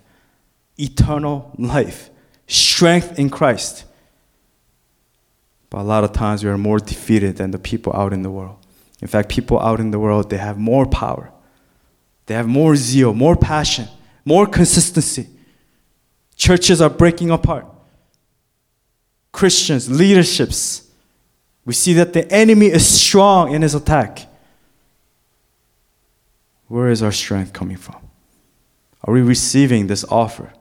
eternal 0.77 1.53
life, 1.57 2.09
strength 2.47 3.17
in 3.17 3.29
Christ. 3.29 3.85
But 5.69 5.79
a 5.79 5.83
lot 5.83 6.03
of 6.03 6.13
times 6.13 6.43
we 6.43 6.49
are 6.49 6.57
more 6.57 6.79
defeated 6.79 7.37
than 7.37 7.51
the 7.51 7.59
people 7.59 7.95
out 7.95 8.13
in 8.13 8.21
the 8.21 8.29
world. 8.29 8.57
In 9.01 9.07
fact, 9.07 9.29
people 9.29 9.59
out 9.59 9.79
in 9.79 9.91
the 9.91 9.99
world, 9.99 10.29
they 10.29 10.37
have 10.37 10.57
more 10.57 10.85
power. 10.85 11.31
They 12.27 12.35
have 12.35 12.47
more 12.47 12.75
zeal, 12.75 13.13
more 13.13 13.35
passion, 13.35 13.87
more 14.23 14.45
consistency. 14.45 15.27
Churches 16.35 16.79
are 16.79 16.89
breaking 16.89 17.31
apart. 17.31 17.65
Christians, 19.33 19.89
leaderships, 19.89 20.89
we 21.65 21.73
see 21.73 21.91
that 21.93 22.13
the 22.13 22.31
enemy 22.31 22.67
is 22.67 22.87
strong 22.87 23.53
in 23.53 23.61
his 23.61 23.75
attack. 23.75 24.27
Where 26.67 26.89
is 26.89 27.03
our 27.03 27.11
strength 27.11 27.51
coming 27.51 27.77
from? 27.77 27.97
Are 29.03 29.13
we 29.13 29.21
receiving 29.21 29.87
this 29.87 30.05
offer 30.05 30.53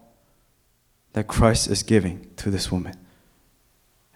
that 1.12 1.28
Christ 1.28 1.70
is 1.70 1.82
giving 1.84 2.26
to 2.36 2.50
this 2.50 2.72
woman? 2.72 2.94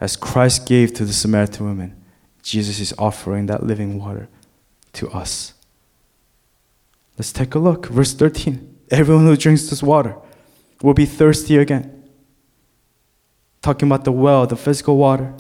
As 0.01 0.16
Christ 0.16 0.66
gave 0.66 0.92
to 0.95 1.05
the 1.05 1.12
Samaritan 1.12 1.66
woman, 1.66 2.03
Jesus 2.42 2.81
is 2.81 2.95
offering 2.99 3.47
that 3.47 3.62
living 3.62 3.99
water 3.99 4.29
to 4.95 5.11
us. 5.11 5.53
Let's 7.19 7.33
take 7.33 7.55
a 7.55 7.59
look. 7.59 7.87
Verse 7.87 8.14
13. 8.14 8.77
Everyone 8.90 9.25
who 9.27 9.37
drinks 9.37 9.69
this 9.69 9.83
water 9.83 10.16
will 10.83 10.95
be 10.95 11.07
thirsty 11.07 11.57
again. 11.57 11.95
Talking 13.66 13.88
about 13.88 14.05
the 14.05 14.12
well, 14.12 14.46
the 14.46 14.55
physical 14.55 14.96
water. 14.96 15.35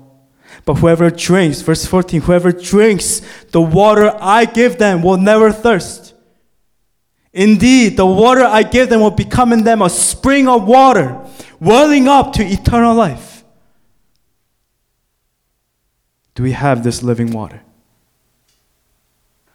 But 0.64 0.78
whoever 0.78 1.10
drinks, 1.10 1.60
verse 1.60 1.86
14, 1.86 2.22
whoever 2.22 2.50
drinks 2.50 3.22
the 3.52 3.60
water 3.60 4.18
I 4.20 4.46
give 4.46 4.78
them 4.78 5.00
will 5.00 5.16
never 5.16 5.52
thirst. 5.52 6.12
Indeed, 7.32 7.96
the 7.96 8.04
water 8.04 8.42
I 8.42 8.64
give 8.64 8.88
them 8.88 9.00
will 9.00 9.12
become 9.12 9.52
in 9.52 9.62
them 9.62 9.80
a 9.80 9.88
spring 9.88 10.48
of 10.48 10.66
water, 10.66 11.24
welling 11.60 12.08
up 12.08 12.32
to 12.32 12.44
eternal 12.44 12.96
life. 12.96 13.44
Do 16.34 16.42
we 16.42 16.50
have 16.50 16.82
this 16.82 17.04
living 17.04 17.30
water? 17.30 17.62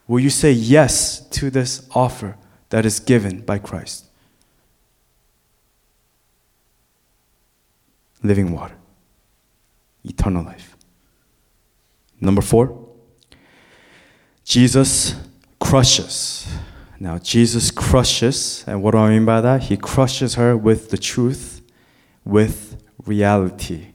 Will 0.08 0.22
you 0.22 0.30
say 0.30 0.54
yes 0.54 1.28
to 1.32 1.50
this 1.50 1.86
offer 1.94 2.38
that 2.70 2.86
is 2.86 3.02
given 3.02 3.42
by 3.42 3.60
Christ? 3.60 4.06
Living 8.24 8.52
water, 8.52 8.76
eternal 10.04 10.44
life. 10.44 10.76
Number 12.20 12.42
four, 12.42 12.88
Jesus 14.44 15.16
crushes 15.60 16.48
Now, 17.02 17.18
Jesus 17.18 17.72
crushes, 17.72 18.64
and 18.68 18.84
what 18.84 18.92
do 18.92 19.00
I 19.00 19.10
mean 19.10 19.26
by 19.26 19.42
that? 19.42 19.64
He 19.64 19.76
crushes 19.76 20.36
her 20.36 20.56
with 20.56 20.92
the 20.92 21.00
truth, 21.00 21.64
with 22.24 22.80
reality. 23.08 23.88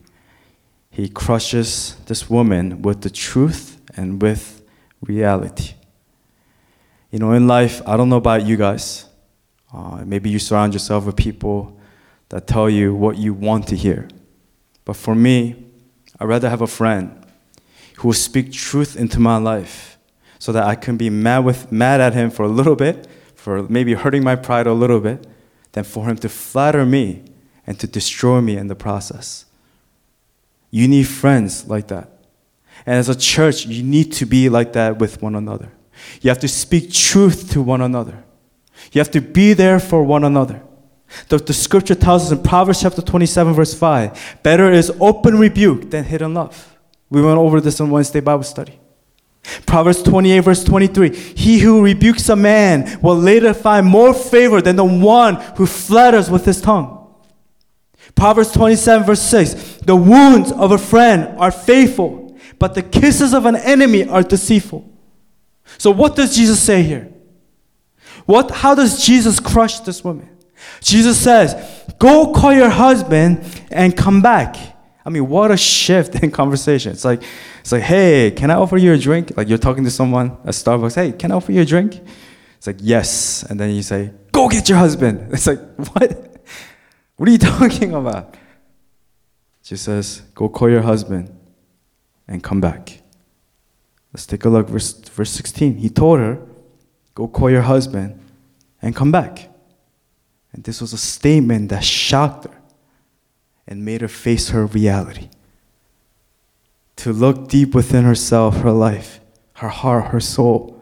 He 0.89 1.07
crushes 1.07 1.95
this 2.07 2.29
woman 2.29 2.81
with 2.81 3.03
the 3.03 3.09
truth 3.09 3.79
and 3.95 4.21
with 4.21 4.61
reality. 5.01 5.75
You 7.09 7.19
know, 7.19 7.31
in 7.31 7.47
life, 7.47 7.81
I 7.87 7.95
don't 7.95 8.09
know 8.09 8.17
about 8.17 8.45
you 8.45 8.57
guys. 8.57 9.05
Uh, 9.73 10.03
maybe 10.05 10.29
you 10.29 10.37
surround 10.37 10.73
yourself 10.73 11.05
with 11.05 11.15
people 11.15 11.79
that 12.27 12.45
tell 12.45 12.69
you 12.69 12.93
what 12.93 13.15
you 13.15 13.33
want 13.33 13.69
to 13.69 13.77
hear. 13.77 14.09
But 14.87 14.95
for 14.95 15.13
me, 15.13 15.65
I'd 16.17 16.29
rather 16.29 16.49
have 16.49 16.61
a 16.61 16.67
friend 16.67 17.21
who 17.97 18.07
will 18.07 18.15
speak 18.15 18.53
truth 18.53 18.95
into 18.95 19.19
my 19.19 19.35
life 19.35 19.97
so 20.39 20.53
that 20.53 20.63
I 20.63 20.75
can 20.75 20.95
be 20.95 21.09
mad, 21.09 21.39
with, 21.39 21.69
mad 21.73 21.99
at 21.99 22.13
him 22.13 22.31
for 22.31 22.43
a 22.43 22.47
little 22.47 22.77
bit, 22.77 23.05
for 23.35 23.63
maybe 23.63 23.95
hurting 23.95 24.23
my 24.23 24.37
pride 24.37 24.65
a 24.65 24.71
little 24.71 25.01
bit, 25.01 25.27
than 25.73 25.83
for 25.83 26.05
him 26.05 26.15
to 26.19 26.29
flatter 26.29 26.85
me 26.85 27.25
and 27.67 27.77
to 27.81 27.85
destroy 27.85 28.39
me 28.39 28.55
in 28.55 28.67
the 28.67 28.75
process. 28.75 29.43
You 30.71 30.87
need 30.87 31.03
friends 31.03 31.67
like 31.67 31.87
that. 31.87 32.09
And 32.85 32.95
as 32.95 33.09
a 33.09 33.15
church, 33.15 33.65
you 33.65 33.83
need 33.83 34.13
to 34.13 34.25
be 34.25 34.47
like 34.47 34.71
that 34.71 34.99
with 34.99 35.21
one 35.21 35.35
another. 35.35 35.69
You 36.21 36.29
have 36.29 36.39
to 36.39 36.47
speak 36.47 36.93
truth 36.93 37.51
to 37.51 37.61
one 37.61 37.81
another. 37.81 38.23
You 38.93 39.01
have 39.01 39.11
to 39.11 39.19
be 39.19 39.51
there 39.51 39.81
for 39.81 40.01
one 40.01 40.23
another. 40.23 40.61
The, 41.29 41.37
the 41.37 41.53
scripture 41.53 41.95
tells 41.95 42.25
us 42.25 42.31
in 42.31 42.43
Proverbs 42.43 42.81
chapter 42.81 43.01
27, 43.01 43.53
verse 43.53 43.73
5 43.73 44.39
better 44.43 44.71
is 44.71 44.91
open 44.99 45.37
rebuke 45.37 45.89
than 45.89 46.03
hidden 46.03 46.33
love. 46.33 46.77
We 47.09 47.21
went 47.21 47.37
over 47.37 47.61
this 47.61 47.79
on 47.79 47.89
Wednesday 47.89 48.19
Bible 48.19 48.43
study. 48.43 48.79
Proverbs 49.65 50.03
28, 50.03 50.39
verse 50.39 50.63
23 50.63 51.15
He 51.15 51.59
who 51.59 51.83
rebukes 51.83 52.27
a 52.29 52.35
man 52.35 52.99
will 53.01 53.15
later 53.15 53.53
find 53.53 53.87
more 53.87 54.13
favor 54.13 54.61
than 54.61 54.75
the 54.75 54.85
one 54.85 55.35
who 55.55 55.65
flatters 55.65 56.29
with 56.29 56.45
his 56.45 56.59
tongue. 56.59 56.93
Proverbs 58.15 58.51
27, 58.51 59.05
verse 59.05 59.21
6 59.21 59.53
The 59.85 59.95
wounds 59.95 60.51
of 60.51 60.71
a 60.71 60.77
friend 60.77 61.37
are 61.39 61.51
faithful, 61.51 62.37
but 62.59 62.75
the 62.75 62.81
kisses 62.81 63.33
of 63.33 63.45
an 63.45 63.55
enemy 63.55 64.07
are 64.07 64.23
deceitful. 64.23 64.91
So, 65.77 65.91
what 65.91 66.15
does 66.15 66.35
Jesus 66.35 66.61
say 66.61 66.83
here? 66.83 67.13
What, 68.25 68.51
how 68.51 68.75
does 68.75 69.05
Jesus 69.05 69.39
crush 69.39 69.79
this 69.79 70.03
woman? 70.03 70.36
Jesus 70.81 71.21
says, 71.21 71.55
Go 71.99 72.31
call 72.33 72.53
your 72.53 72.69
husband 72.69 73.43
and 73.71 73.95
come 73.95 74.21
back. 74.21 74.55
I 75.05 75.09
mean, 75.09 75.27
what 75.29 75.51
a 75.51 75.57
shift 75.57 76.21
in 76.21 76.31
conversation. 76.41 76.91
It's 76.91 77.05
like, 77.05 77.23
it's 77.61 77.71
like, 77.71 77.83
hey, 77.83 78.31
can 78.31 78.51
I 78.51 78.55
offer 78.55 78.75
you 78.77 78.91
a 78.93 78.97
drink? 78.97 79.35
Like 79.37 79.47
you're 79.47 79.57
talking 79.57 79.85
to 79.85 79.91
someone 79.91 80.31
at 80.43 80.53
Starbucks, 80.53 80.95
hey, 80.95 81.13
can 81.13 81.31
I 81.31 81.35
offer 81.35 81.53
you 81.53 81.61
a 81.61 81.65
drink? 81.65 82.01
It's 82.57 82.67
like, 82.67 82.77
yes. 82.81 83.43
And 83.43 83.57
then 83.57 83.69
you 83.71 83.81
say, 83.81 84.11
go 84.33 84.49
get 84.49 84.67
your 84.67 84.77
husband. 84.77 85.29
It's 85.33 85.47
like, 85.47 85.61
what? 85.75 86.23
What 87.15 87.27
are 87.29 87.31
you 87.31 87.39
talking 87.39 87.95
about? 87.95 88.35
She 89.63 89.75
says, 89.75 90.21
go 90.35 90.49
call 90.49 90.69
your 90.69 90.83
husband 90.83 91.35
and 92.27 92.43
come 92.43 92.61
back. 92.61 93.01
Let's 94.13 94.27
take 94.27 94.45
a 94.45 94.49
look, 94.49 94.67
verse, 94.67 94.93
verse 94.93 95.31
16. 95.31 95.77
He 95.77 95.89
told 95.89 96.19
her, 96.19 96.37
go 97.15 97.27
call 97.27 97.49
your 97.49 97.63
husband 97.63 98.19
and 98.81 98.95
come 98.95 99.11
back. 99.11 99.49
And 100.57 100.63
this 100.63 100.81
was 100.81 100.91
a 100.91 100.97
statement 100.97 101.69
that 101.69 101.83
shocked 101.83 102.45
her 102.45 102.61
and 103.67 103.85
made 103.85 104.01
her 104.01 104.07
face 104.07 104.49
her 104.49 104.65
reality 104.65 105.29
to 106.95 107.13
look 107.13 107.47
deep 107.47 107.75
within 107.75 108.05
herself, 108.05 108.57
her 108.61 108.71
life, 108.71 109.19
her 109.53 109.67
heart, 109.67 110.05
her 110.05 110.19
soul. 110.19 110.81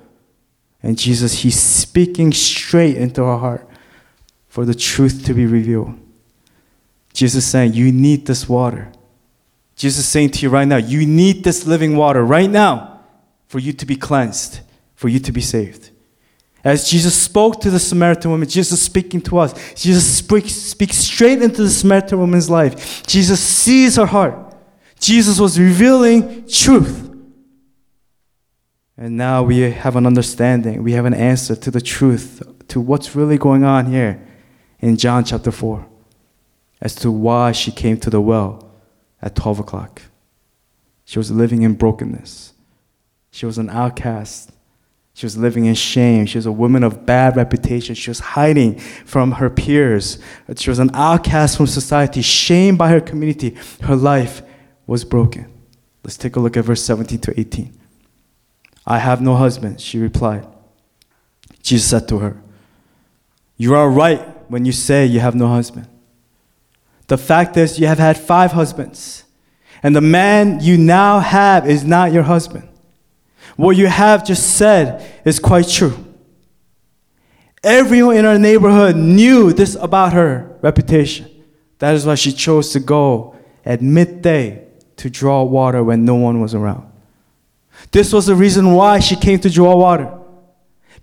And 0.82 0.98
Jesus, 0.98 1.42
He's 1.42 1.60
speaking 1.60 2.32
straight 2.32 2.96
into 2.96 3.22
her 3.22 3.38
heart 3.38 3.68
for 4.48 4.64
the 4.64 4.74
truth 4.74 5.26
to 5.26 5.34
be 5.34 5.46
revealed. 5.46 6.00
Jesus 7.12 7.46
saying, 7.46 7.74
You 7.74 7.92
need 7.92 8.28
this 8.28 8.48
water. 8.48 8.94
Jesus 9.76 10.08
saying 10.08 10.30
to 10.30 10.40
you 10.40 10.50
right 10.50 10.70
now, 10.70 10.78
You 10.78 11.06
need 11.06 11.44
this 11.44 11.66
living 11.66 11.98
water 11.98 12.24
right 12.24 12.50
now 12.50 13.02
for 13.50 13.60
you 13.60 13.74
to 13.74 13.86
be 13.86 13.98
cleansed, 13.98 14.62
for 14.96 15.10
you 15.10 15.20
to 15.20 15.34
be 15.34 15.42
saved. 15.42 15.90
As 16.66 16.90
Jesus 16.90 17.14
spoke 17.14 17.62
to 17.62 17.70
the 17.70 17.78
Samaritan 17.80 18.32
woman, 18.32 18.50
Jesus 18.50 18.82
speaking 18.82 19.22
to 19.22 19.38
us, 19.38 19.54
Jesus 19.76 20.18
speaks, 20.18 20.52
speaks 20.52 20.98
straight 20.98 21.44
into 21.44 21.62
the 21.62 21.70
Samaritan 21.70 22.20
woman's 22.20 22.50
life. 22.50 23.06
Jesus 23.06 23.40
sees 23.40 23.98
her 23.98 24.08
heart. 24.08 24.56
Jesus 25.00 25.40
was 25.40 25.60
revealing 25.60 26.48
truth. 26.48 27.04
And 28.98 29.16
now 29.16 29.44
we 29.44 29.60
have 29.60 29.96
an 29.96 30.08
understanding, 30.08 30.82
we 30.82 30.94
have 30.94 31.06
an 31.06 31.14
answer 31.14 31.56
to 31.56 31.70
the 31.70 31.82
truth, 31.82 32.42
to 32.70 32.82
what's 32.82 33.16
really 33.16 33.38
going 33.38 33.64
on 33.64 33.86
here 33.86 34.26
in 34.80 34.98
John 34.98 35.24
chapter 35.24 35.52
4, 35.52 35.86
as 36.82 36.96
to 36.96 37.12
why 37.12 37.52
she 37.52 37.72
came 37.72 38.00
to 38.00 38.10
the 38.10 38.22
well 38.22 38.72
at 39.22 39.36
12 39.36 39.60
o'clock. 39.60 40.02
She 41.04 41.20
was 41.20 41.30
living 41.30 41.62
in 41.62 41.74
brokenness, 41.74 42.54
she 43.30 43.46
was 43.46 43.60
an 43.60 43.70
outcast. 43.70 44.55
She 45.16 45.26
was 45.26 45.38
living 45.38 45.66
in 45.66 45.76
shame. 45.76 46.26
She 46.26 46.38
was 46.38 46.46
a 46.46 46.52
woman 46.52 46.84
of 46.84 47.06
bad 47.06 47.38
reputation. 47.38 47.96
She 47.96 48.10
was 48.10 48.20
hiding 48.20 48.78
from 48.78 49.32
her 49.32 49.50
peers. 49.50 50.20
She 50.58 50.70
was 50.70 50.78
an 50.78 50.92
outcast 50.94 51.56
from 51.56 51.68
society, 51.68 52.22
shamed 52.22 52.78
by 52.78 52.90
her 52.90 53.00
community. 53.00 53.56
Her 53.82 53.96
life 53.96 54.42
was 54.86 55.06
broken. 55.06 55.50
Let's 56.04 56.18
take 56.18 56.36
a 56.36 56.42
look 56.42 56.58
at 56.58 56.66
verse 56.66 56.84
17 56.84 57.20
to 57.20 57.40
18. 57.40 57.74
I 58.86 59.00
have 59.00 59.22
no 59.22 59.36
husband, 59.36 59.80
she 59.80 60.00
replied. 60.00 60.46
Jesus 61.64 61.90
said 61.90 62.10
to 62.10 62.20
her, 62.20 62.42
You 63.56 63.74
are 63.74 63.90
right 63.90 64.20
when 64.52 64.66
you 64.66 64.74
say 64.74 65.06
you 65.06 65.22
have 65.22 65.34
no 65.34 65.48
husband. 65.48 65.88
The 67.08 67.18
fact 67.18 67.56
is, 67.56 67.80
you 67.80 67.88
have 67.88 68.00
had 68.00 68.18
five 68.18 68.52
husbands, 68.52 69.24
and 69.82 69.96
the 69.96 70.02
man 70.02 70.60
you 70.60 70.78
now 70.78 71.20
have 71.20 71.70
is 71.70 71.86
not 71.86 72.12
your 72.12 72.24
husband. 72.24 72.68
What 73.56 73.78
you 73.78 73.88
have 73.88 74.26
just 74.26 74.58
said 74.58 75.10
is 75.26 75.40
quite 75.40 75.68
true. 75.68 75.98
Everyone 77.64 78.18
in 78.18 78.26
our 78.26 78.38
neighborhood 78.38 78.96
knew 78.96 79.54
this 79.54 79.76
about 79.76 80.14
her 80.14 80.58
reputation. 80.62 81.30
That 81.80 81.96
is 81.96 82.06
why 82.06 82.16
she 82.16 82.32
chose 82.32 82.72
to 82.74 82.80
go 82.80 83.36
at 83.66 83.82
midday 83.82 84.68
to 84.98 85.10
draw 85.10 85.44
water 85.44 85.84
when 85.84 86.06
no 86.06 86.16
one 86.16 86.42
was 86.42 86.54
around. 86.54 86.92
This 87.92 88.14
was 88.14 88.28
the 88.28 88.36
reason 88.36 88.74
why 88.74 89.00
she 89.00 89.16
came 89.16 89.40
to 89.40 89.50
draw 89.50 89.76
water. 89.76 90.12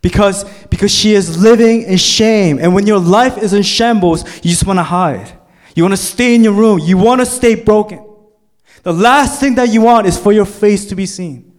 Because, 0.01 0.45
because 0.69 0.93
she 0.93 1.15
is 1.15 1.41
living 1.43 1.83
in 1.83 1.97
shame. 1.97 2.59
And 2.59 2.75
when 2.75 2.87
your 2.87 2.99
life 2.99 3.39
is 3.39 3.53
in 3.53 3.63
shambles, 3.63 4.25
you 4.37 4.51
just 4.51 4.67
want 4.67 4.79
to 4.79 4.83
hide. 4.83 5.33
You 5.75 5.85
want 5.85 5.93
to 5.93 6.03
stay 6.03 6.35
in 6.35 6.43
your 6.45 6.53
room. 6.55 6.81
You 6.81 6.99
want 6.99 7.21
to 7.21 7.27
stay 7.27 7.55
broken. 7.55 8.05
The 8.83 8.93
last 8.93 9.41
thing 9.41 9.55
that 9.57 9.69
you 9.69 9.83
want 9.83 10.07
is 10.07 10.19
for 10.19 10.33
your 10.33 10.45
face 10.45 10.87
to 10.87 10.95
be 10.95 11.07
seen. 11.07 11.52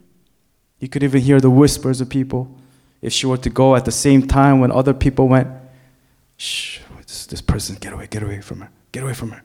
You 0.83 0.89
could 0.89 1.01
even 1.01 1.21
hear 1.21 1.39
the 1.39 1.49
whispers 1.49 2.01
of 2.01 2.09
people. 2.09 2.53
If 3.01 3.13
she 3.13 3.25
were 3.25 3.37
to 3.37 3.49
go 3.49 3.73
at 3.77 3.85
the 3.85 3.91
same 3.91 4.27
time 4.27 4.59
when 4.59 4.69
other 4.69 4.93
people 4.93 5.29
went, 5.29 5.47
shh, 6.35 6.79
this, 6.97 7.25
this 7.25 7.39
person, 7.39 7.77
get 7.79 7.93
away, 7.93 8.07
get 8.07 8.21
away 8.21 8.41
from 8.41 8.59
her, 8.59 8.69
get 8.91 9.01
away 9.03 9.13
from 9.13 9.31
her. 9.31 9.41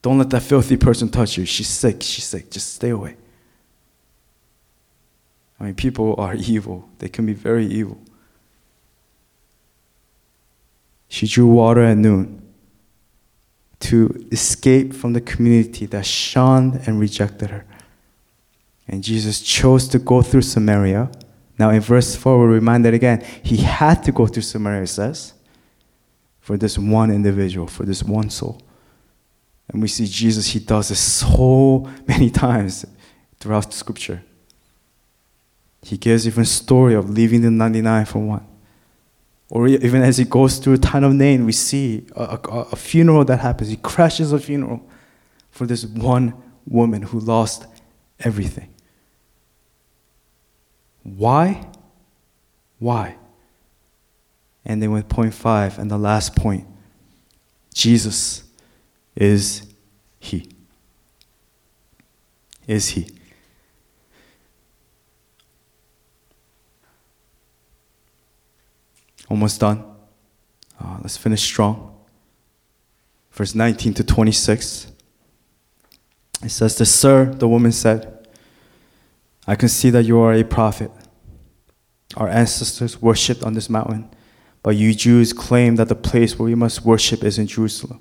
Don't 0.00 0.16
let 0.16 0.30
that 0.30 0.40
filthy 0.40 0.78
person 0.78 1.10
touch 1.10 1.36
you. 1.36 1.44
She's 1.44 1.68
sick. 1.68 2.02
She's 2.02 2.24
sick. 2.24 2.50
Just 2.50 2.72
stay 2.72 2.88
away. 2.88 3.18
I 5.60 5.64
mean, 5.64 5.74
people 5.74 6.14
are 6.16 6.34
evil, 6.34 6.88
they 7.00 7.10
can 7.10 7.26
be 7.26 7.34
very 7.34 7.66
evil. 7.66 8.00
She 11.08 11.26
drew 11.26 11.48
water 11.48 11.82
at 11.82 11.98
noon 11.98 12.40
to 13.80 14.26
escape 14.32 14.94
from 14.94 15.12
the 15.12 15.20
community 15.20 15.84
that 15.84 16.06
shunned 16.06 16.80
and 16.86 16.98
rejected 16.98 17.50
her. 17.50 17.66
And 18.86 19.02
Jesus 19.02 19.40
chose 19.40 19.88
to 19.88 19.98
go 19.98 20.22
through 20.22 20.42
Samaria. 20.42 21.10
Now, 21.58 21.70
in 21.70 21.80
verse 21.80 22.16
4, 22.16 22.38
we're 22.38 22.48
reminded 22.48 22.94
again, 22.94 23.24
he 23.42 23.58
had 23.58 24.02
to 24.04 24.12
go 24.12 24.26
through 24.26 24.42
Samaria, 24.42 24.82
it 24.82 24.88
says, 24.88 25.32
for 26.40 26.56
this 26.56 26.76
one 26.76 27.10
individual, 27.10 27.66
for 27.66 27.84
this 27.84 28.02
one 28.02 28.28
soul. 28.28 28.60
And 29.68 29.80
we 29.80 29.88
see 29.88 30.06
Jesus, 30.06 30.48
he 30.48 30.58
does 30.58 30.88
this 30.88 31.00
so 31.00 31.88
many 32.06 32.30
times 32.30 32.84
throughout 33.38 33.70
the 33.70 33.76
scripture. 33.76 34.22
He 35.82 35.96
gives 35.96 36.26
even 36.26 36.44
story 36.44 36.94
of 36.94 37.10
leaving 37.10 37.42
the 37.42 37.50
99 37.50 38.06
for 38.06 38.18
one. 38.18 38.46
Or 39.50 39.68
even 39.68 40.02
as 40.02 40.18
he 40.18 40.24
goes 40.24 40.58
through 40.58 40.74
a 40.74 40.78
town 40.78 41.04
of 41.04 41.12
Nain, 41.14 41.44
we 41.44 41.52
see 41.52 42.06
a, 42.16 42.22
a, 42.22 42.58
a 42.72 42.76
funeral 42.76 43.24
that 43.26 43.40
happens. 43.40 43.70
He 43.70 43.76
crashes 43.76 44.32
a 44.32 44.38
funeral 44.38 44.82
for 45.50 45.66
this 45.66 45.84
one 45.84 46.34
woman 46.66 47.02
who 47.02 47.20
lost 47.20 47.66
everything. 48.18 48.73
Why? 51.04 51.66
Why? 52.78 53.16
And 54.64 54.82
then 54.82 54.90
with 54.90 55.08
point 55.08 55.34
five 55.34 55.78
and 55.78 55.90
the 55.90 55.98
last 55.98 56.34
point, 56.34 56.66
Jesus 57.72 58.44
is 59.14 59.62
He. 60.18 60.50
Is 62.66 62.88
He. 62.88 63.06
Almost 69.28 69.60
done. 69.60 69.84
Uh, 70.80 70.98
let's 71.02 71.16
finish 71.16 71.42
strong. 71.42 71.94
Verse 73.32 73.54
19 73.54 73.94
to 73.94 74.04
26. 74.04 74.92
It 76.42 76.50
says, 76.50 76.76
The 76.76 76.86
sir, 76.86 77.26
the 77.26 77.48
woman 77.48 77.72
said, 77.72 78.13
I 79.46 79.56
can 79.56 79.68
see 79.68 79.90
that 79.90 80.04
you 80.04 80.18
are 80.20 80.32
a 80.32 80.42
prophet. 80.42 80.90
Our 82.16 82.28
ancestors 82.28 83.00
worshipped 83.00 83.42
on 83.42 83.54
this 83.54 83.68
mountain, 83.68 84.10
but 84.62 84.76
you 84.76 84.94
Jews 84.94 85.32
claim 85.32 85.76
that 85.76 85.88
the 85.88 85.94
place 85.94 86.38
where 86.38 86.46
we 86.46 86.54
must 86.54 86.84
worship 86.84 87.24
is 87.24 87.38
in 87.38 87.46
Jerusalem. 87.46 87.98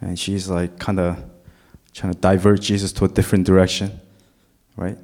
And 0.00 0.18
she's 0.18 0.48
like 0.48 0.78
kind 0.78 0.98
of 0.98 1.22
trying 1.92 2.12
to 2.12 2.18
divert 2.18 2.60
Jesus 2.60 2.92
to 2.92 3.04
a 3.04 3.08
different 3.08 3.46
direction, 3.46 4.00
right? 4.76 4.96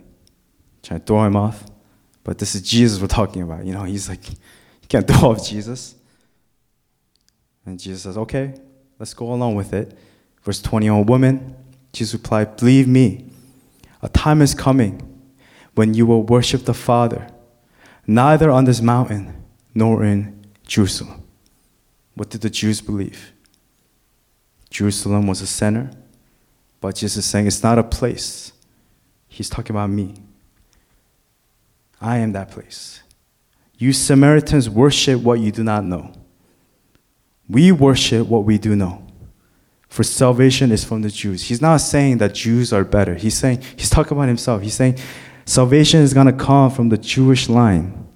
Trying 0.82 1.00
to 1.00 1.06
throw 1.06 1.24
him 1.24 1.36
off. 1.36 1.64
But 2.24 2.38
this 2.38 2.54
is 2.54 2.62
Jesus 2.62 3.00
we're 3.00 3.08
talking 3.08 3.42
about. 3.42 3.64
You 3.64 3.72
know, 3.72 3.84
he's 3.84 4.08
like, 4.08 4.28
you 4.30 4.88
can't 4.88 5.06
throw 5.08 5.30
off 5.30 5.46
Jesus. 5.46 5.94
And 7.64 7.78
Jesus 7.78 8.02
says, 8.02 8.16
okay, 8.16 8.54
let's 8.98 9.14
go 9.14 9.32
along 9.32 9.54
with 9.54 9.72
it. 9.72 9.96
Verse 10.42 10.62
21 10.62 11.06
Woman, 11.06 11.56
Jesus 11.92 12.14
replied, 12.14 12.56
Believe 12.56 12.86
me, 12.86 13.30
a 14.06 14.08
time 14.08 14.40
is 14.40 14.54
coming 14.54 15.02
when 15.74 15.92
you 15.92 16.06
will 16.06 16.22
worship 16.22 16.64
the 16.64 16.72
Father, 16.72 17.26
neither 18.06 18.52
on 18.52 18.64
this 18.64 18.80
mountain 18.80 19.42
nor 19.74 20.04
in 20.04 20.46
Jerusalem. 20.64 21.24
What 22.14 22.30
did 22.30 22.42
the 22.42 22.48
Jews 22.48 22.80
believe? 22.80 23.32
Jerusalem 24.70 25.26
was 25.26 25.40
a 25.40 25.46
center, 25.46 25.90
but 26.80 26.94
Jesus 26.94 27.16
is 27.16 27.24
saying 27.24 27.48
it's 27.48 27.64
not 27.64 27.80
a 27.80 27.82
place. 27.82 28.52
He's 29.26 29.50
talking 29.50 29.74
about 29.74 29.90
me. 29.90 30.14
I 32.00 32.18
am 32.18 32.30
that 32.30 32.52
place. 32.52 33.02
You 33.76 33.92
Samaritans 33.92 34.70
worship 34.70 35.20
what 35.20 35.40
you 35.40 35.50
do 35.50 35.64
not 35.64 35.84
know. 35.84 36.12
We 37.48 37.72
worship 37.72 38.28
what 38.28 38.44
we 38.44 38.56
do 38.56 38.76
know. 38.76 39.05
For 39.88 40.02
salvation 40.02 40.72
is 40.72 40.84
from 40.84 41.02
the 41.02 41.10
Jews. 41.10 41.44
He's 41.44 41.62
not 41.62 41.78
saying 41.78 42.18
that 42.18 42.34
Jews 42.34 42.72
are 42.72 42.84
better. 42.84 43.14
He's 43.14 43.36
saying, 43.36 43.62
he's 43.76 43.90
talking 43.90 44.16
about 44.16 44.28
himself. 44.28 44.62
He's 44.62 44.74
saying 44.74 44.98
salvation 45.44 46.00
is 46.00 46.12
going 46.12 46.26
to 46.26 46.32
come 46.32 46.70
from 46.70 46.88
the 46.88 46.98
Jewish 46.98 47.48
line, 47.48 48.06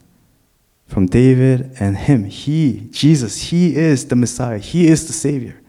from 0.86 1.06
David 1.06 1.76
and 1.80 1.96
him. 1.96 2.24
He, 2.24 2.88
Jesus, 2.90 3.44
he 3.44 3.76
is 3.76 4.06
the 4.08 4.16
Messiah. 4.16 4.58
He 4.58 4.88
is 4.88 5.06
the 5.06 5.12
Savior. 5.12 5.60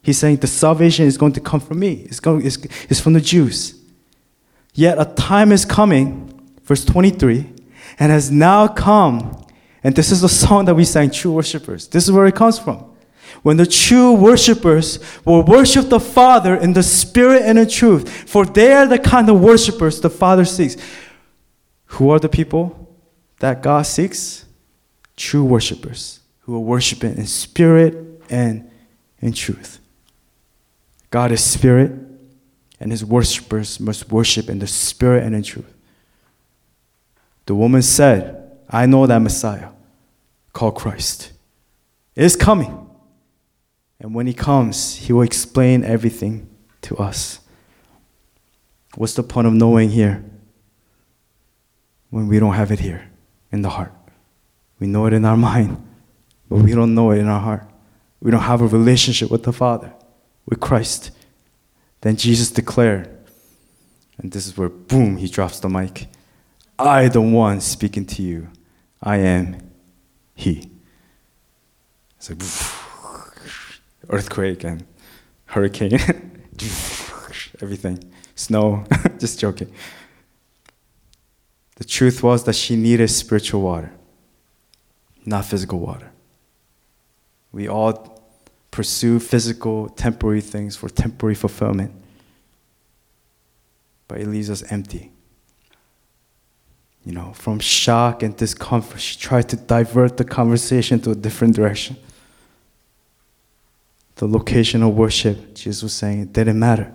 He's 0.00 0.18
saying 0.18 0.36
the 0.36 0.46
salvation 0.46 1.06
is 1.06 1.18
going 1.18 1.32
to 1.32 1.40
come 1.40 1.60
from 1.60 1.80
me, 1.80 2.06
it's, 2.08 2.20
going, 2.20 2.46
it's, 2.46 2.56
it's 2.88 3.00
from 3.00 3.12
the 3.12 3.20
Jews. 3.20 3.78
Yet 4.72 4.98
a 4.98 5.04
time 5.04 5.52
is 5.52 5.64
coming, 5.64 6.48
verse 6.62 6.84
23, 6.84 7.44
and 7.98 8.12
has 8.12 8.30
now 8.30 8.68
come. 8.68 9.44
And 9.82 9.94
this 9.94 10.10
is 10.10 10.20
the 10.20 10.28
song 10.28 10.64
that 10.66 10.74
we 10.74 10.84
sang, 10.84 11.10
True 11.10 11.32
Worshippers. 11.32 11.88
This 11.88 12.04
is 12.04 12.12
where 12.12 12.26
it 12.26 12.34
comes 12.34 12.58
from. 12.58 12.87
When 13.42 13.56
the 13.56 13.66
true 13.66 14.12
worshippers 14.12 14.98
will 15.24 15.42
worship 15.42 15.88
the 15.88 16.00
Father 16.00 16.56
in 16.56 16.72
the 16.72 16.82
Spirit 16.82 17.42
and 17.42 17.58
in 17.58 17.68
truth, 17.68 18.28
for 18.28 18.44
they 18.44 18.72
are 18.72 18.86
the 18.86 18.98
kind 18.98 19.28
of 19.28 19.40
worshippers 19.40 20.00
the 20.00 20.10
Father 20.10 20.44
seeks. 20.44 20.76
Who 21.86 22.10
are 22.10 22.18
the 22.18 22.28
people 22.28 22.96
that 23.40 23.62
God 23.62 23.82
seeks? 23.82 24.44
True 25.16 25.44
worshippers 25.44 26.20
who 26.40 26.52
will 26.52 26.64
worship 26.64 27.04
in 27.04 27.26
spirit 27.26 28.22
and 28.30 28.70
in 29.20 29.32
truth. 29.32 29.78
God 31.10 31.32
is 31.32 31.42
spirit, 31.42 31.92
and 32.80 32.90
His 32.90 33.04
worshippers 33.04 33.80
must 33.80 34.10
worship 34.10 34.48
in 34.48 34.58
the 34.58 34.66
spirit 34.66 35.24
and 35.24 35.34
in 35.34 35.42
truth. 35.42 35.74
The 37.46 37.54
woman 37.54 37.82
said, 37.82 38.58
I 38.68 38.86
know 38.86 39.06
that 39.06 39.18
Messiah, 39.18 39.70
called 40.52 40.76
Christ, 40.76 41.32
is 42.14 42.36
coming. 42.36 42.87
And 44.00 44.14
when 44.14 44.26
he 44.26 44.34
comes, 44.34 44.96
he 44.96 45.12
will 45.12 45.22
explain 45.22 45.84
everything 45.84 46.48
to 46.82 46.96
us. 46.96 47.40
What's 48.94 49.14
the 49.14 49.22
point 49.22 49.46
of 49.46 49.52
knowing 49.52 49.90
here 49.90 50.24
when 52.10 52.28
we 52.28 52.38
don't 52.38 52.54
have 52.54 52.70
it 52.70 52.80
here 52.80 53.10
in 53.50 53.62
the 53.62 53.70
heart? 53.70 53.92
We 54.78 54.86
know 54.86 55.06
it 55.06 55.12
in 55.12 55.24
our 55.24 55.36
mind, 55.36 55.84
but 56.48 56.62
we 56.62 56.72
don't 56.72 56.94
know 56.94 57.10
it 57.10 57.18
in 57.18 57.26
our 57.26 57.40
heart. 57.40 57.68
We 58.20 58.30
don't 58.30 58.42
have 58.42 58.60
a 58.60 58.66
relationship 58.66 59.30
with 59.30 59.42
the 59.42 59.52
Father, 59.52 59.92
with 60.46 60.60
Christ. 60.60 61.10
Then 62.00 62.16
Jesus 62.16 62.50
declared, 62.50 63.08
and 64.18 64.30
this 64.32 64.46
is 64.46 64.56
where, 64.56 64.68
boom, 64.68 65.16
he 65.16 65.28
drops 65.28 65.60
the 65.60 65.68
mic 65.68 66.06
I, 66.78 67.08
the 67.08 67.20
one 67.20 67.60
speaking 67.60 68.06
to 68.06 68.22
you, 68.22 68.48
I 69.02 69.16
am 69.16 69.56
He. 70.34 70.70
It's 72.16 72.30
like, 72.30 72.77
earthquake 74.08 74.64
and 74.64 74.86
hurricane, 75.46 75.92
everything, 77.60 78.12
snow, 78.34 78.84
just 79.18 79.38
joking. 79.38 79.72
The 81.76 81.84
truth 81.84 82.22
was 82.22 82.44
that 82.44 82.54
she 82.54 82.76
needed 82.76 83.08
spiritual 83.08 83.62
water, 83.62 83.92
not 85.24 85.44
physical 85.44 85.78
water. 85.78 86.10
We 87.52 87.68
all 87.68 88.22
pursue 88.70 89.20
physical, 89.20 89.88
temporary 89.88 90.40
things 90.40 90.76
for 90.76 90.88
temporary 90.88 91.34
fulfillment, 91.34 91.92
but 94.06 94.20
it 94.20 94.28
leaves 94.28 94.50
us 94.50 94.70
empty. 94.70 95.12
You 97.04 97.12
know, 97.12 97.32
from 97.32 97.58
shock 97.58 98.22
and 98.22 98.36
discomfort, 98.36 99.00
she 99.00 99.18
tried 99.18 99.48
to 99.50 99.56
divert 99.56 100.16
the 100.18 100.24
conversation 100.24 101.00
to 101.00 101.12
a 101.12 101.14
different 101.14 101.54
direction 101.54 101.96
the 104.18 104.26
location 104.26 104.82
of 104.82 104.94
worship, 104.96 105.54
Jesus 105.54 105.82
was 105.82 105.92
saying 105.92 106.20
it 106.20 106.32
didn't 106.32 106.58
matter. 106.58 106.92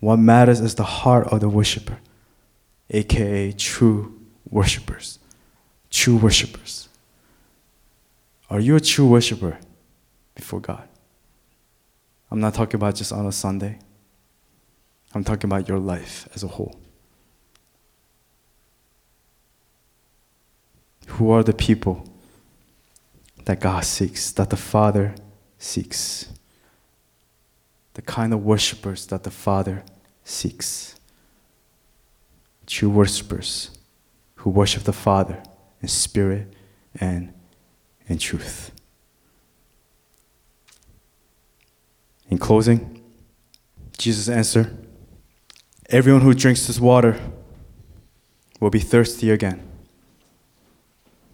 What 0.00 0.16
matters 0.16 0.60
is 0.60 0.74
the 0.74 0.84
heart 0.84 1.28
of 1.28 1.40
the 1.40 1.48
worshiper, 1.48 1.98
aka 2.90 3.52
true 3.52 4.18
worshipers. 4.48 5.18
True 5.90 6.16
worshipers. 6.16 6.88
Are 8.48 8.58
you 8.58 8.74
a 8.76 8.80
true 8.80 9.06
worshiper 9.06 9.58
before 10.34 10.60
God? 10.60 10.88
I'm 12.30 12.40
not 12.40 12.54
talking 12.54 12.76
about 12.76 12.94
just 12.94 13.12
on 13.12 13.26
a 13.26 13.32
Sunday. 13.32 13.78
I'm 15.14 15.24
talking 15.24 15.48
about 15.48 15.68
your 15.68 15.78
life 15.78 16.26
as 16.34 16.42
a 16.42 16.48
whole. 16.48 16.74
Who 21.06 21.30
are 21.30 21.42
the 21.42 21.52
people 21.52 22.08
that 23.44 23.60
God 23.60 23.84
seeks, 23.84 24.32
that 24.32 24.48
the 24.48 24.56
Father 24.56 25.14
seeks, 25.64 26.28
the 27.94 28.02
kind 28.02 28.34
of 28.34 28.44
worshippers 28.44 29.06
that 29.06 29.24
the 29.24 29.30
Father 29.30 29.82
seeks. 30.22 30.94
True 32.66 32.90
worshippers 32.90 33.70
who 34.36 34.50
worship 34.50 34.82
the 34.82 34.92
Father 34.92 35.42
in 35.80 35.88
spirit 35.88 36.52
and 37.00 37.32
in 38.06 38.18
truth. 38.18 38.70
In 42.28 42.38
closing, 42.38 43.02
Jesus 43.96 44.28
answered 44.28 44.86
Everyone 45.88 46.22
who 46.22 46.34
drinks 46.34 46.66
this 46.66 46.80
water 46.80 47.20
will 48.60 48.70
be 48.70 48.80
thirsty 48.80 49.30
again. 49.30 49.62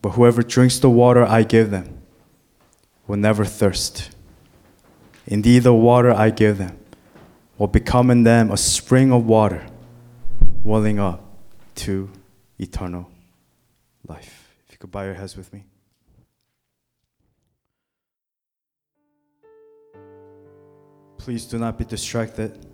But 0.02 0.10
whoever 0.10 0.42
drinks 0.42 0.78
the 0.78 0.90
water 0.90 1.24
I 1.24 1.42
give 1.42 1.70
them 1.70 2.00
will 3.06 3.16
never 3.16 3.44
thirst. 3.44 4.10
Indeed, 5.30 5.60
the 5.60 5.72
water 5.72 6.12
I 6.12 6.30
give 6.30 6.58
them 6.58 6.76
will 7.56 7.68
become 7.68 8.10
in 8.10 8.24
them 8.24 8.50
a 8.50 8.56
spring 8.56 9.12
of 9.12 9.26
water 9.26 9.64
welling 10.64 10.98
up 10.98 11.22
to 11.76 12.10
eternal 12.58 13.08
life. 14.08 14.52
If 14.66 14.72
you 14.72 14.78
could 14.78 14.90
bow 14.90 15.04
your 15.04 15.14
heads 15.14 15.36
with 15.36 15.52
me. 15.52 15.64
Please 21.16 21.44
do 21.44 21.59
not 21.59 21.78
be 21.78 21.84
distracted. 21.84 22.66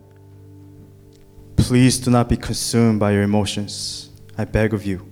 Please 1.57 1.99
do 1.99 2.11
not 2.11 2.27
be 2.27 2.39
consumed 2.39 2.99
by 2.99 3.13
your 3.13 3.23
emotions. 3.23 4.09
I 4.39 4.47
beg 4.47 4.73
of 4.73 4.87
you. 4.87 5.07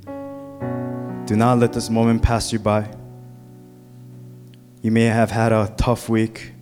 Do 1.27 1.37
not 1.37 1.59
let 1.59 1.75
this 1.75 1.91
moment 1.91 2.23
pass 2.23 2.55
you 2.55 2.59
by. 2.59 2.89
You 4.81 4.91
may 4.91 5.05
have 5.05 5.31
had 5.31 5.53
a 5.53 5.75
tough 5.77 6.09
week 6.09 6.54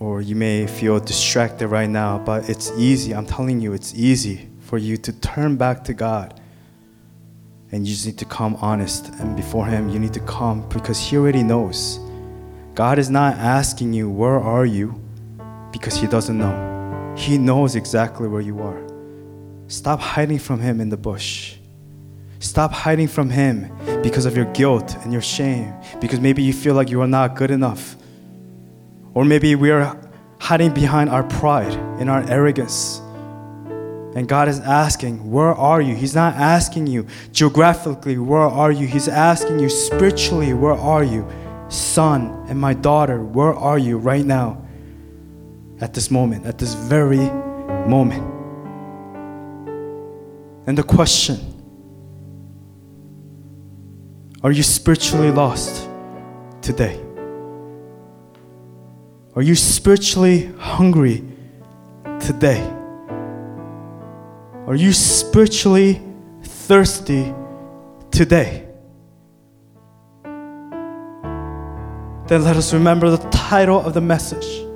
or 0.00 0.20
you 0.20 0.36
may 0.36 0.66
feel 0.66 1.00
distracted 1.00 1.68
right 1.68 1.88
now, 1.90 2.18
but 2.18 2.48
it's 2.48 2.70
easy. 2.76 3.14
I'm 3.14 3.26
telling 3.26 3.60
you, 3.60 3.72
it's 3.72 3.94
easy 3.94 4.48
for 4.60 4.78
you 4.78 4.96
to 4.98 5.12
turn 5.12 5.56
back 5.56 5.84
to 5.84 5.94
God. 5.94 6.40
And 7.72 7.86
you 7.86 7.92
just 7.92 8.06
need 8.06 8.18
to 8.18 8.24
come 8.24 8.56
honest. 8.56 9.08
And 9.20 9.36
before 9.36 9.66
Him, 9.66 9.88
you 9.88 9.98
need 9.98 10.14
to 10.14 10.20
come 10.20 10.66
because 10.68 10.98
He 10.98 11.16
already 11.16 11.42
knows. 11.42 12.00
God 12.74 12.98
is 12.98 13.10
not 13.10 13.34
asking 13.36 13.92
you, 13.92 14.08
Where 14.08 14.38
are 14.38 14.64
you? 14.64 15.00
because 15.72 15.96
He 15.96 16.06
doesn't 16.06 16.38
know. 16.38 17.14
He 17.16 17.36
knows 17.36 17.76
exactly 17.76 18.28
where 18.28 18.40
you 18.40 18.60
are. 18.60 18.82
Stop 19.66 20.00
hiding 20.00 20.38
from 20.38 20.60
Him 20.60 20.80
in 20.80 20.88
the 20.88 20.96
bush. 20.96 21.56
Stop 22.38 22.72
hiding 22.72 23.08
from 23.08 23.28
Him 23.28 23.70
because 24.02 24.24
of 24.24 24.36
your 24.36 24.46
guilt 24.52 24.96
and 25.02 25.12
your 25.12 25.22
shame, 25.22 25.74
because 26.00 26.20
maybe 26.20 26.42
you 26.42 26.52
feel 26.52 26.74
like 26.74 26.88
you 26.88 27.00
are 27.02 27.08
not 27.08 27.36
good 27.36 27.50
enough. 27.50 27.96
Or 29.18 29.24
maybe 29.24 29.56
we 29.56 29.72
are 29.72 29.98
hiding 30.38 30.72
behind 30.72 31.10
our 31.10 31.24
pride 31.24 31.72
and 31.98 32.08
our 32.08 32.22
arrogance. 32.30 32.98
And 34.14 34.28
God 34.28 34.46
is 34.46 34.60
asking, 34.60 35.28
Where 35.28 35.52
are 35.52 35.80
you? 35.80 35.96
He's 35.96 36.14
not 36.14 36.36
asking 36.36 36.86
you 36.86 37.04
geographically, 37.32 38.16
Where 38.16 38.42
are 38.42 38.70
you? 38.70 38.86
He's 38.86 39.08
asking 39.08 39.58
you 39.58 39.70
spiritually, 39.70 40.54
Where 40.54 40.74
are 40.74 41.02
you? 41.02 41.28
Son 41.68 42.46
and 42.48 42.60
my 42.60 42.74
daughter, 42.74 43.20
where 43.20 43.52
are 43.52 43.76
you 43.76 43.98
right 43.98 44.24
now? 44.24 44.64
At 45.80 45.94
this 45.94 46.12
moment, 46.12 46.46
at 46.46 46.58
this 46.58 46.74
very 46.74 47.28
moment. 47.88 48.22
And 50.68 50.78
the 50.78 50.84
question 50.84 51.40
Are 54.44 54.52
you 54.52 54.62
spiritually 54.62 55.32
lost 55.32 55.88
today? 56.62 57.07
Are 59.38 59.42
you 59.42 59.54
spiritually 59.54 60.52
hungry 60.58 61.22
today? 62.18 62.60
Are 64.66 64.74
you 64.74 64.92
spiritually 64.92 66.02
thirsty 66.42 67.32
today? 68.10 68.66
Then 72.26 72.42
let 72.42 72.56
us 72.56 72.72
remember 72.72 73.10
the 73.10 73.28
title 73.30 73.80
of 73.80 73.94
the 73.94 74.00
message. 74.00 74.66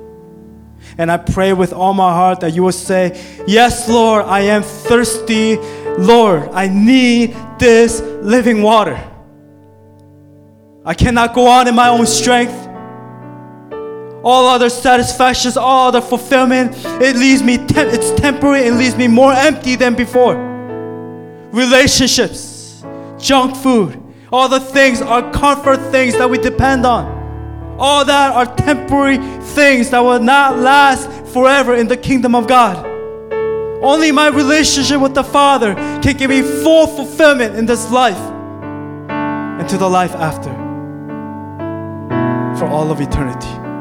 And 0.97 1.11
I 1.11 1.17
pray 1.17 1.51
with 1.51 1.73
all 1.73 1.93
my 1.93 2.13
heart 2.13 2.39
that 2.39 2.53
you 2.53 2.63
will 2.63 2.71
say, 2.71 3.21
Yes, 3.45 3.89
Lord, 3.89 4.23
I 4.23 4.43
am 4.43 4.63
thirsty. 4.63 5.57
Lord, 5.97 6.47
I 6.53 6.69
need 6.69 7.35
this 7.59 7.99
living 7.99 8.61
water. 8.61 8.95
I 10.85 10.93
cannot 10.93 11.33
go 11.33 11.47
on 11.47 11.67
in 11.67 11.75
my 11.75 11.89
own 11.89 12.05
strength. 12.05 12.62
All 14.23 14.47
other 14.47 14.69
satisfactions, 14.69 15.57
all 15.57 15.89
other 15.89 16.01
fulfillment, 16.01 16.73
it 17.01 17.15
leaves 17.15 17.43
me, 17.43 17.57
te- 17.57 17.81
it's 17.81 18.11
temporary, 18.19 18.67
it 18.67 18.73
leaves 18.73 18.95
me 18.95 19.07
more 19.07 19.33
empty 19.33 19.75
than 19.75 19.95
before. 19.95 20.35
Relationships, 21.51 22.83
junk 23.19 23.55
food, 23.55 24.01
all 24.31 24.47
the 24.47 24.59
things 24.59 25.01
are 25.01 25.31
comfort 25.31 25.77
things 25.91 26.17
that 26.17 26.29
we 26.29 26.37
depend 26.37 26.85
on. 26.85 27.21
All 27.77 28.05
that 28.05 28.33
are 28.33 28.55
temporary 28.55 29.17
things 29.41 29.89
that 29.89 29.99
will 29.99 30.19
not 30.19 30.57
last 30.57 31.09
forever 31.33 31.75
in 31.75 31.87
the 31.87 31.97
kingdom 31.97 32.33
of 32.33 32.47
God. 32.47 32.85
Only 33.83 34.13
my 34.13 34.27
relationship 34.27 35.01
with 35.01 35.13
the 35.13 35.23
Father 35.23 35.75
can 36.01 36.15
give 36.15 36.29
me 36.29 36.41
full 36.41 36.87
fulfillment 36.87 37.55
in 37.55 37.65
this 37.65 37.91
life 37.91 38.17
and 38.17 39.67
to 39.67 39.77
the 39.77 39.89
life 39.89 40.13
after 40.15 40.51
for 42.57 42.67
all 42.67 42.89
of 42.89 43.01
eternity. 43.01 43.72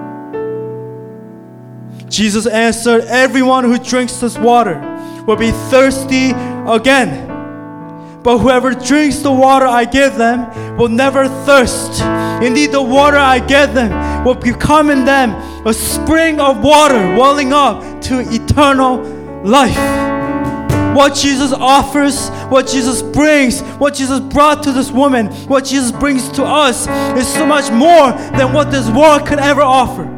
Jesus 2.12 2.46
answered, 2.46 3.04
Everyone 3.04 3.64
who 3.64 3.78
drinks 3.78 4.18
this 4.18 4.36
water 4.36 4.78
will 5.26 5.36
be 5.36 5.50
thirsty 5.70 6.32
again. 6.70 8.20
But 8.22 8.38
whoever 8.38 8.74
drinks 8.74 9.20
the 9.20 9.32
water 9.32 9.66
I 9.66 9.86
give 9.86 10.16
them 10.16 10.76
will 10.76 10.90
never 10.90 11.26
thirst. 11.46 12.02
Indeed, 12.44 12.70
the 12.70 12.82
water 12.82 13.16
I 13.16 13.38
give 13.38 13.72
them 13.72 14.24
will 14.26 14.34
become 14.34 14.90
in 14.90 15.06
them 15.06 15.30
a 15.66 15.72
spring 15.72 16.38
of 16.38 16.62
water 16.62 17.16
welling 17.16 17.54
up 17.54 18.02
to 18.02 18.20
eternal 18.20 18.98
life. 19.42 19.74
What 20.94 21.14
Jesus 21.14 21.54
offers, 21.54 22.28
what 22.50 22.68
Jesus 22.68 23.00
brings, 23.00 23.62
what 23.78 23.94
Jesus 23.94 24.20
brought 24.20 24.62
to 24.64 24.72
this 24.72 24.90
woman, 24.90 25.28
what 25.48 25.64
Jesus 25.64 25.90
brings 25.90 26.28
to 26.32 26.44
us 26.44 26.86
is 27.18 27.26
so 27.26 27.46
much 27.46 27.70
more 27.70 28.12
than 28.36 28.52
what 28.52 28.70
this 28.70 28.86
world 28.90 29.26
could 29.26 29.38
ever 29.38 29.62
offer 29.62 30.11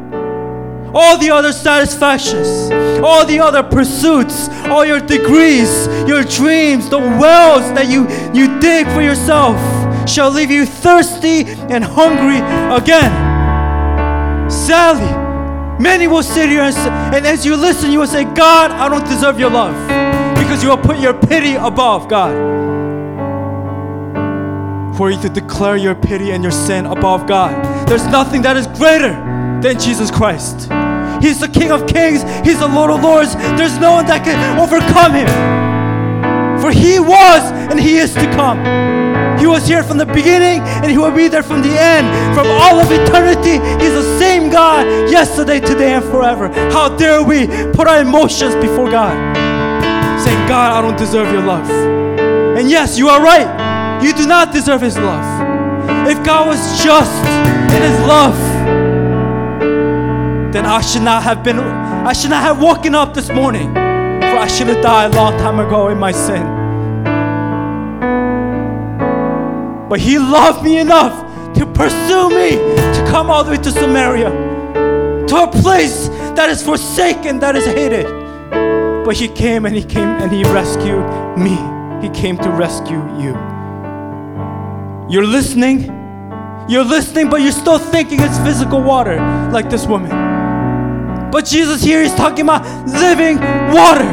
all 0.95 1.17
the 1.17 1.29
other 1.29 1.51
satisfactions, 1.51 2.71
all 3.03 3.25
the 3.25 3.37
other 3.37 3.61
pursuits, 3.61 4.47
all 4.69 4.85
your 4.85 5.01
degrees, 5.01 5.87
your 6.07 6.23
dreams, 6.23 6.89
the 6.89 6.97
wells 6.97 7.69
that 7.73 7.87
you, 7.89 8.07
you 8.33 8.59
dig 8.61 8.87
for 8.87 9.01
yourself 9.01 9.59
shall 10.09 10.31
leave 10.31 10.49
you 10.49 10.65
thirsty 10.65 11.43
and 11.45 11.83
hungry 11.83 12.37
again. 12.73 13.11
Sadly, 14.49 15.11
many 15.83 16.07
will 16.07 16.23
sit 16.23 16.47
here 16.47 16.61
and, 16.61 16.75
and 17.13 17.27
as 17.27 17.45
you 17.45 17.57
listen, 17.57 17.91
you 17.91 17.99
will 17.99 18.07
say, 18.07 18.23
God, 18.23 18.71
I 18.71 18.87
don't 18.87 19.05
deserve 19.05 19.37
your 19.37 19.49
love 19.49 19.75
because 20.37 20.63
you 20.63 20.69
will 20.69 20.77
put 20.77 20.97
your 20.99 21.13
pity 21.13 21.55
above 21.55 22.07
God. 22.07 22.55
For 24.95 25.11
you 25.11 25.19
to 25.23 25.27
declare 25.27 25.75
your 25.75 25.93
pity 25.93 26.31
and 26.31 26.41
your 26.41 26.53
sin 26.53 26.85
above 26.85 27.27
God. 27.27 27.85
There's 27.85 28.05
nothing 28.05 28.43
that 28.43 28.55
is 28.55 28.65
greater 28.67 29.11
than 29.61 29.77
Jesus 29.77 30.09
Christ. 30.09 30.69
He's 31.21 31.39
the 31.39 31.47
King 31.47 31.71
of 31.71 31.87
Kings, 31.87 32.23
He's 32.45 32.59
the 32.59 32.67
Lord 32.67 32.91
of 32.91 33.03
Lords. 33.03 33.35
There's 33.57 33.77
no 33.79 33.93
one 33.93 34.05
that 34.07 34.23
can 34.23 34.37
overcome 34.59 35.13
Him. 35.13 35.27
For 36.61 36.71
He 36.71 36.99
was 36.99 37.51
and 37.71 37.79
He 37.79 37.97
is 37.97 38.13
to 38.13 38.25
come. 38.33 38.59
He 39.37 39.47
was 39.47 39.67
here 39.67 39.83
from 39.83 39.97
the 39.97 40.05
beginning 40.05 40.61
and 40.61 40.89
He 40.89 40.97
will 40.97 41.11
be 41.11 41.27
there 41.27 41.43
from 41.43 41.61
the 41.61 41.77
end. 41.77 42.07
From 42.35 42.47
all 42.47 42.79
of 42.79 42.91
eternity, 42.91 43.59
He's 43.83 43.93
the 43.93 44.17
same 44.19 44.49
God 44.49 44.85
yesterday, 45.09 45.59
today, 45.59 45.93
and 45.93 46.03
forever. 46.05 46.47
How 46.71 46.95
dare 46.95 47.21
we 47.21 47.47
put 47.73 47.87
our 47.87 48.01
emotions 48.01 48.55
before 48.55 48.89
God? 48.89 49.13
Saying, 50.23 50.47
God, 50.47 50.71
I 50.71 50.81
don't 50.81 50.97
deserve 50.97 51.31
your 51.31 51.43
love. 51.43 51.69
And 52.57 52.69
yes, 52.69 52.97
you 52.97 53.09
are 53.09 53.21
right. 53.21 54.01
You 54.01 54.13
do 54.13 54.25
not 54.25 54.53
deserve 54.53 54.81
His 54.81 54.97
love. 54.97 55.25
If 56.07 56.23
God 56.23 56.47
was 56.47 56.83
just 56.83 57.11
in 57.75 57.81
His 57.81 57.99
love, 58.07 58.54
then 60.55 60.65
I 60.65 60.79
should 60.79 61.01
not 61.01 61.21
have 61.23 61.43
been, 61.43 61.59
I 61.59 62.13
should 62.13 62.29
not 62.29 62.41
have 62.41 62.61
woken 62.61 62.95
up 62.95 63.13
this 63.13 63.29
morning. 63.29 63.73
For 63.73 64.37
I 64.37 64.47
should 64.47 64.67
have 64.67 64.81
died 64.81 65.13
a 65.13 65.17
long 65.17 65.37
time 65.37 65.59
ago 65.59 65.89
in 65.89 65.97
my 65.97 66.13
sin. 66.13 66.45
But 69.89 69.99
He 69.99 70.17
loved 70.17 70.63
me 70.63 70.79
enough 70.79 71.13
to 71.55 71.65
pursue 71.65 72.29
me, 72.29 72.51
to 72.51 73.05
come 73.09 73.29
all 73.29 73.43
the 73.43 73.51
way 73.51 73.57
to 73.57 73.71
Samaria, 73.71 74.29
to 75.27 75.35
a 75.43 75.51
place 75.51 76.07
that 76.35 76.49
is 76.49 76.63
forsaken, 76.63 77.39
that 77.39 77.57
is 77.57 77.65
hated. 77.65 78.05
But 79.05 79.15
He 79.17 79.27
came 79.27 79.65
and 79.65 79.75
He 79.75 79.83
came 79.83 80.07
and 80.07 80.31
He 80.31 80.43
rescued 80.45 81.05
me. 81.37 81.57
He 82.01 82.09
came 82.13 82.37
to 82.37 82.49
rescue 82.49 83.01
you. 83.19 83.33
You're 85.09 85.27
listening. 85.27 85.91
You're 86.67 86.85
listening, 86.85 87.29
but 87.29 87.41
you're 87.41 87.51
still 87.51 87.77
thinking 87.77 88.21
it's 88.21 88.39
physical 88.39 88.81
water, 88.81 89.17
like 89.51 89.69
this 89.69 89.85
woman. 89.85 90.24
But 91.35 91.43
Jesus 91.43 91.83
here 91.83 91.99
is 92.01 92.15
talking 92.15 92.45
about 92.45 92.63
living 92.87 93.35
water. 93.73 94.07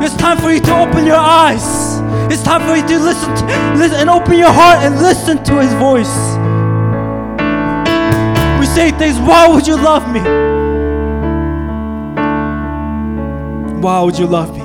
It's 0.00 0.14
time 0.14 0.38
for 0.38 0.52
you 0.52 0.60
to 0.60 0.78
open 0.78 1.04
your 1.04 1.16
eyes. 1.16 1.98
It's 2.32 2.44
time 2.44 2.60
for 2.60 2.76
you 2.76 2.86
to 2.86 2.98
listen, 3.00 3.34
to, 3.34 3.44
listen 3.74 3.98
and 3.98 4.08
open 4.08 4.38
your 4.38 4.52
heart 4.52 4.84
and 4.84 5.02
listen 5.02 5.42
to 5.42 5.60
His 5.60 5.74
voice. 5.74 6.14
We 8.60 8.66
say 8.66 8.92
things, 8.96 9.18
why 9.18 9.48
would 9.48 9.66
you 9.66 9.74
love 9.74 10.08
me? 10.12 10.20
Why 13.80 14.00
would 14.02 14.16
you 14.16 14.28
love 14.28 14.52
me? 14.52 14.64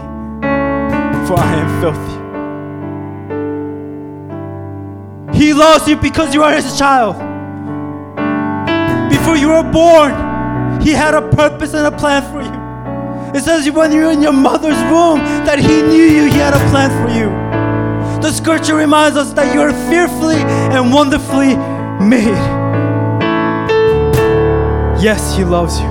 For 1.25 1.39
I 1.39 1.55
am 1.55 1.81
filthy. 1.81 2.17
He 5.39 5.55
loves 5.55 5.87
you 5.87 5.95
because 5.95 6.35
you 6.35 6.43
are 6.43 6.53
His 6.53 6.77
child. 6.77 7.17
Before 9.09 9.35
you 9.35 9.49
were 9.49 9.63
born, 9.63 10.26
He 10.87 10.93
had 10.93 11.13
a 11.13 11.21
purpose 11.35 11.73
and 11.73 11.85
a 11.85 11.91
plan 11.91 12.21
for 12.31 12.41
you. 12.41 13.37
It 13.37 13.43
says 13.43 13.69
when 13.69 13.91
you 13.91 14.05
were 14.05 14.11
in 14.11 14.21
your 14.21 14.31
mother's 14.31 14.81
womb 14.89 15.19
that 15.43 15.59
He 15.59 15.81
knew 15.81 16.05
you, 16.05 16.31
He 16.31 16.37
had 16.37 16.53
a 16.53 16.69
plan 16.69 16.89
for 17.03 17.13
you. 17.13 17.27
The 18.21 18.31
scripture 18.31 18.73
reminds 18.73 19.17
us 19.17 19.33
that 19.33 19.53
you 19.53 19.59
are 19.59 19.73
fearfully 19.89 20.37
and 20.37 20.93
wonderfully 20.93 21.57
made. 22.07 22.39
Yes, 25.03 25.35
He 25.35 25.43
loves 25.43 25.77
you. 25.77 25.89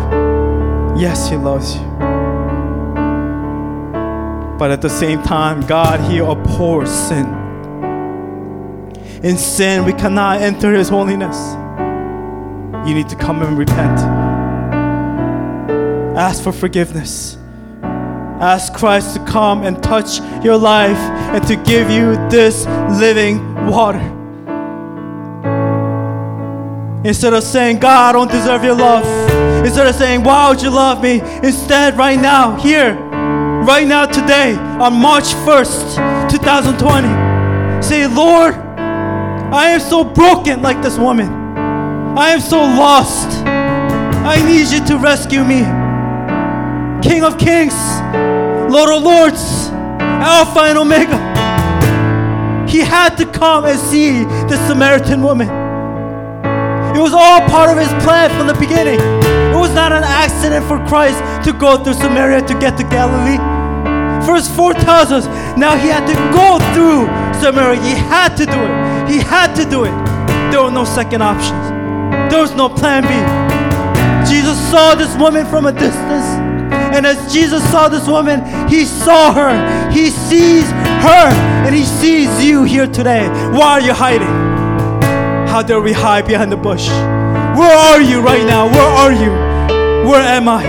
Yes, 0.99 1.29
He 1.29 1.37
loves 1.37 1.75
you. 1.75 1.83
But 4.59 4.71
at 4.71 4.81
the 4.81 4.89
same 4.89 5.23
time, 5.23 5.61
God, 5.67 6.01
He 6.11 6.21
abhors 6.21 6.89
sin. 6.91 7.27
In 9.23 9.37
sin, 9.37 9.85
we 9.85 9.93
cannot 9.93 10.41
enter 10.41 10.73
His 10.73 10.89
holiness. 10.89 11.37
You 12.89 12.95
need 12.95 13.11
to 13.11 13.17
come 13.17 13.43
and 13.43 13.59
repent. 13.59 14.26
Ask 16.17 16.43
for 16.43 16.53
forgiveness. 16.53 17.37
Ask 17.83 18.73
Christ 18.75 19.15
to 19.15 19.25
come 19.25 19.63
and 19.65 19.83
touch 19.83 20.19
your 20.43 20.57
life 20.57 20.97
and 20.97 21.47
to 21.47 21.57
give 21.57 21.91
you 21.91 22.15
this 22.29 22.65
living 22.99 23.39
water. 23.67 24.01
Instead 27.05 27.35
of 27.35 27.43
saying, 27.45 27.79
God, 27.79 28.09
I 28.09 28.13
don't 28.13 28.31
deserve 28.31 28.65
your 28.65 28.75
love. 28.75 29.05
Instead 29.65 29.87
of 29.87 29.95
saying, 29.95 30.25
Why 30.25 30.49
would 30.49 30.63
you 30.63 30.71
love 30.71 31.03
me? 31.03 31.21
Instead, 31.43 31.97
right 31.97 32.19
now, 32.19 32.57
here, 32.57 32.95
right 32.95 33.87
now, 33.87 34.07
today, 34.07 34.55
on 34.55 34.95
March 34.95 35.35
1st, 35.45 36.31
2020, 36.31 37.27
Say, 37.83 38.07
Lord, 38.07 38.55
I 38.55 39.71
am 39.71 39.81
so 39.81 40.03
broken 40.03 40.63
like 40.63 40.83
this 40.83 40.99
woman. 40.99 41.29
I 42.19 42.31
am 42.31 42.41
so 42.41 42.59
lost. 42.59 43.29
I 43.47 44.43
need 44.45 44.69
you 44.73 44.85
to 44.87 44.99
rescue 44.99 45.45
me. 45.45 45.63
King 47.07 47.23
of 47.23 47.39
kings, 47.39 47.75
Lord 48.69 48.91
of 48.91 49.01
lords, 49.01 49.69
Alpha 50.01 50.61
and 50.61 50.77
Omega. 50.77 51.17
He 52.69 52.81
had 52.81 53.15
to 53.19 53.27
come 53.27 53.65
and 53.65 53.79
see 53.79 54.25
the 54.51 54.57
Samaritan 54.67 55.23
woman. 55.23 55.49
It 56.97 57.01
was 57.01 57.15
all 57.15 57.41
part 57.49 57.71
of 57.71 57.79
his 57.79 57.89
plan 58.03 58.29
from 58.37 58.49
the 58.49 58.55
beginning. 58.55 58.99
It 58.99 59.57
was 59.57 59.73
not 59.73 59.93
an 59.93 60.03
accident 60.03 60.67
for 60.67 60.85
Christ 60.89 61.19
to 61.47 61.53
go 61.53 61.83
through 61.83 61.95
Samaria 61.95 62.43
to 62.43 62.59
get 62.59 62.77
to 62.77 62.83
Galilee. 62.83 63.39
Verse 64.27 64.49
4 64.49 64.75
tells 64.75 65.13
us 65.13 65.27
now 65.57 65.77
he 65.77 65.87
had 65.87 66.07
to 66.09 66.17
go 66.35 66.59
through 66.75 67.07
Samaria. 67.41 67.81
He 67.83 67.95
had 67.95 68.35
to 68.35 68.47
do 68.47 68.59
it. 68.59 69.09
He 69.09 69.19
had 69.19 69.55
to 69.55 69.65
do 69.71 69.85
it. 69.85 69.95
There 70.51 70.61
were 70.61 70.73
no 70.73 70.85
second 70.85 71.23
options, 71.23 71.71
there 72.33 72.41
was 72.41 72.53
no 72.55 72.69
plan 72.69 73.03
B. 73.03 73.15
Jesus 74.29 74.59
saw 74.71 74.97
this 74.97 75.17
woman 75.17 75.47
from 75.47 75.67
a 75.67 75.73
distance. 75.73 76.56
And 76.97 77.07
as 77.07 77.31
Jesus 77.31 77.63
saw 77.71 77.91
this 77.91 78.09
woman, 78.09 78.41
he 78.71 78.87
saw 78.87 79.31
her. 79.35 79.91
He 79.91 80.09
sees 80.09 80.65
her. 80.71 81.29
And 81.67 81.75
he 81.75 81.85
sees 81.85 82.43
you 82.43 82.63
here 82.63 82.87
today. 82.87 83.29
Why 83.51 83.73
are 83.73 83.81
you 83.83 83.93
hiding? 83.93 84.27
How 85.47 85.61
dare 85.63 85.79
we 85.79 85.93
hide 85.93 86.27
behind 86.27 86.51
the 86.51 86.57
bush? 86.57 86.89
Where 86.89 87.77
are 87.77 88.01
you 88.01 88.23
right 88.23 88.47
now? 88.47 88.65
Where 88.65 88.81
are 88.81 89.13
you? 89.13 89.31
Where 90.09 90.23
am 90.23 90.49
I? 90.49 90.65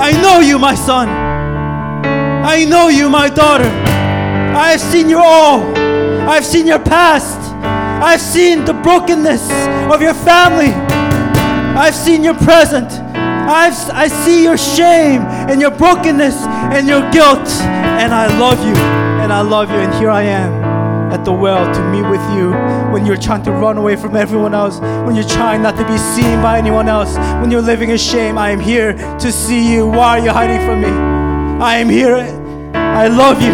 I 0.00 0.10
know 0.20 0.40
you, 0.40 0.58
my 0.58 0.74
son. 0.74 1.08
I 1.08 2.64
know 2.64 2.88
you, 2.88 3.08
my 3.08 3.28
daughter. 3.28 3.68
I 4.56 4.72
have 4.72 4.80
seen 4.80 5.08
you 5.08 5.18
all. 5.18 5.60
I've 6.28 6.44
seen 6.44 6.66
your 6.66 6.80
past. 6.80 7.38
I've 8.02 8.20
seen 8.20 8.64
the 8.64 8.74
brokenness 8.74 9.48
of 9.92 10.02
your 10.02 10.14
family. 10.14 10.72
I've 11.78 11.94
seen 11.94 12.24
your 12.24 12.34
present. 12.34 12.90
I've, 13.48 13.72
I 13.90 14.08
see 14.08 14.42
your 14.42 14.58
shame 14.58 15.22
and 15.22 15.58
your 15.58 15.70
brokenness 15.70 16.36
and 16.44 16.86
your 16.86 17.00
guilt. 17.10 17.48
And 17.98 18.12
I 18.12 18.26
love 18.38 18.58
you. 18.64 18.76
And 19.22 19.32
I 19.32 19.40
love 19.40 19.70
you. 19.70 19.76
And 19.76 19.94
here 19.94 20.10
I 20.10 20.22
am 20.22 20.52
at 21.10 21.24
the 21.24 21.32
well 21.32 21.64
to 21.74 21.82
meet 21.90 22.02
with 22.02 22.20
you 22.36 22.50
when 22.92 23.06
you're 23.06 23.16
trying 23.16 23.42
to 23.44 23.50
run 23.50 23.78
away 23.78 23.96
from 23.96 24.16
everyone 24.16 24.52
else, 24.52 24.78
when 24.80 25.14
you're 25.14 25.24
trying 25.24 25.62
not 25.62 25.76
to 25.76 25.86
be 25.86 25.96
seen 25.96 26.42
by 26.42 26.58
anyone 26.58 26.88
else, 26.88 27.16
when 27.40 27.50
you're 27.50 27.62
living 27.62 27.88
in 27.88 27.96
shame. 27.96 28.36
I 28.36 28.50
am 28.50 28.60
here 28.60 28.92
to 28.92 29.32
see 29.32 29.72
you. 29.72 29.86
Why 29.86 30.18
are 30.18 30.24
you 30.24 30.30
hiding 30.30 30.60
from 30.66 30.82
me? 30.82 30.88
I 31.64 31.76
am 31.76 31.88
here. 31.88 32.16
I 32.74 33.08
love 33.08 33.40
you. 33.40 33.52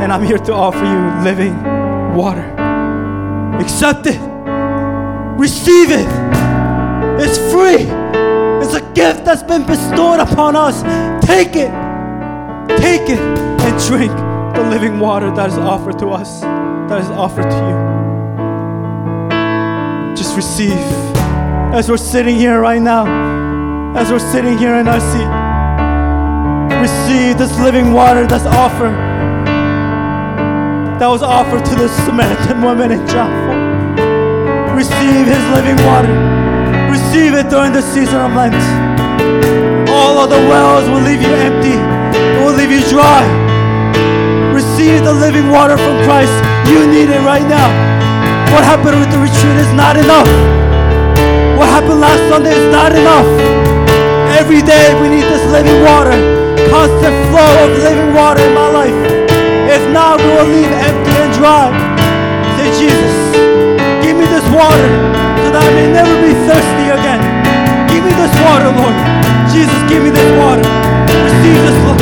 And 0.00 0.10
I'm 0.10 0.24
here 0.24 0.38
to 0.38 0.52
offer 0.54 0.84
you 0.84 1.22
living 1.22 1.62
water. 2.14 2.44
Accept 3.60 4.06
it. 4.06 4.20
Receive 5.38 5.90
it. 5.90 6.08
It's 7.20 7.38
free. 7.52 8.03
A 8.74 8.80
gift 8.92 9.24
that's 9.24 9.42
been 9.44 9.64
bestowed 9.64 10.18
upon 10.18 10.56
us. 10.56 10.82
Take 11.24 11.54
it. 11.54 11.70
Take 12.80 13.08
it 13.08 13.20
and 13.20 13.78
drink 13.86 14.12
the 14.56 14.68
living 14.68 14.98
water 14.98 15.30
that 15.30 15.48
is 15.48 15.56
offered 15.58 15.96
to 16.00 16.08
us, 16.08 16.40
that 16.40 17.00
is 17.00 17.08
offered 17.10 17.48
to 17.50 17.56
you. 17.56 17.76
Just 20.16 20.34
receive. 20.34 20.76
As 21.72 21.88
we're 21.88 21.96
sitting 21.96 22.34
here 22.34 22.60
right 22.60 22.82
now, 22.82 23.06
as 23.96 24.10
we're 24.10 24.18
sitting 24.18 24.58
here 24.58 24.74
in 24.74 24.88
our 24.88 24.98
seat, 24.98 25.30
receive 26.80 27.38
this 27.38 27.56
living 27.60 27.92
water 27.92 28.26
that's 28.26 28.44
offered, 28.44 28.96
that 30.98 31.06
was 31.06 31.22
offered 31.22 31.64
to 31.64 31.74
the 31.76 31.88
Samaritan 32.04 32.60
woman 32.60 32.90
in 32.90 33.06
John 33.06 33.30
4. 34.66 34.74
Receive 34.74 35.26
his 35.26 35.44
living 35.54 35.76
water. 35.86 36.33
Receive 37.14 37.38
it 37.38 37.48
during 37.48 37.70
the 37.70 37.80
season 37.94 38.18
of 38.26 38.34
Lent. 38.34 38.58
All 39.86 40.18
other 40.18 40.42
wells 40.50 40.82
will 40.90 40.98
leave 40.98 41.22
you 41.22 41.30
empty, 41.30 41.78
it 41.78 42.42
will 42.42 42.58
leave 42.58 42.74
you 42.74 42.82
dry. 42.90 43.22
Receive 44.50 45.06
the 45.06 45.14
living 45.14 45.46
water 45.46 45.78
from 45.78 45.94
Christ. 46.02 46.34
You 46.66 46.90
need 46.90 47.14
it 47.14 47.22
right 47.22 47.46
now. 47.46 47.70
What 48.50 48.66
happened 48.66 48.98
with 48.98 49.14
the 49.14 49.22
retreat 49.22 49.58
is 49.62 49.70
not 49.78 49.94
enough. 49.94 50.26
What 51.54 51.70
happened 51.70 52.02
last 52.02 52.18
Sunday 52.26 52.50
is 52.50 52.66
not 52.74 52.90
enough. 52.90 53.30
Every 54.34 54.58
day 54.58 54.90
we 54.98 55.06
need 55.06 55.22
this 55.30 55.46
living 55.54 55.86
water, 55.86 56.18
constant 56.66 57.14
flow 57.30 57.52
of 57.62 57.78
living 57.78 58.10
water 58.10 58.42
in 58.42 58.58
my 58.58 58.68
life. 58.74 58.98
If 59.70 59.86
not, 59.94 60.18
we 60.18 60.26
will 60.34 60.50
leave 60.50 60.66
empty 60.66 61.14
and 61.14 61.30
dry. 61.38 61.70
Say, 62.58 62.74
Jesus, 62.74 63.14
give 64.02 64.18
me 64.18 64.26
this 64.26 64.42
water 64.50 64.90
so 65.46 65.54
that 65.54 65.62
I 65.62 65.70
may 65.78 65.94
never 65.94 66.10
be 66.18 66.34
thirsty 66.50 66.73
this 68.24 68.40
water, 68.40 68.72
Lord. 68.72 68.96
Jesus, 69.52 69.76
give 69.84 70.00
me 70.00 70.08
this 70.08 70.30
water. 70.40 70.64
Receive 71.28 71.60
this, 71.60 71.76
Lord. 71.84 72.00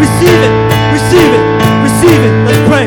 Receive 0.00 0.40
it. 0.40 0.52
Receive 0.96 1.32
it. 1.36 1.44
Receive 1.84 2.20
it. 2.24 2.32
Let's 2.48 2.60
pray. 2.64 2.84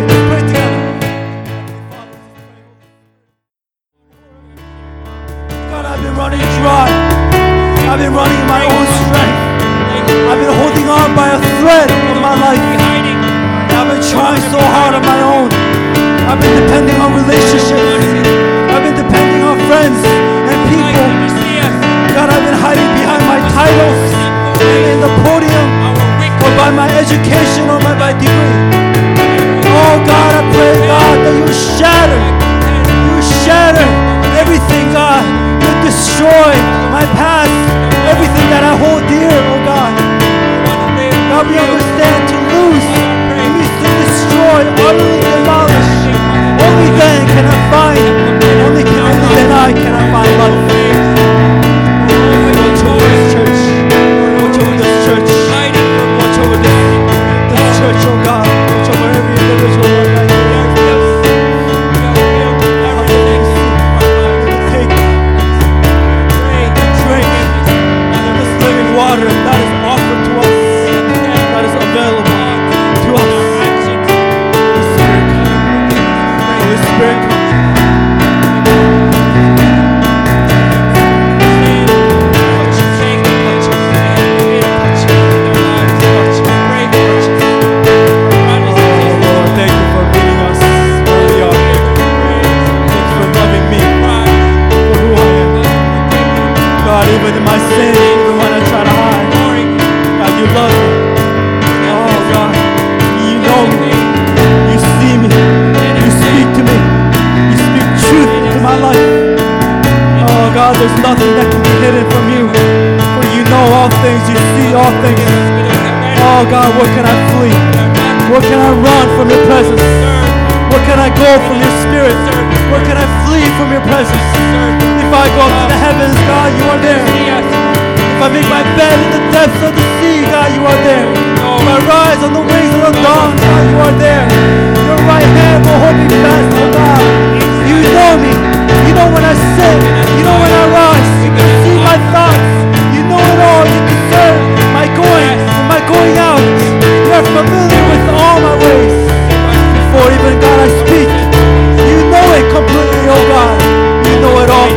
God, 5.70 5.86
I've 5.86 6.02
been 6.02 6.16
running 6.18 6.42
dry. 6.58 6.90
I've 7.94 8.00
been 8.02 8.14
running 8.14 8.42
in 8.42 8.50
my 8.50 8.66
own 8.66 8.86
strength. 9.06 9.38
I've 10.34 10.40
been 10.42 10.56
holding 10.58 10.90
on 10.90 11.14
by 11.14 11.30
a 11.30 11.40
thread 11.62 11.90
of 11.94 12.18
my 12.26 12.34
life. 12.42 12.58
I've 13.78 13.86
been 13.86 14.02
trying 14.10 14.42
so 14.50 14.58
hard 14.58 14.98
on 14.98 15.06
my 15.06 15.20
own. 15.22 15.50
I've 16.26 16.42
been 16.42 16.56
depending 16.58 16.98
on 16.98 17.13
my 26.76 26.90
education 26.98 27.70
or 27.70 27.80
by 27.80 27.94
my 27.94 28.14
degree. 28.18 28.58
Oh 29.70 29.96
God, 30.06 30.32
I 30.34 30.44
pray, 30.54 30.76
God, 30.90 31.16
that 31.22 31.36
you 31.38 31.54
shatter, 31.54 32.22
you 33.10 33.18
shatter 33.46 33.88
everything, 34.42 34.90
God. 34.94 35.22
You 35.62 35.72
destroy 35.86 36.54
my 36.90 37.06
past, 37.14 37.54
everything 38.10 38.48
that 38.50 38.66
I 38.66 38.74
hold 38.78 39.06
dear, 39.06 39.30
oh 39.30 39.62
God. 39.66 39.94
God, 41.30 41.46
we 41.50 41.58
understand 41.62 42.22
to 42.30 42.38
lose 42.54 42.90
means 43.38 43.74
to 43.82 43.90
destroy, 44.02 44.60
utterly 44.86 45.22
demolish. 45.22 45.94
Only 46.58 46.90
then 46.98 47.20
can 47.30 47.46
I 47.46 47.58
find, 47.70 48.06
only, 48.66 48.84
only 48.86 49.26
then 49.34 49.50
I 49.50 49.70
can 49.74 49.94
I 49.94 50.04
find 50.10 50.34
life. 50.42 50.83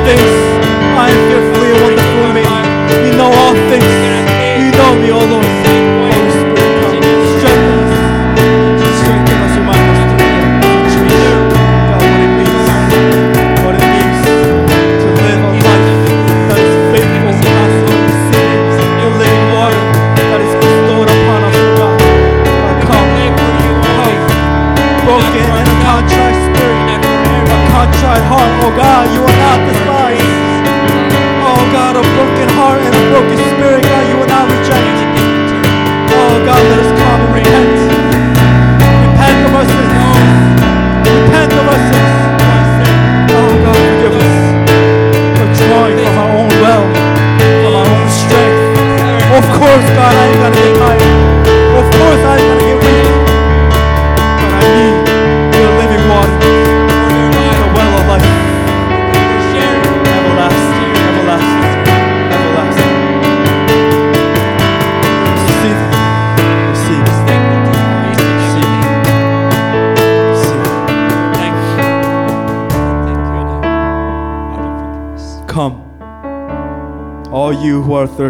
Things. 0.07 0.46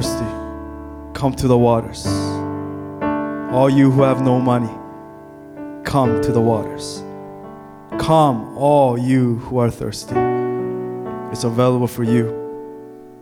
Thirsty, 0.00 0.26
come 1.14 1.32
to 1.34 1.48
the 1.48 1.56
waters. 1.56 2.06
All 3.50 3.70
you 3.70 3.90
who 3.90 4.02
have 4.02 4.20
no 4.20 4.38
money, 4.38 4.70
come 5.84 6.20
to 6.20 6.32
the 6.32 6.40
waters. 6.40 7.02
Come, 7.98 8.58
all 8.58 8.98
you 8.98 9.36
who 9.36 9.56
are 9.56 9.70
thirsty. 9.70 10.14
It's 11.32 11.44
available 11.44 11.86
for 11.86 12.04
you, 12.04 12.26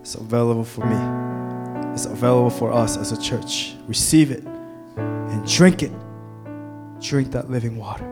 it's 0.00 0.16
available 0.16 0.64
for 0.64 0.84
me, 0.84 1.92
it's 1.92 2.06
available 2.06 2.50
for 2.50 2.72
us 2.72 2.96
as 2.96 3.12
a 3.12 3.22
church. 3.22 3.76
Receive 3.86 4.32
it 4.32 4.42
and 4.96 5.46
drink 5.46 5.84
it. 5.84 5.92
Drink 7.00 7.30
that 7.30 7.50
living 7.50 7.76
water 7.76 8.04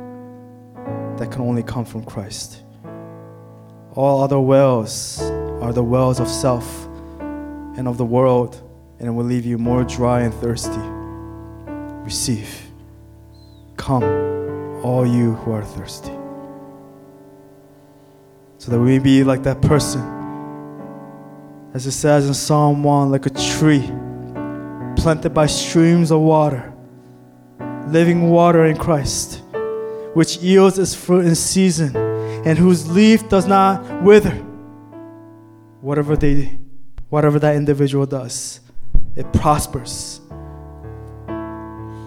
that 1.18 1.32
can 1.32 1.40
only 1.40 1.64
come 1.64 1.84
from 1.84 2.04
Christ. 2.04 2.62
All 3.94 4.22
other 4.22 4.38
wells 4.38 5.20
are 5.60 5.72
the 5.72 5.82
wells 5.82 6.20
of 6.20 6.28
self 6.28 6.86
and 7.76 7.88
of 7.88 7.96
the 7.96 8.04
world, 8.04 8.60
and 8.98 9.08
it 9.08 9.10
will 9.10 9.24
leave 9.24 9.44
you 9.44 9.58
more 9.58 9.84
dry 9.84 10.20
and 10.20 10.34
thirsty. 10.34 10.80
Receive. 12.04 12.70
Come, 13.76 14.04
all 14.84 15.06
you 15.06 15.32
who 15.34 15.52
are 15.52 15.64
thirsty. 15.64 16.12
So 18.58 18.70
that 18.70 18.78
we 18.78 18.86
may 18.86 18.98
be 18.98 19.24
like 19.24 19.42
that 19.44 19.60
person, 19.60 20.00
as 21.74 21.86
it 21.86 21.92
says 21.92 22.28
in 22.28 22.34
Psalm 22.34 22.84
1, 22.84 23.10
like 23.10 23.26
a 23.26 23.30
tree 23.30 23.90
planted 24.96 25.30
by 25.30 25.46
streams 25.46 26.10
of 26.12 26.20
water, 26.20 26.72
living 27.88 28.30
water 28.30 28.66
in 28.66 28.76
Christ, 28.76 29.42
which 30.14 30.36
yields 30.36 30.78
its 30.78 30.94
fruit 30.94 31.24
in 31.24 31.34
season, 31.34 31.96
and 31.96 32.58
whose 32.58 32.88
leaf 32.90 33.28
does 33.28 33.46
not 33.46 34.02
wither. 34.02 34.34
Whatever 35.80 36.16
they 36.16 36.58
whatever 37.12 37.38
that 37.38 37.54
individual 37.54 38.06
does, 38.06 38.60
it 39.16 39.30
prospers. 39.34 40.18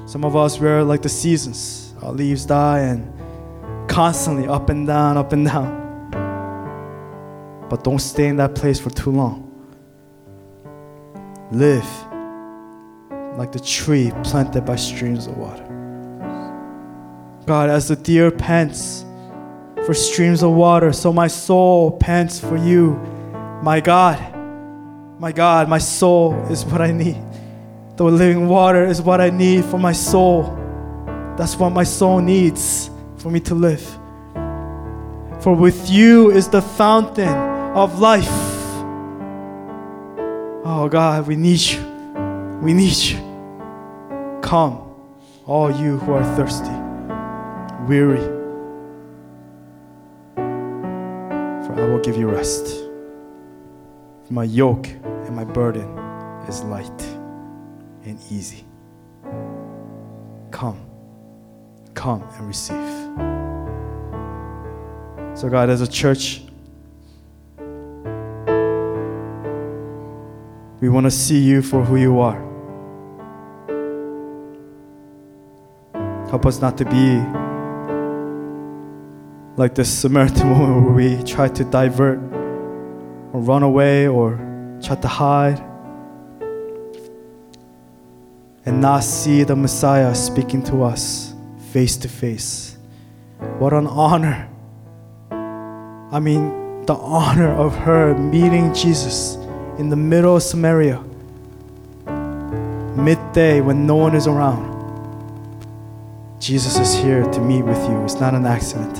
Some 0.07 0.23
of 0.25 0.35
us 0.35 0.59
we're 0.59 0.81
like 0.81 1.03
the 1.03 1.09
seasons. 1.09 1.93
Our 2.01 2.11
leaves 2.11 2.43
die 2.43 2.79
and 2.79 3.87
constantly 3.87 4.47
up 4.47 4.69
and 4.69 4.87
down, 4.87 5.15
up 5.15 5.31
and 5.31 5.45
down. 5.45 6.09
But 7.69 7.83
don't 7.83 7.99
stay 7.99 8.27
in 8.29 8.37
that 8.37 8.55
place 8.55 8.79
for 8.79 8.89
too 8.89 9.11
long. 9.11 9.43
Live 11.51 11.87
like 13.37 13.51
the 13.51 13.59
tree 13.59 14.11
planted 14.23 14.65
by 14.65 14.75
streams 14.75 15.27
of 15.27 15.37
water. 15.37 15.65
God, 17.45 17.69
as 17.69 17.89
the 17.89 17.95
deer 17.95 18.31
pants 18.31 19.05
for 19.85 19.93
streams 19.93 20.41
of 20.41 20.49
water, 20.53 20.91
so 20.91 21.13
my 21.13 21.27
soul 21.27 21.91
pants 21.91 22.39
for 22.39 22.57
you, 22.57 22.95
my 23.61 23.79
God. 23.79 24.34
My 25.17 25.31
God, 25.31 25.69
my 25.69 25.77
soul 25.77 26.33
is 26.49 26.65
what 26.65 26.81
I 26.81 26.91
need. 26.91 27.17
The 27.95 28.03
living 28.03 28.49
water 28.49 28.85
is 28.85 29.01
what 29.01 29.21
I 29.21 29.29
need 29.29 29.63
for 29.63 29.79
my 29.79 29.93
soul. 29.93 30.43
That's 31.37 31.55
what 31.55 31.69
my 31.69 31.85
soul 31.85 32.19
needs 32.19 32.89
for 33.17 33.29
me 33.29 33.39
to 33.41 33.55
live. 33.55 33.81
For 35.41 35.55
with 35.55 35.89
you 35.89 36.31
is 36.31 36.49
the 36.49 36.61
fountain 36.61 37.29
of 37.75 37.99
life. 37.99 38.27
Oh 40.65 40.89
God, 40.91 41.27
we 41.27 41.35
need 41.37 41.61
you. 41.61 41.81
We 42.61 42.73
need 42.73 42.95
you. 42.95 43.17
Come, 44.41 44.81
all 45.45 45.71
you 45.71 45.97
who 45.97 46.13
are 46.13 46.23
thirsty, 46.35 46.75
weary, 47.87 48.25
for 51.65 51.73
I 51.73 51.87
will 51.89 52.01
give 52.01 52.17
you 52.17 52.29
rest. 52.29 52.84
My 54.29 54.43
yoke 54.43 54.87
and 54.87 55.35
my 55.35 55.43
burden 55.43 55.87
is 56.47 56.63
light 56.63 57.01
and 58.05 58.19
easy. 58.31 58.65
Come, 60.49 60.83
come 61.93 62.23
and 62.23 62.47
receive. 62.47 62.75
So, 65.37 65.47
God, 65.47 65.69
as 65.69 65.81
a 65.81 65.87
church, 65.87 66.41
we 70.79 70.89
want 70.89 71.05
to 71.05 71.11
see 71.11 71.39
you 71.39 71.61
for 71.61 71.83
who 71.83 71.97
you 71.97 72.19
are. 72.19 72.41
Help 76.29 76.47
us 76.47 76.61
not 76.61 76.79
to 76.79 76.85
be 76.85 77.21
like 79.55 79.75
this 79.75 79.89
Samaritan 79.95 80.49
woman 80.57 80.83
where 80.83 80.93
we 80.93 81.23
try 81.23 81.47
to 81.47 81.63
divert 81.63 82.34
or 83.35 83.41
run 83.41 83.63
away 83.63 84.07
or 84.07 84.37
try 84.81 84.95
to 84.95 85.09
hide 85.09 85.59
and 88.65 88.79
not 88.79 89.03
see 89.03 89.43
the 89.43 89.55
Messiah 89.55 90.15
speaking 90.15 90.63
to 90.63 90.81
us 90.83 91.33
face 91.73 91.97
to 91.97 92.07
face. 92.07 92.77
What 93.59 93.73
an 93.73 93.87
honor! 93.87 94.47
I 95.29 96.19
mean, 96.21 96.85
the 96.85 96.93
honor 96.93 97.51
of 97.51 97.75
her 97.75 98.17
meeting 98.17 98.73
Jesus 98.73 99.35
in 99.77 99.89
the 99.89 99.97
middle 99.97 100.37
of 100.37 100.43
Samaria, 100.43 101.03
midday 102.95 103.59
when 103.59 103.85
no 103.85 103.97
one 103.97 104.15
is 104.15 104.27
around. 104.27 104.71
Jesus 106.39 106.79
is 106.79 106.95
here 106.95 107.25
to 107.25 107.41
meet 107.41 107.63
with 107.63 107.83
you. 107.89 108.01
It's 108.05 108.21
not 108.21 108.33
an 108.33 108.45
accident. 108.45 108.97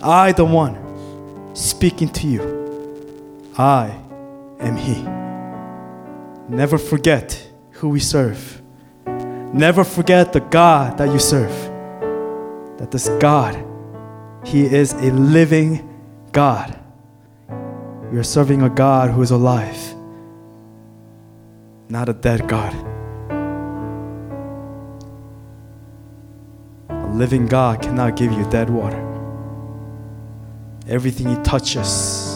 I, 0.00 0.30
the 0.30 0.44
one 0.44 0.81
speaking 1.54 2.08
to 2.08 2.26
you, 2.26 3.52
I 3.56 3.98
am 4.60 4.76
He. 4.76 5.02
Never 6.48 6.78
forget 6.78 7.48
who 7.72 7.88
we 7.88 8.00
serve. 8.00 8.60
Never 9.52 9.84
forget 9.84 10.32
the 10.32 10.40
God 10.40 10.98
that 10.98 11.12
you 11.12 11.18
serve. 11.18 11.52
That 12.78 12.90
this 12.90 13.08
God, 13.20 13.62
He 14.44 14.64
is 14.64 14.92
a 14.94 15.10
living 15.12 15.88
God. 16.32 16.78
We 18.10 18.18
are 18.18 18.24
serving 18.24 18.62
a 18.62 18.70
God 18.70 19.10
who 19.10 19.22
is 19.22 19.30
alive, 19.30 19.94
not 21.88 22.08
a 22.08 22.12
dead 22.12 22.48
God. 22.48 22.74
A 26.90 27.12
living 27.14 27.46
God 27.46 27.82
cannot 27.82 28.16
give 28.16 28.32
you 28.32 28.44
dead 28.50 28.70
water. 28.70 29.11
Everything 30.92 31.34
He 31.34 31.42
touches 31.42 32.32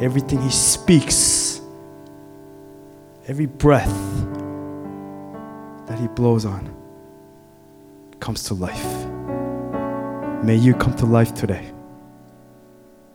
everything 0.00 0.40
He 0.40 0.50
speaks, 0.50 1.60
every 3.26 3.46
breath 3.46 3.92
that 5.86 5.98
He 5.98 6.08
blows 6.08 6.44
on 6.44 6.74
comes 8.20 8.44
to 8.44 8.54
life. 8.54 9.06
May 10.44 10.56
you 10.56 10.74
come 10.74 10.94
to 10.96 11.06
life 11.06 11.34
today. 11.34 11.70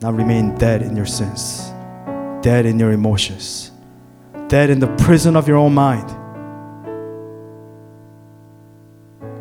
Not 0.01 0.15
remain 0.15 0.55
dead 0.55 0.81
in 0.81 0.95
your 0.95 1.05
sins, 1.05 1.71
dead 2.41 2.65
in 2.65 2.79
your 2.79 2.91
emotions, 2.91 3.71
dead 4.47 4.69
in 4.69 4.79
the 4.79 4.87
prison 4.97 5.35
of 5.35 5.47
your 5.47 5.57
own 5.57 5.73
mind. 5.73 6.09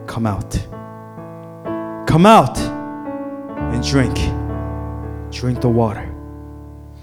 Come 0.08 0.26
out. 0.26 0.50
Come 2.08 2.26
out 2.26 2.58
and 2.58 3.86
drink. 3.86 4.18
Drink 5.30 5.60
the 5.60 5.68
water, 5.68 6.12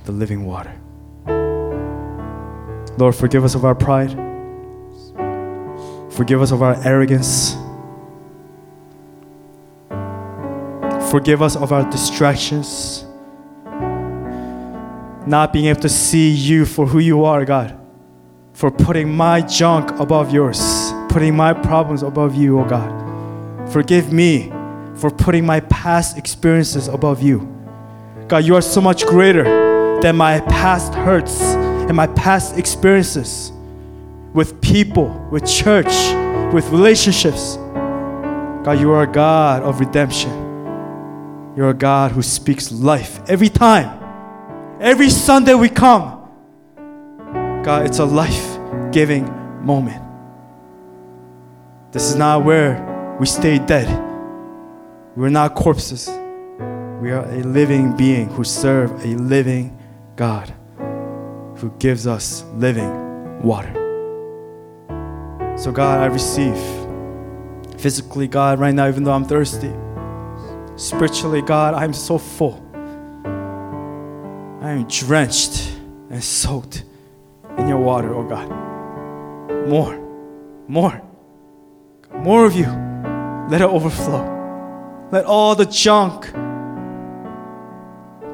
the 0.05 0.11
living 0.11 0.45
water. 0.45 0.73
Lord, 2.97 3.15
forgive 3.15 3.43
us 3.43 3.55
of 3.55 3.65
our 3.65 3.75
pride. 3.75 4.11
Forgive 6.11 6.41
us 6.41 6.51
of 6.51 6.61
our 6.61 6.75
arrogance. 6.85 7.55
Forgive 11.11 11.41
us 11.41 11.55
of 11.55 11.71
our 11.71 11.89
distractions. 11.91 13.05
Not 15.27 15.51
being 15.53 15.65
able 15.65 15.81
to 15.81 15.89
see 15.89 16.29
you 16.29 16.65
for 16.65 16.85
who 16.85 16.99
you 16.99 17.25
are, 17.25 17.45
God. 17.45 17.77
For 18.53 18.71
putting 18.71 19.13
my 19.13 19.41
junk 19.41 19.91
above 19.99 20.33
yours, 20.33 20.59
putting 21.09 21.35
my 21.35 21.53
problems 21.53 22.01
above 22.03 22.35
you, 22.35 22.59
oh 22.59 22.65
God. 22.65 23.71
Forgive 23.71 24.13
me 24.13 24.51
for 24.95 25.09
putting 25.09 25.45
my 25.45 25.59
past 25.59 26.17
experiences 26.17 26.87
above 26.87 27.21
you. 27.21 27.54
God, 28.27 28.43
you 28.43 28.55
are 28.55 28.61
so 28.61 28.81
much 28.81 29.05
greater 29.05 29.43
than 30.01 30.15
my 30.15 30.39
past 30.41 30.95
hurts 30.95 31.41
and 31.41 31.95
my 31.95 32.07
past 32.07 32.57
experiences 32.57 33.51
with 34.33 34.59
people, 34.61 35.09
with 35.31 35.45
church, 35.45 35.93
with 36.51 36.67
relationships. 36.69 37.57
God, 38.63 38.79
you 38.79 38.91
are 38.91 39.03
a 39.03 39.07
God 39.07 39.61
of 39.61 39.79
redemption. 39.79 40.31
You're 41.55 41.69
a 41.69 41.75
God 41.75 42.13
who 42.13 42.23
speaks 42.23 42.71
life 42.71 43.19
every 43.29 43.49
time. 43.49 44.01
Every 44.81 45.11
Sunday 45.11 45.53
we 45.53 45.69
come. 45.69 46.27
God, 47.63 47.85
it's 47.85 47.99
a 47.99 48.05
life 48.05 48.57
giving 48.91 49.25
moment. 49.63 50.01
This 51.91 52.09
is 52.09 52.15
not 52.15 52.43
where 52.43 53.15
we 53.19 53.27
stay 53.27 53.59
dead. 53.59 53.87
We're 55.15 55.29
not 55.29 55.53
corpses. 55.53 56.09
We 57.05 57.11
are 57.11 57.29
a 57.29 57.43
living 57.43 57.95
being 57.95 58.29
who 58.29 58.43
serve 58.43 58.89
a 59.05 59.09
living 59.09 59.77
God 60.15 60.51
who 61.55 61.71
gives 61.77 62.07
us 62.07 62.43
living 62.55 63.43
water. 63.43 63.71
So, 65.55 65.71
God, 65.71 65.99
I 65.99 66.07
receive 66.07 66.57
physically, 67.79 68.27
God, 68.27 68.57
right 68.57 68.73
now, 68.73 68.87
even 68.87 69.03
though 69.03 69.11
I'm 69.11 69.23
thirsty. 69.23 69.71
Spiritually, 70.77 71.43
God, 71.43 71.75
I'm 71.75 71.93
so 71.93 72.17
full. 72.17 72.59
I 74.63 74.71
am 74.71 74.87
drenched 74.87 75.77
and 76.09 76.23
soaked 76.23 76.85
in 77.59 77.67
your 77.67 77.81
water, 77.81 78.15
oh 78.15 78.27
God. 78.27 78.49
More, 79.67 79.95
more, 80.67 81.03
more 82.15 82.45
of 82.47 82.55
you. 82.55 82.65
Let 83.51 83.61
it 83.61 83.69
overflow. 83.69 85.07
Let 85.11 85.25
all 85.25 85.53
the 85.53 85.67
junk 85.67 86.33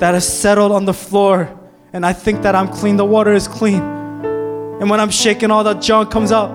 that 0.02 0.16
has 0.16 0.28
settled 0.28 0.72
on 0.72 0.86
the 0.86 0.96
floor, 0.96 1.56
and 1.94 2.04
I 2.04 2.12
think 2.12 2.42
that 2.42 2.56
I'm 2.56 2.68
clean, 2.70 2.98
the 2.98 3.06
water 3.06 3.34
is 3.34 3.48
clean. 3.48 3.84
And 3.84 4.90
when 4.90 5.00
I'm 5.00 5.12
shaking, 5.12 5.52
all 5.52 5.64
that 5.64 5.80
junk 5.80 6.10
comes 6.10 6.32
up. 6.32 6.50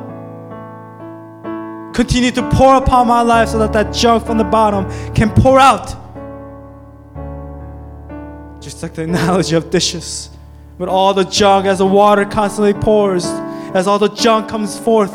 Continue 1.94 2.32
to 2.32 2.50
pour 2.50 2.74
upon 2.74 3.06
my 3.06 3.20
life 3.20 3.50
so 3.50 3.60
that 3.60 3.72
that 3.72 3.94
junk 3.94 4.26
from 4.26 4.38
the 4.38 4.44
bottom 4.44 4.90
can 5.14 5.30
pour 5.30 5.60
out. 5.60 5.94
Just 8.60 8.82
like 8.82 8.94
the 8.94 9.02
analogy 9.02 9.54
of 9.54 9.70
dishes. 9.70 10.28
With 10.76 10.88
all 10.88 11.14
the 11.14 11.22
junk, 11.22 11.66
as 11.66 11.78
the 11.78 11.86
water 11.86 12.24
constantly 12.24 12.74
pours, 12.74 13.26
as 13.76 13.86
all 13.86 14.00
the 14.00 14.08
junk 14.08 14.48
comes 14.48 14.76
forth, 14.76 15.12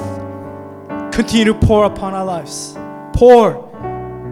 continue 1.11 1.51
to 1.51 1.53
pour 1.53 1.83
upon 1.83 2.13
our 2.13 2.23
lives. 2.23 2.77
Pour. 3.11 3.67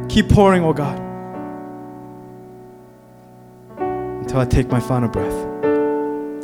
Keep 0.08 0.30
pouring, 0.30 0.64
oh 0.64 0.72
God. 0.72 1.09
Until 4.30 4.42
I 4.42 4.46
take 4.46 4.68
my 4.70 4.80
final 4.80 5.10
breath. 5.10 5.34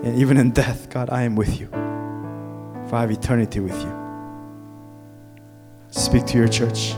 And 0.03 0.17
even 0.17 0.37
in 0.37 0.49
death, 0.49 0.89
God, 0.89 1.11
I 1.11 1.21
am 1.21 1.35
with 1.35 1.59
you. 1.59 1.67
For 1.67 2.95
I 2.95 3.01
have 3.01 3.11
eternity 3.11 3.59
with 3.59 3.79
you. 3.79 3.93
Speak 5.91 6.25
to 6.25 6.37
your 6.39 6.47
church. 6.47 6.95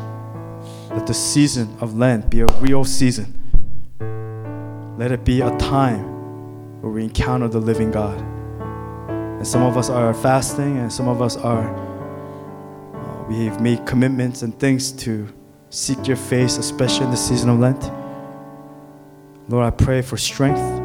Let 0.92 1.06
the 1.06 1.14
season 1.14 1.76
of 1.82 1.98
Lent 1.98 2.30
be 2.30 2.40
a 2.40 2.46
real 2.62 2.86
season. 2.86 3.38
Let 4.98 5.12
it 5.12 5.26
be 5.26 5.42
a 5.42 5.50
time 5.58 6.82
where 6.82 6.94
we 6.94 7.04
encounter 7.04 7.50
the 7.50 7.60
living 7.60 7.92
God. 7.92 8.18
And 9.10 9.46
some 9.46 9.64
of 9.64 9.76
us 9.76 9.90
are 9.90 10.14
fasting, 10.14 10.78
and 10.78 10.90
some 10.90 11.10
of 11.10 11.22
us 11.22 11.36
are, 11.36 11.68
uh, 12.96 13.24
we've 13.28 13.60
made 13.60 13.86
commitments 13.86 14.42
and 14.42 14.58
things 14.58 14.94
to 15.04 15.28
seek 15.70 16.08
your 16.08 16.16
face, 16.16 16.58
especially 16.58 17.04
in 17.08 17.12
the 17.12 17.18
season 17.18 17.50
of 17.50 17.60
Lent. 17.60 17.92
Lord, 19.50 19.66
I 19.66 19.72
pray 19.72 20.02
for 20.02 20.16
strength. 20.16 20.77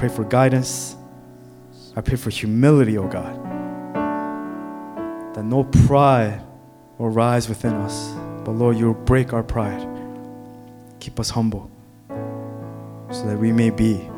Pray 0.00 0.08
for 0.08 0.24
guidance. 0.24 0.96
I 1.94 2.00
pray 2.00 2.16
for 2.16 2.30
humility, 2.30 2.96
oh 2.96 3.06
God. 3.06 3.36
That 5.34 5.44
no 5.44 5.64
pride 5.64 6.40
will 6.96 7.10
rise 7.10 7.50
within 7.50 7.74
us. 7.74 8.14
But 8.42 8.52
Lord, 8.52 8.78
you 8.78 8.86
will 8.86 9.04
break 9.04 9.34
our 9.34 9.42
pride. 9.42 9.86
Keep 11.00 11.20
us 11.20 11.28
humble 11.28 11.70
so 12.08 13.26
that 13.26 13.38
we 13.38 13.52
may 13.52 13.68
be 13.68 14.08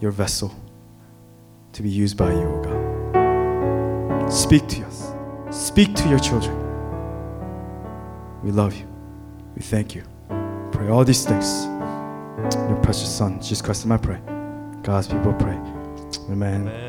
your 0.00 0.10
vessel 0.10 0.54
to 1.74 1.82
be 1.82 1.90
used 1.90 2.16
by 2.16 2.32
you, 2.32 2.48
O 2.48 2.62
God. 2.62 4.32
Speak 4.32 4.66
to 4.68 4.86
us. 4.86 5.12
Speak 5.50 5.94
to 5.96 6.08
your 6.08 6.18
children. 6.18 6.56
We 8.42 8.52
love 8.52 8.74
you. 8.74 8.86
We 9.54 9.60
thank 9.60 9.94
you. 9.94 10.04
Pray 10.72 10.88
all 10.88 11.04
these 11.04 11.26
things. 11.26 11.64
In 12.54 12.70
your 12.70 12.80
precious 12.82 13.14
Son, 13.14 13.38
Jesus 13.38 13.60
Christ, 13.60 13.86
I 13.86 13.98
pray. 13.98 14.37
God's 14.88 15.06
people 15.06 15.34
pray. 15.34 15.52
Amen. 16.30 16.62
Amen. 16.62 16.87